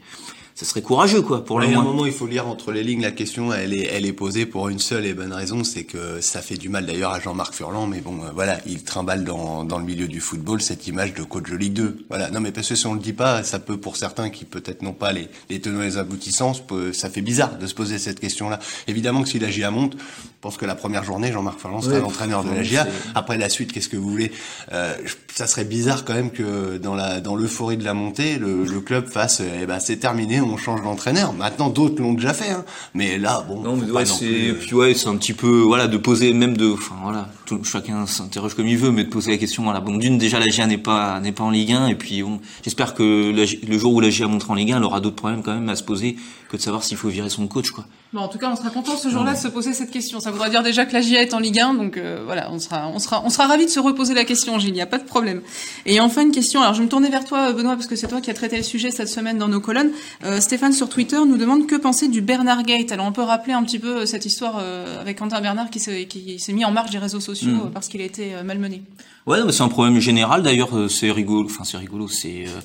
ça 0.58 0.64
serait 0.66 0.82
courageux 0.82 1.22
quoi 1.22 1.44
pour 1.44 1.60
le 1.60 1.66
Il 1.66 1.70
y 1.70 1.74
a 1.74 1.78
un 1.78 1.82
moins. 1.82 1.92
moment, 1.92 2.04
il 2.06 2.10
faut 2.12 2.26
lire 2.26 2.48
entre 2.48 2.72
les 2.72 2.82
lignes. 2.82 3.02
La 3.02 3.12
question, 3.12 3.52
elle 3.52 3.72
est, 3.72 3.84
elle 3.92 4.04
est 4.04 4.12
posée 4.12 4.44
pour 4.44 4.68
une 4.68 4.80
seule 4.80 5.06
et 5.06 5.14
bonne 5.14 5.32
raison, 5.32 5.62
c'est 5.62 5.84
que 5.84 6.20
ça 6.20 6.42
fait 6.42 6.56
du 6.56 6.68
mal 6.68 6.84
d'ailleurs 6.84 7.12
à 7.12 7.20
Jean-Marc 7.20 7.54
Furlan, 7.54 7.86
mais 7.86 8.00
bon, 8.00 8.24
euh, 8.24 8.30
voilà, 8.34 8.58
il 8.66 8.82
trimballe 8.82 9.22
dans, 9.22 9.62
dans 9.64 9.78
le 9.78 9.84
milieu 9.84 10.08
du 10.08 10.18
football 10.20 10.60
cette 10.60 10.88
image 10.88 11.14
de 11.14 11.22
coach 11.22 11.48
de 11.48 11.54
Ligue 11.56 11.74
2. 11.74 12.06
Voilà, 12.08 12.30
non 12.30 12.40
mais 12.40 12.50
parce 12.50 12.68
que 12.68 12.74
si 12.74 12.86
on 12.88 12.94
le 12.94 12.98
dit 13.00 13.12
pas, 13.12 13.44
ça 13.44 13.60
peut 13.60 13.76
pour 13.76 13.96
certains 13.96 14.30
qui 14.30 14.44
peut-être 14.44 14.82
n'ont 14.82 14.92
pas 14.92 15.12
les, 15.12 15.28
les 15.48 15.60
tenants 15.60 15.82
et 15.82 15.86
les 15.86 15.96
aboutissants, 15.96 16.54
ça 16.92 17.08
fait 17.08 17.20
bizarre 17.22 17.56
de 17.56 17.66
se 17.68 17.74
poser 17.74 17.98
cette 17.98 18.18
question-là. 18.18 18.58
Évidemment 18.88 19.22
que 19.22 19.28
si 19.28 19.38
la 19.38 19.50
GIA 19.50 19.70
monte, 19.70 19.92
je 19.96 20.40
pense 20.40 20.56
que 20.56 20.66
la 20.66 20.74
première 20.74 21.04
journée, 21.04 21.30
Jean-Marc 21.30 21.60
Furlan 21.60 21.80
sera 21.82 21.94
Ouais, 21.94 22.00
l'entraîneur 22.00 22.42
de 22.42 22.50
la 22.50 22.64
GIA. 22.64 22.86
Après 23.14 23.38
la 23.38 23.48
suite, 23.48 23.70
qu'est-ce 23.72 23.88
que 23.88 23.96
vous 23.96 24.10
voulez? 24.10 24.32
Euh, 24.72 24.94
Ça 25.34 25.46
serait 25.46 25.64
bizarre 25.64 26.04
quand 26.04 26.14
même 26.14 26.32
que 26.32 26.78
dans 26.78 26.94
la 26.96 27.20
dans 27.20 27.36
l'euphorie 27.36 27.76
de 27.76 27.84
la 27.84 27.94
montée, 27.94 28.38
le, 28.38 28.64
le 28.64 28.80
club 28.80 29.06
fasse, 29.08 29.40
eh 29.40 29.66
ben 29.66 29.78
c'est 29.78 29.98
terminé, 29.98 30.40
on 30.50 30.56
change 30.56 30.82
d'entraîneur. 30.82 31.32
Maintenant, 31.32 31.68
d'autres 31.68 32.00
l'ont 32.00 32.14
déjà 32.14 32.34
fait, 32.34 32.50
hein. 32.50 32.64
mais 32.94 33.18
là, 33.18 33.44
bon. 33.48 33.60
Non, 33.60 33.76
mais 33.76 33.90
ouais, 33.90 34.04
c'est 34.04 34.26
plus, 34.26 34.54
puis 34.54 34.74
ouais, 34.74 34.94
c'est 34.94 35.08
un 35.08 35.16
petit 35.16 35.32
peu 35.32 35.60
voilà 35.60 35.86
de 35.88 35.96
poser 35.96 36.32
même 36.32 36.56
de 36.56 36.72
enfin 36.72 36.96
voilà, 37.02 37.28
tout- 37.48 37.64
chacun 37.64 38.06
s'interroge 38.06 38.54
comme 38.54 38.66
il 38.68 38.76
veut 38.76 38.90
mais 38.90 39.04
de 39.04 39.08
poser 39.10 39.30
la 39.32 39.38
question 39.38 39.62
voilà, 39.64 39.80
bon 39.80 39.96
d'une 39.96 40.18
déjà 40.18 40.38
la 40.38 40.46
GIA 40.46 40.66
n'est 40.66 40.78
pas 40.78 41.20
n'est 41.20 41.32
pas 41.32 41.44
en 41.44 41.50
Ligue 41.50 41.72
1 41.72 41.88
et 41.88 41.94
puis 41.94 42.22
bon, 42.22 42.40
j'espère 42.62 42.94
que 42.94 43.32
la 43.34 43.44
le 43.68 43.78
jour 43.78 43.92
où 43.94 44.00
la 44.00 44.10
GIA 44.10 44.26
montera 44.28 44.52
en 44.52 44.56
Ligue 44.56 44.72
1, 44.72 44.76
elle 44.78 44.84
aura 44.84 45.00
d'autres 45.00 45.16
problèmes 45.16 45.42
quand 45.42 45.54
même 45.54 45.68
à 45.68 45.76
se 45.76 45.82
poser 45.82 46.16
que 46.50 46.56
de 46.56 46.62
savoir 46.62 46.82
s'il 46.84 46.96
faut 46.96 47.08
virer 47.08 47.28
son 47.30 47.46
coach 47.46 47.70
quoi. 47.70 47.84
Bon, 48.14 48.20
en 48.20 48.28
tout 48.28 48.38
cas, 48.38 48.48
on 48.50 48.56
sera 48.56 48.70
content 48.70 48.96
ce 48.96 49.10
jour-là 49.10 49.34
de 49.34 49.38
se 49.38 49.48
poser 49.48 49.74
cette 49.74 49.90
question. 49.90 50.18
Ça 50.18 50.30
voudra 50.30 50.48
dire 50.48 50.62
déjà 50.62 50.86
que 50.86 50.94
la 50.94 51.02
GIA 51.02 51.20
est 51.20 51.34
en 51.34 51.40
Ligue 51.40 51.60
1, 51.60 51.74
donc 51.74 51.98
euh, 51.98 52.22
voilà, 52.24 52.50
on 52.50 52.58
sera, 52.58 52.88
on 52.88 52.98
sera, 52.98 53.20
on 53.22 53.28
sera 53.28 53.46
ravis 53.46 53.66
de 53.66 53.70
se 53.70 53.80
reposer 53.80 54.14
la 54.14 54.24
question, 54.24 54.58
Gilles. 54.58 54.70
Il 54.70 54.72
n'y 54.72 54.80
a 54.80 54.86
pas 54.86 54.96
de 54.96 55.04
problème. 55.04 55.42
Et 55.84 56.00
enfin 56.00 56.22
une 56.22 56.30
question. 56.30 56.62
Alors, 56.62 56.72
je 56.72 56.78
vais 56.78 56.86
me 56.86 56.88
tourner 56.90 57.10
vers 57.10 57.26
toi, 57.26 57.52
Benoît, 57.52 57.74
parce 57.74 57.86
que 57.86 57.96
c'est 57.96 58.08
toi 58.08 58.22
qui 58.22 58.30
as 58.30 58.34
traité 58.34 58.56
le 58.56 58.62
sujet 58.62 58.90
cette 58.90 59.10
semaine 59.10 59.36
dans 59.36 59.48
nos 59.48 59.60
colonnes. 59.60 59.90
Euh, 60.24 60.40
Stéphane 60.40 60.72
sur 60.72 60.88
Twitter 60.88 61.18
nous 61.26 61.36
demande 61.36 61.66
que 61.66 61.76
penser 61.76 62.08
du 62.08 62.22
Bernard 62.22 62.62
Gate. 62.62 62.92
Alors, 62.92 63.04
on 63.04 63.12
peut 63.12 63.20
rappeler 63.20 63.52
un 63.52 63.62
petit 63.62 63.78
peu 63.78 63.98
euh, 63.98 64.06
cette 64.06 64.24
histoire 64.24 64.56
euh, 64.58 65.02
avec 65.02 65.18
Quentin 65.18 65.42
Bernard 65.42 65.68
qui 65.68 65.78
s'est, 65.78 66.06
qui 66.06 66.38
s'est 66.38 66.54
mis 66.54 66.64
en 66.64 66.70
marge 66.70 66.88
des 66.88 66.96
réseaux 66.98 67.20
sociaux 67.20 67.37
Mm. 67.46 67.54
euh, 67.54 67.70
parce 67.72 67.88
qu'il 67.88 68.00
a 68.00 68.04
été 68.04 68.34
euh, 68.34 68.42
malmené. 68.42 68.82
Ouais, 69.26 69.38
c'est 69.50 69.62
un 69.62 69.68
problème 69.68 69.98
général. 70.00 70.42
D'ailleurs, 70.42 70.76
euh, 70.76 70.88
c'est 70.88 71.10
rigolo. 71.10 71.44
Enfin, 71.44 71.64
c'est 71.64 71.76
rigolo. 71.76 72.08
C'est 72.08 72.44
euh, 72.46 72.60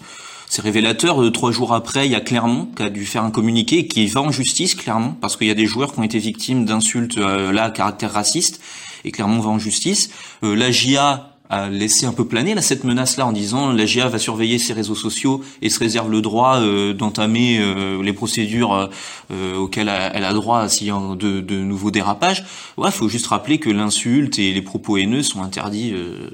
c'est 0.49 0.61
révélateur. 0.61 1.31
Trois 1.31 1.51
jours 1.51 1.73
après, 1.73 2.05
il 2.05 2.11
y 2.11 2.15
a 2.15 2.21
Clermont 2.21 2.67
qui 2.75 2.83
a 2.83 2.89
dû 2.91 3.07
faire 3.07 3.23
un 3.23 3.31
communiqué 3.31 3.79
et 3.79 3.87
qui 3.87 4.05
va 4.05 4.21
en 4.21 4.31
justice, 4.31 4.75
Clermont, 4.75 5.15
parce 5.19 5.35
qu'il 5.35 5.47
y 5.47 5.51
a 5.51 5.55
des 5.55 5.65
joueurs 5.65 5.93
qui 5.93 5.99
ont 5.99 6.03
été 6.03 6.19
victimes 6.19 6.65
d'insultes 6.65 7.17
euh, 7.17 7.51
là 7.51 7.63
à 7.63 7.71
caractère 7.71 8.13
raciste. 8.13 8.61
Et 9.03 9.11
Clermont 9.11 9.39
va 9.39 9.49
en 9.49 9.57
justice. 9.57 10.11
Euh, 10.43 10.55
la 10.55 10.69
GIA 10.69 11.32
a 11.53 11.69
laissé 11.69 12.05
un 12.05 12.13
peu 12.13 12.25
planer 12.25 12.55
là, 12.55 12.61
cette 12.61 12.83
menace-là 12.83 13.25
en 13.25 13.31
disant 13.31 13.71
la 13.71 13.85
GIA 13.85 14.07
va 14.09 14.19
surveiller 14.19 14.59
ses 14.59 14.73
réseaux 14.73 14.95
sociaux 14.95 15.41
et 15.61 15.69
se 15.69 15.79
réserve 15.79 16.09
le 16.11 16.21
droit 16.21 16.57
euh, 16.57 16.93
d'entamer 16.93 17.59
euh, 17.59 18.01
les 18.01 18.13
procédures 18.13 18.73
euh, 18.73 18.87
euh, 19.31 19.55
auxquelles 19.57 19.91
elle 20.13 20.23
a- 20.23 20.33
droit 20.33 20.67
s'il 20.67 20.87
y 20.87 20.91
a 20.91 21.15
de, 21.15 21.41
de 21.41 21.55
nouveaux 21.57 21.91
dérapages. 21.91 22.43
Ouais, 22.77 22.91
faut 22.91 23.09
juste 23.09 23.27
rappeler 23.27 23.57
que 23.59 23.69
l'insulte 23.69 24.39
et 24.39 24.51
les 24.53 24.61
propos 24.61 24.97
haineux 24.97 25.23
sont 25.23 25.43
interdits 25.43 25.91
euh, 25.93 26.29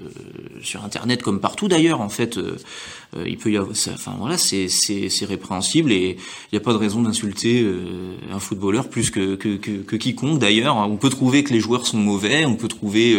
sur 0.62 0.84
Internet 0.86 1.22
comme 1.22 1.40
partout 1.40 1.68
d'ailleurs. 1.68 2.02
En 2.02 2.10
fait, 2.10 2.38
euh, 2.38 2.58
il 3.26 3.38
peut 3.38 3.52
y 3.52 3.58
avoir, 3.58 3.72
enfin 3.94 4.16
voilà, 4.20 4.38
c'est 4.38 4.68
répréhensible 5.26 5.92
et 5.92 6.16
il 6.18 6.54
n'y 6.54 6.58
a 6.58 6.62
pas 6.62 6.74
de 6.74 6.78
raison 6.78 7.02
d'insulter 7.02 7.66
un 8.32 8.40
footballeur 8.40 8.88
plus 8.90 9.10
que 9.10 9.36
que, 9.36 9.58
que, 9.58 9.72
que 9.72 9.96
quiconque 9.96 10.40
d'ailleurs. 10.40 10.78
On 10.78 10.98
peut 10.98 11.10
trouver 11.10 11.44
que 11.44 11.52
les 11.54 11.60
joueurs 11.60 11.86
sont 11.88 11.98
mauvais, 11.98 12.46
on 12.46 12.56
peut 12.56 12.68
trouver 12.68 13.16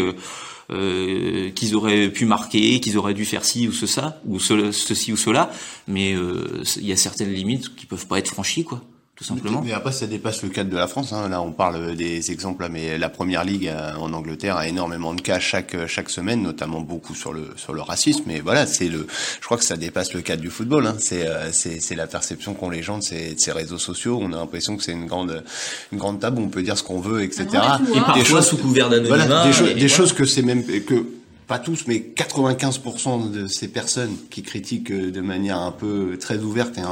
euh, 0.70 1.46
euh, 1.46 1.50
qu'ils 1.50 1.74
auraient 1.74 2.08
pu 2.10 2.24
marquer, 2.24 2.80
qu'ils 2.80 2.96
auraient 2.98 3.14
dû 3.14 3.24
faire 3.24 3.44
ci 3.44 3.68
ou 3.68 3.72
ce 3.72 3.86
ça, 3.86 4.20
ou 4.26 4.38
ce- 4.38 4.72
ceci 4.72 5.12
ou 5.12 5.16
cela, 5.16 5.50
mais 5.88 6.14
euh, 6.14 6.62
il 6.76 6.86
y 6.86 6.92
a 6.92 6.96
certaines 6.96 7.32
limites 7.32 7.74
qui 7.76 7.86
peuvent 7.86 8.06
pas 8.06 8.18
être 8.18 8.28
franchies, 8.28 8.64
quoi, 8.64 8.82
tout 9.20 9.24
simplement. 9.26 9.60
Mais 9.62 9.72
après, 9.72 9.92
ça 9.92 10.06
dépasse 10.06 10.42
le 10.42 10.48
cadre 10.48 10.70
de 10.70 10.76
la 10.78 10.86
France. 10.86 11.12
Hein. 11.12 11.28
Là, 11.28 11.42
on 11.42 11.52
parle 11.52 11.94
des 11.94 12.30
exemples, 12.30 12.62
là, 12.62 12.70
mais 12.70 12.96
la 12.96 13.10
première 13.10 13.44
ligue 13.44 13.68
euh, 13.68 13.92
en 13.96 14.14
Angleterre 14.14 14.56
a 14.56 14.66
énormément 14.66 15.12
de 15.12 15.20
cas 15.20 15.38
chaque 15.38 15.76
chaque 15.86 16.08
semaine, 16.08 16.42
notamment 16.42 16.80
beaucoup 16.80 17.14
sur 17.14 17.34
le 17.34 17.48
sur 17.56 17.74
le 17.74 17.82
racisme. 17.82 18.22
Mais 18.26 18.40
voilà, 18.40 18.64
c'est 18.66 18.88
le. 18.88 19.06
Je 19.40 19.44
crois 19.44 19.58
que 19.58 19.64
ça 19.64 19.76
dépasse 19.76 20.14
le 20.14 20.22
cadre 20.22 20.40
du 20.40 20.48
football. 20.48 20.86
Hein. 20.86 20.96
C'est 20.98 21.26
euh, 21.26 21.52
c'est 21.52 21.80
c'est 21.80 21.94
la 21.96 22.06
perception 22.06 22.54
qu'ont 22.54 22.70
les 22.70 22.82
gens 22.82 22.96
de 22.96 23.02
ces, 23.02 23.34
de 23.34 23.38
ces 23.40 23.52
réseaux 23.52 23.76
sociaux. 23.78 24.18
On 24.22 24.32
a 24.32 24.36
l'impression 24.36 24.78
que 24.78 24.82
c'est 24.82 24.92
une 24.92 25.04
grande 25.06 25.44
une 25.92 25.98
grande 25.98 26.18
table 26.18 26.40
où 26.40 26.44
on 26.44 26.48
peut 26.48 26.62
dire 26.62 26.78
ce 26.78 26.82
qu'on 26.82 27.00
veut, 27.00 27.22
etc. 27.22 27.46
Un 27.52 27.58
grand 27.58 27.74
écouloir. 27.76 27.90
Et 27.90 27.94
Des 27.94 28.00
parfois 28.00 28.24
choses- 28.40 28.46
sous 28.48 28.56
couvert 28.56 28.88
d'anonymat. 28.88 29.16
Voilà, 29.16 29.46
des, 29.46 29.52
cho- 29.52 29.64
et 29.66 29.74
des 29.74 29.80
voilà. 29.80 29.88
choses 29.88 30.12
que 30.14 30.24
c'est 30.24 30.42
même 30.42 30.64
que 30.64 31.06
pas 31.46 31.58
tous, 31.58 31.84
mais 31.88 32.12
95% 32.16 33.30
de 33.32 33.48
ces 33.48 33.68
personnes 33.68 34.14
qui 34.30 34.42
critiquent 34.42 34.92
euh, 34.92 35.10
de 35.10 35.20
manière 35.20 35.58
un 35.58 35.72
peu 35.72 36.16
très 36.20 36.38
ouverte 36.38 36.78
et 36.78 36.82
euh, 36.82 36.86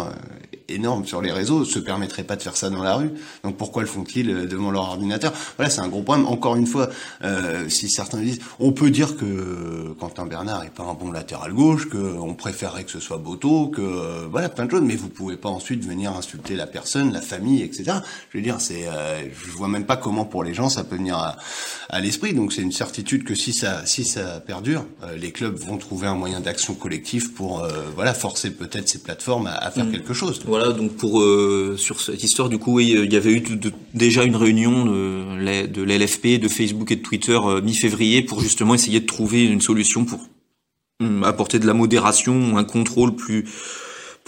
énorme 0.69 1.07
sur 1.07 1.23
les 1.23 1.33
réseaux 1.33 1.65
se 1.65 1.79
permettraient 1.79 2.25
pas 2.25 2.37
de 2.37 2.43
faire 2.43 2.57
ça 2.57 2.71
dans 2.71 2.83
la 2.83 2.95
rue. 2.95 3.11
Donc 3.45 3.57
pourquoi 3.57 3.83
le 3.83 3.89
font-ils 3.89 4.31
euh, 4.31 4.47
devant 4.47 4.71
leur 4.71 4.83
ordinateur? 4.85 5.33
Voilà, 5.57 5.71
c'est 5.71 5.81
un 5.81 5.89
gros 5.89 6.03
problème. 6.03 6.27
Encore 6.27 6.57
une 6.57 6.67
fois, 6.67 6.89
euh, 7.25 7.69
si 7.69 7.89
certains 7.89 8.19
disent, 8.21 8.41
on 8.61 8.73
peut 8.73 8.91
dire 8.91 9.17
que 9.17 9.95
Quentin 9.99 10.27
Bernard 10.27 10.65
est 10.65 10.71
pas 10.75 10.85
un 10.85 10.95
bon 10.95 11.11
latéral 11.11 11.53
gauche, 11.53 11.89
que 11.89 11.97
on 11.97 12.35
préférerait 12.35 12.85
que 12.85 12.91
ce 12.91 13.01
soit 13.01 13.19
Boto, 13.19 13.69
que 13.69 13.81
euh, 13.83 14.27
voilà 14.31 14.49
plein 14.49 14.67
de 14.67 14.71
choses, 14.71 14.83
mais 14.83 14.97
vous 14.97 15.09
pouvez 15.09 15.37
pas 15.37 15.49
ensuite 15.49 15.85
venir 15.85 16.13
insulter 16.17 16.55
la 16.55 16.67
personne, 16.67 17.13
la 17.13 17.21
famille, 17.23 17.63
etc. 17.63 17.99
Je 18.31 18.39
veux 18.39 18.45
dire, 18.45 18.61
c'est, 18.61 18.87
euh, 18.89 19.23
je 19.33 19.51
vois 19.53 19.69
même 19.69 19.85
pas 19.87 19.97
comment 19.97 20.25
pour 20.25 20.45
les 20.45 20.55
gens 20.55 20.69
ça 20.69 20.85
peut 20.85 20.97
venir 20.97 21.17
à, 21.17 21.37
à 21.89 22.01
l'esprit. 22.01 22.35
Donc 22.35 22.53
c'est 22.53 22.63
une 22.63 22.73
certitude 22.73 23.25
que 23.25 23.35
si 23.35 23.53
ça, 23.53 23.85
si 23.87 24.05
ça 24.05 24.41
perdure, 24.41 24.85
euh, 25.03 25.17
les 25.17 25.33
clubs 25.33 25.57
vont 25.57 25.79
trouver 25.79 26.07
un 26.07 26.15
moyen 26.15 26.41
d'action 26.41 26.75
collectif 26.75 27.35
pour, 27.35 27.61
euh, 27.65 27.85
voilà, 27.95 28.15
forcer 28.15 28.51
peut-être 28.51 28.89
ces 28.89 28.99
plateformes 28.99 29.47
à, 29.47 29.55
à 29.55 29.71
faire 29.71 29.87
Mm. 29.87 29.93
quelque 29.93 30.13
chose. 30.13 30.41
Voilà, 30.47 30.58
donc 30.77 30.97
pour 30.97 31.21
euh, 31.21 31.77
sur 31.77 32.01
cette 32.01 32.23
histoire, 32.23 32.49
du 32.49 32.59
coup, 32.59 32.75
oui, 32.75 32.95
euh, 32.97 33.05
il 33.05 33.13
y 33.13 33.17
avait 33.17 33.33
eu 33.33 33.43
déjà 33.95 34.25
une 34.25 34.37
réunion 34.37 34.85
de, 34.85 35.67
de 35.67 35.83
l'LFP, 35.83 36.41
de 36.41 36.49
Facebook 36.49 36.91
et 36.91 36.97
de 36.97 37.03
Twitter 37.03 37.39
euh, 37.43 37.61
mi-février 37.61 38.23
pour 38.23 38.41
justement 38.41 38.75
essayer 38.75 39.01
de 39.01 39.07
trouver 39.07 39.45
une 39.45 39.61
solution 39.61 40.05
pour 40.05 40.21
hum, 41.01 41.25
apporter 41.25 41.59
de 41.59 41.67
la 41.67 41.75
modération, 41.75 42.57
un 42.57 42.65
contrôle 42.65 43.15
plus 43.15 43.47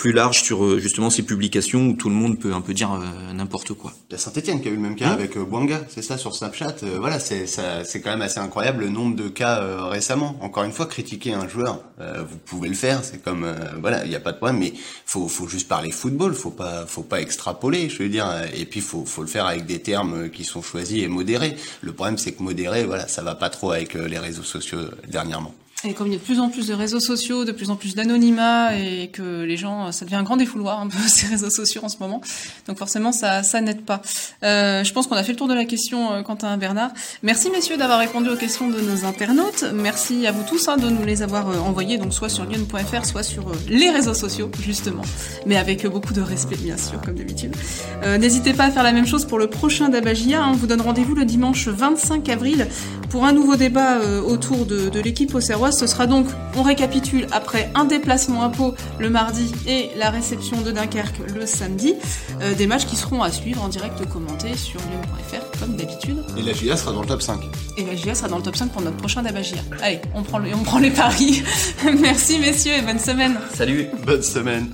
plus 0.00 0.12
large 0.12 0.42
sur 0.42 0.64
euh, 0.64 0.78
justement 0.78 1.10
ces 1.10 1.22
publications 1.22 1.88
où 1.88 1.92
tout 1.92 2.08
le 2.08 2.14
monde 2.14 2.38
peut 2.38 2.54
un 2.54 2.62
peu 2.62 2.72
dire 2.72 2.90
euh, 2.92 3.34
n'importe 3.34 3.74
quoi. 3.74 3.92
Il 4.08 4.12
y 4.12 4.14
a 4.14 4.18
Saint-Etienne 4.18 4.62
qui 4.62 4.68
a 4.68 4.70
eu 4.70 4.76
le 4.76 4.80
même 4.80 4.96
cas 4.96 5.10
Mmh. 5.10 5.12
avec 5.12 5.36
euh, 5.36 5.44
Bouanga, 5.44 5.80
c'est 5.88 6.02
ça 6.02 6.16
sur 6.16 6.34
Snapchat. 6.34 6.76
Euh, 6.82 6.98
voilà, 6.98 7.18
c'est 7.18 8.00
quand 8.02 8.10
même 8.10 8.22
assez 8.22 8.38
incroyable 8.38 8.84
le 8.84 8.88
nombre 8.88 9.16
de 9.16 9.28
cas 9.28 9.60
euh, 9.60 9.84
récemment. 9.84 10.36
Encore 10.40 10.64
une 10.64 10.72
fois, 10.72 10.86
critiquer 10.86 11.34
un 11.34 11.48
joueur, 11.48 11.82
euh, 12.00 12.22
vous 12.28 12.38
pouvez 12.38 12.68
le 12.68 12.74
faire, 12.74 13.04
c'est 13.04 13.22
comme 13.22 13.46
voilà, 13.80 14.04
il 14.04 14.10
n'y 14.10 14.16
a 14.16 14.20
pas 14.20 14.32
de 14.32 14.36
problème, 14.36 14.58
mais 14.58 14.72
faut 15.04 15.28
faut 15.28 15.48
juste 15.48 15.68
parler 15.68 15.90
football, 15.90 16.34
faut 16.34 16.50
pas 16.50 16.86
faut 16.86 17.02
pas 17.02 17.20
extrapoler, 17.20 17.88
je 17.88 18.02
veux 18.02 18.08
dire, 18.08 18.26
et 18.54 18.64
puis 18.64 18.80
faut 18.80 19.04
faut 19.04 19.22
le 19.22 19.28
faire 19.28 19.46
avec 19.46 19.66
des 19.66 19.80
termes 19.80 20.30
qui 20.30 20.44
sont 20.44 20.62
choisis 20.62 21.02
et 21.02 21.08
modérés. 21.08 21.56
Le 21.82 21.92
problème 21.92 22.18
c'est 22.18 22.32
que 22.32 22.42
modéré, 22.42 22.84
voilà, 22.84 23.08
ça 23.08 23.22
va 23.22 23.34
pas 23.34 23.50
trop 23.50 23.72
avec 23.72 23.94
les 23.94 24.18
réseaux 24.18 24.42
sociaux 24.42 24.80
dernièrement. 25.08 25.54
Et 25.82 25.94
comme 25.94 26.08
il 26.08 26.12
y 26.12 26.16
a 26.16 26.18
de 26.18 26.22
plus 26.22 26.40
en 26.40 26.50
plus 26.50 26.66
de 26.66 26.74
réseaux 26.74 27.00
sociaux, 27.00 27.46
de 27.46 27.52
plus 27.52 27.70
en 27.70 27.76
plus 27.76 27.94
d'anonymat, 27.94 28.76
et 28.76 29.08
que 29.08 29.44
les 29.44 29.56
gens, 29.56 29.92
ça 29.92 30.04
devient 30.04 30.16
un 30.16 30.22
grand 30.22 30.36
défouloir 30.36 30.86
ces 31.08 31.26
réseaux 31.26 31.48
sociaux 31.48 31.80
en 31.82 31.88
ce 31.88 31.96
moment. 32.00 32.20
Donc 32.68 32.76
forcément, 32.76 33.12
ça, 33.12 33.42
ça 33.42 33.62
n'aide 33.62 33.80
pas. 33.80 34.02
Euh, 34.42 34.84
je 34.84 34.92
pense 34.92 35.06
qu'on 35.06 35.16
a 35.16 35.22
fait 35.22 35.32
le 35.32 35.38
tour 35.38 35.48
de 35.48 35.54
la 35.54 35.64
question, 35.64 36.12
euh, 36.12 36.22
Quentin 36.22 36.54
Bernard. 36.58 36.90
Merci 37.22 37.48
messieurs 37.50 37.78
d'avoir 37.78 37.98
répondu 37.98 38.28
aux 38.28 38.36
questions 38.36 38.68
de 38.68 38.78
nos 38.78 39.06
internautes. 39.06 39.64
Merci 39.72 40.26
à 40.26 40.32
vous 40.32 40.42
tous 40.46 40.68
hein, 40.68 40.76
de 40.76 40.90
nous 40.90 41.02
les 41.04 41.22
avoir 41.22 41.48
euh, 41.48 41.58
envoyés, 41.60 41.96
donc 41.96 42.12
soit 42.12 42.28
sur 42.28 42.44
lyon.fr, 42.44 43.06
soit 43.06 43.22
sur 43.22 43.48
euh, 43.48 43.52
les 43.68 43.88
réseaux 43.88 44.12
sociaux 44.14 44.50
justement, 44.62 45.02
mais 45.46 45.56
avec 45.56 45.86
beaucoup 45.86 46.12
de 46.12 46.20
respect 46.20 46.56
bien 46.56 46.76
sûr, 46.76 47.00
comme 47.00 47.14
d'habitude. 47.14 47.56
Euh, 48.04 48.18
N'hésitez 48.18 48.52
pas 48.52 48.64
à 48.64 48.70
faire 48.70 48.82
la 48.82 48.92
même 48.92 49.06
chose 49.06 49.24
pour 49.24 49.38
le 49.38 49.46
prochain 49.48 49.88
Dabagia. 49.88 50.42
hein. 50.42 50.48
On 50.50 50.56
vous 50.56 50.66
donne 50.66 50.82
rendez-vous 50.82 51.14
le 51.14 51.24
dimanche 51.24 51.68
25 51.68 52.28
avril 52.28 52.66
pour 53.08 53.24
un 53.24 53.32
nouveau 53.32 53.56
débat 53.56 53.98
euh, 53.98 54.20
autour 54.20 54.66
de, 54.66 54.90
de 54.90 55.00
l'équipe 55.00 55.34
Ce 55.70 55.86
sera 55.86 56.06
donc, 56.06 56.26
on 56.56 56.62
récapitule, 56.62 57.26
après 57.32 57.70
un 57.74 57.84
déplacement 57.84 58.42
à 58.42 58.48
Pau 58.48 58.74
le 58.98 59.10
mardi 59.10 59.52
et 59.66 59.90
la 59.96 60.10
réception 60.10 60.60
de 60.60 60.70
Dunkerque 60.70 61.20
le 61.34 61.46
samedi, 61.46 61.94
euh, 62.42 62.54
des 62.54 62.66
matchs 62.66 62.86
qui 62.86 62.96
seront 62.96 63.22
à 63.22 63.30
suivre 63.30 63.62
en 63.62 63.68
direct 63.68 64.04
commentés 64.08 64.56
sur 64.56 64.80
lyon.fr 64.80 65.58
comme 65.60 65.76
d'habitude. 65.76 66.18
Et 66.36 66.42
la 66.42 66.52
GIA 66.52 66.76
sera 66.76 66.92
dans 66.92 67.02
le 67.02 67.06
top 67.08 67.22
5. 67.22 67.40
Et 67.76 67.84
la 67.84 67.94
GIA 67.94 68.14
sera 68.14 68.28
dans 68.28 68.36
le 68.38 68.42
top 68.42 68.56
5 68.56 68.70
pour 68.70 68.82
notre 68.82 68.96
prochain 68.96 69.22
Dabagia. 69.22 69.58
Allez, 69.82 70.00
on 70.14 70.22
prend, 70.22 70.38
le- 70.38 70.54
on 70.54 70.62
prend 70.62 70.78
les 70.78 70.90
paris. 70.90 71.42
Merci 72.00 72.38
messieurs 72.38 72.72
et 72.78 72.82
bonne 72.82 72.98
semaine. 72.98 73.38
Salut 73.54 73.86
Bonne 74.06 74.22
semaine. 74.22 74.70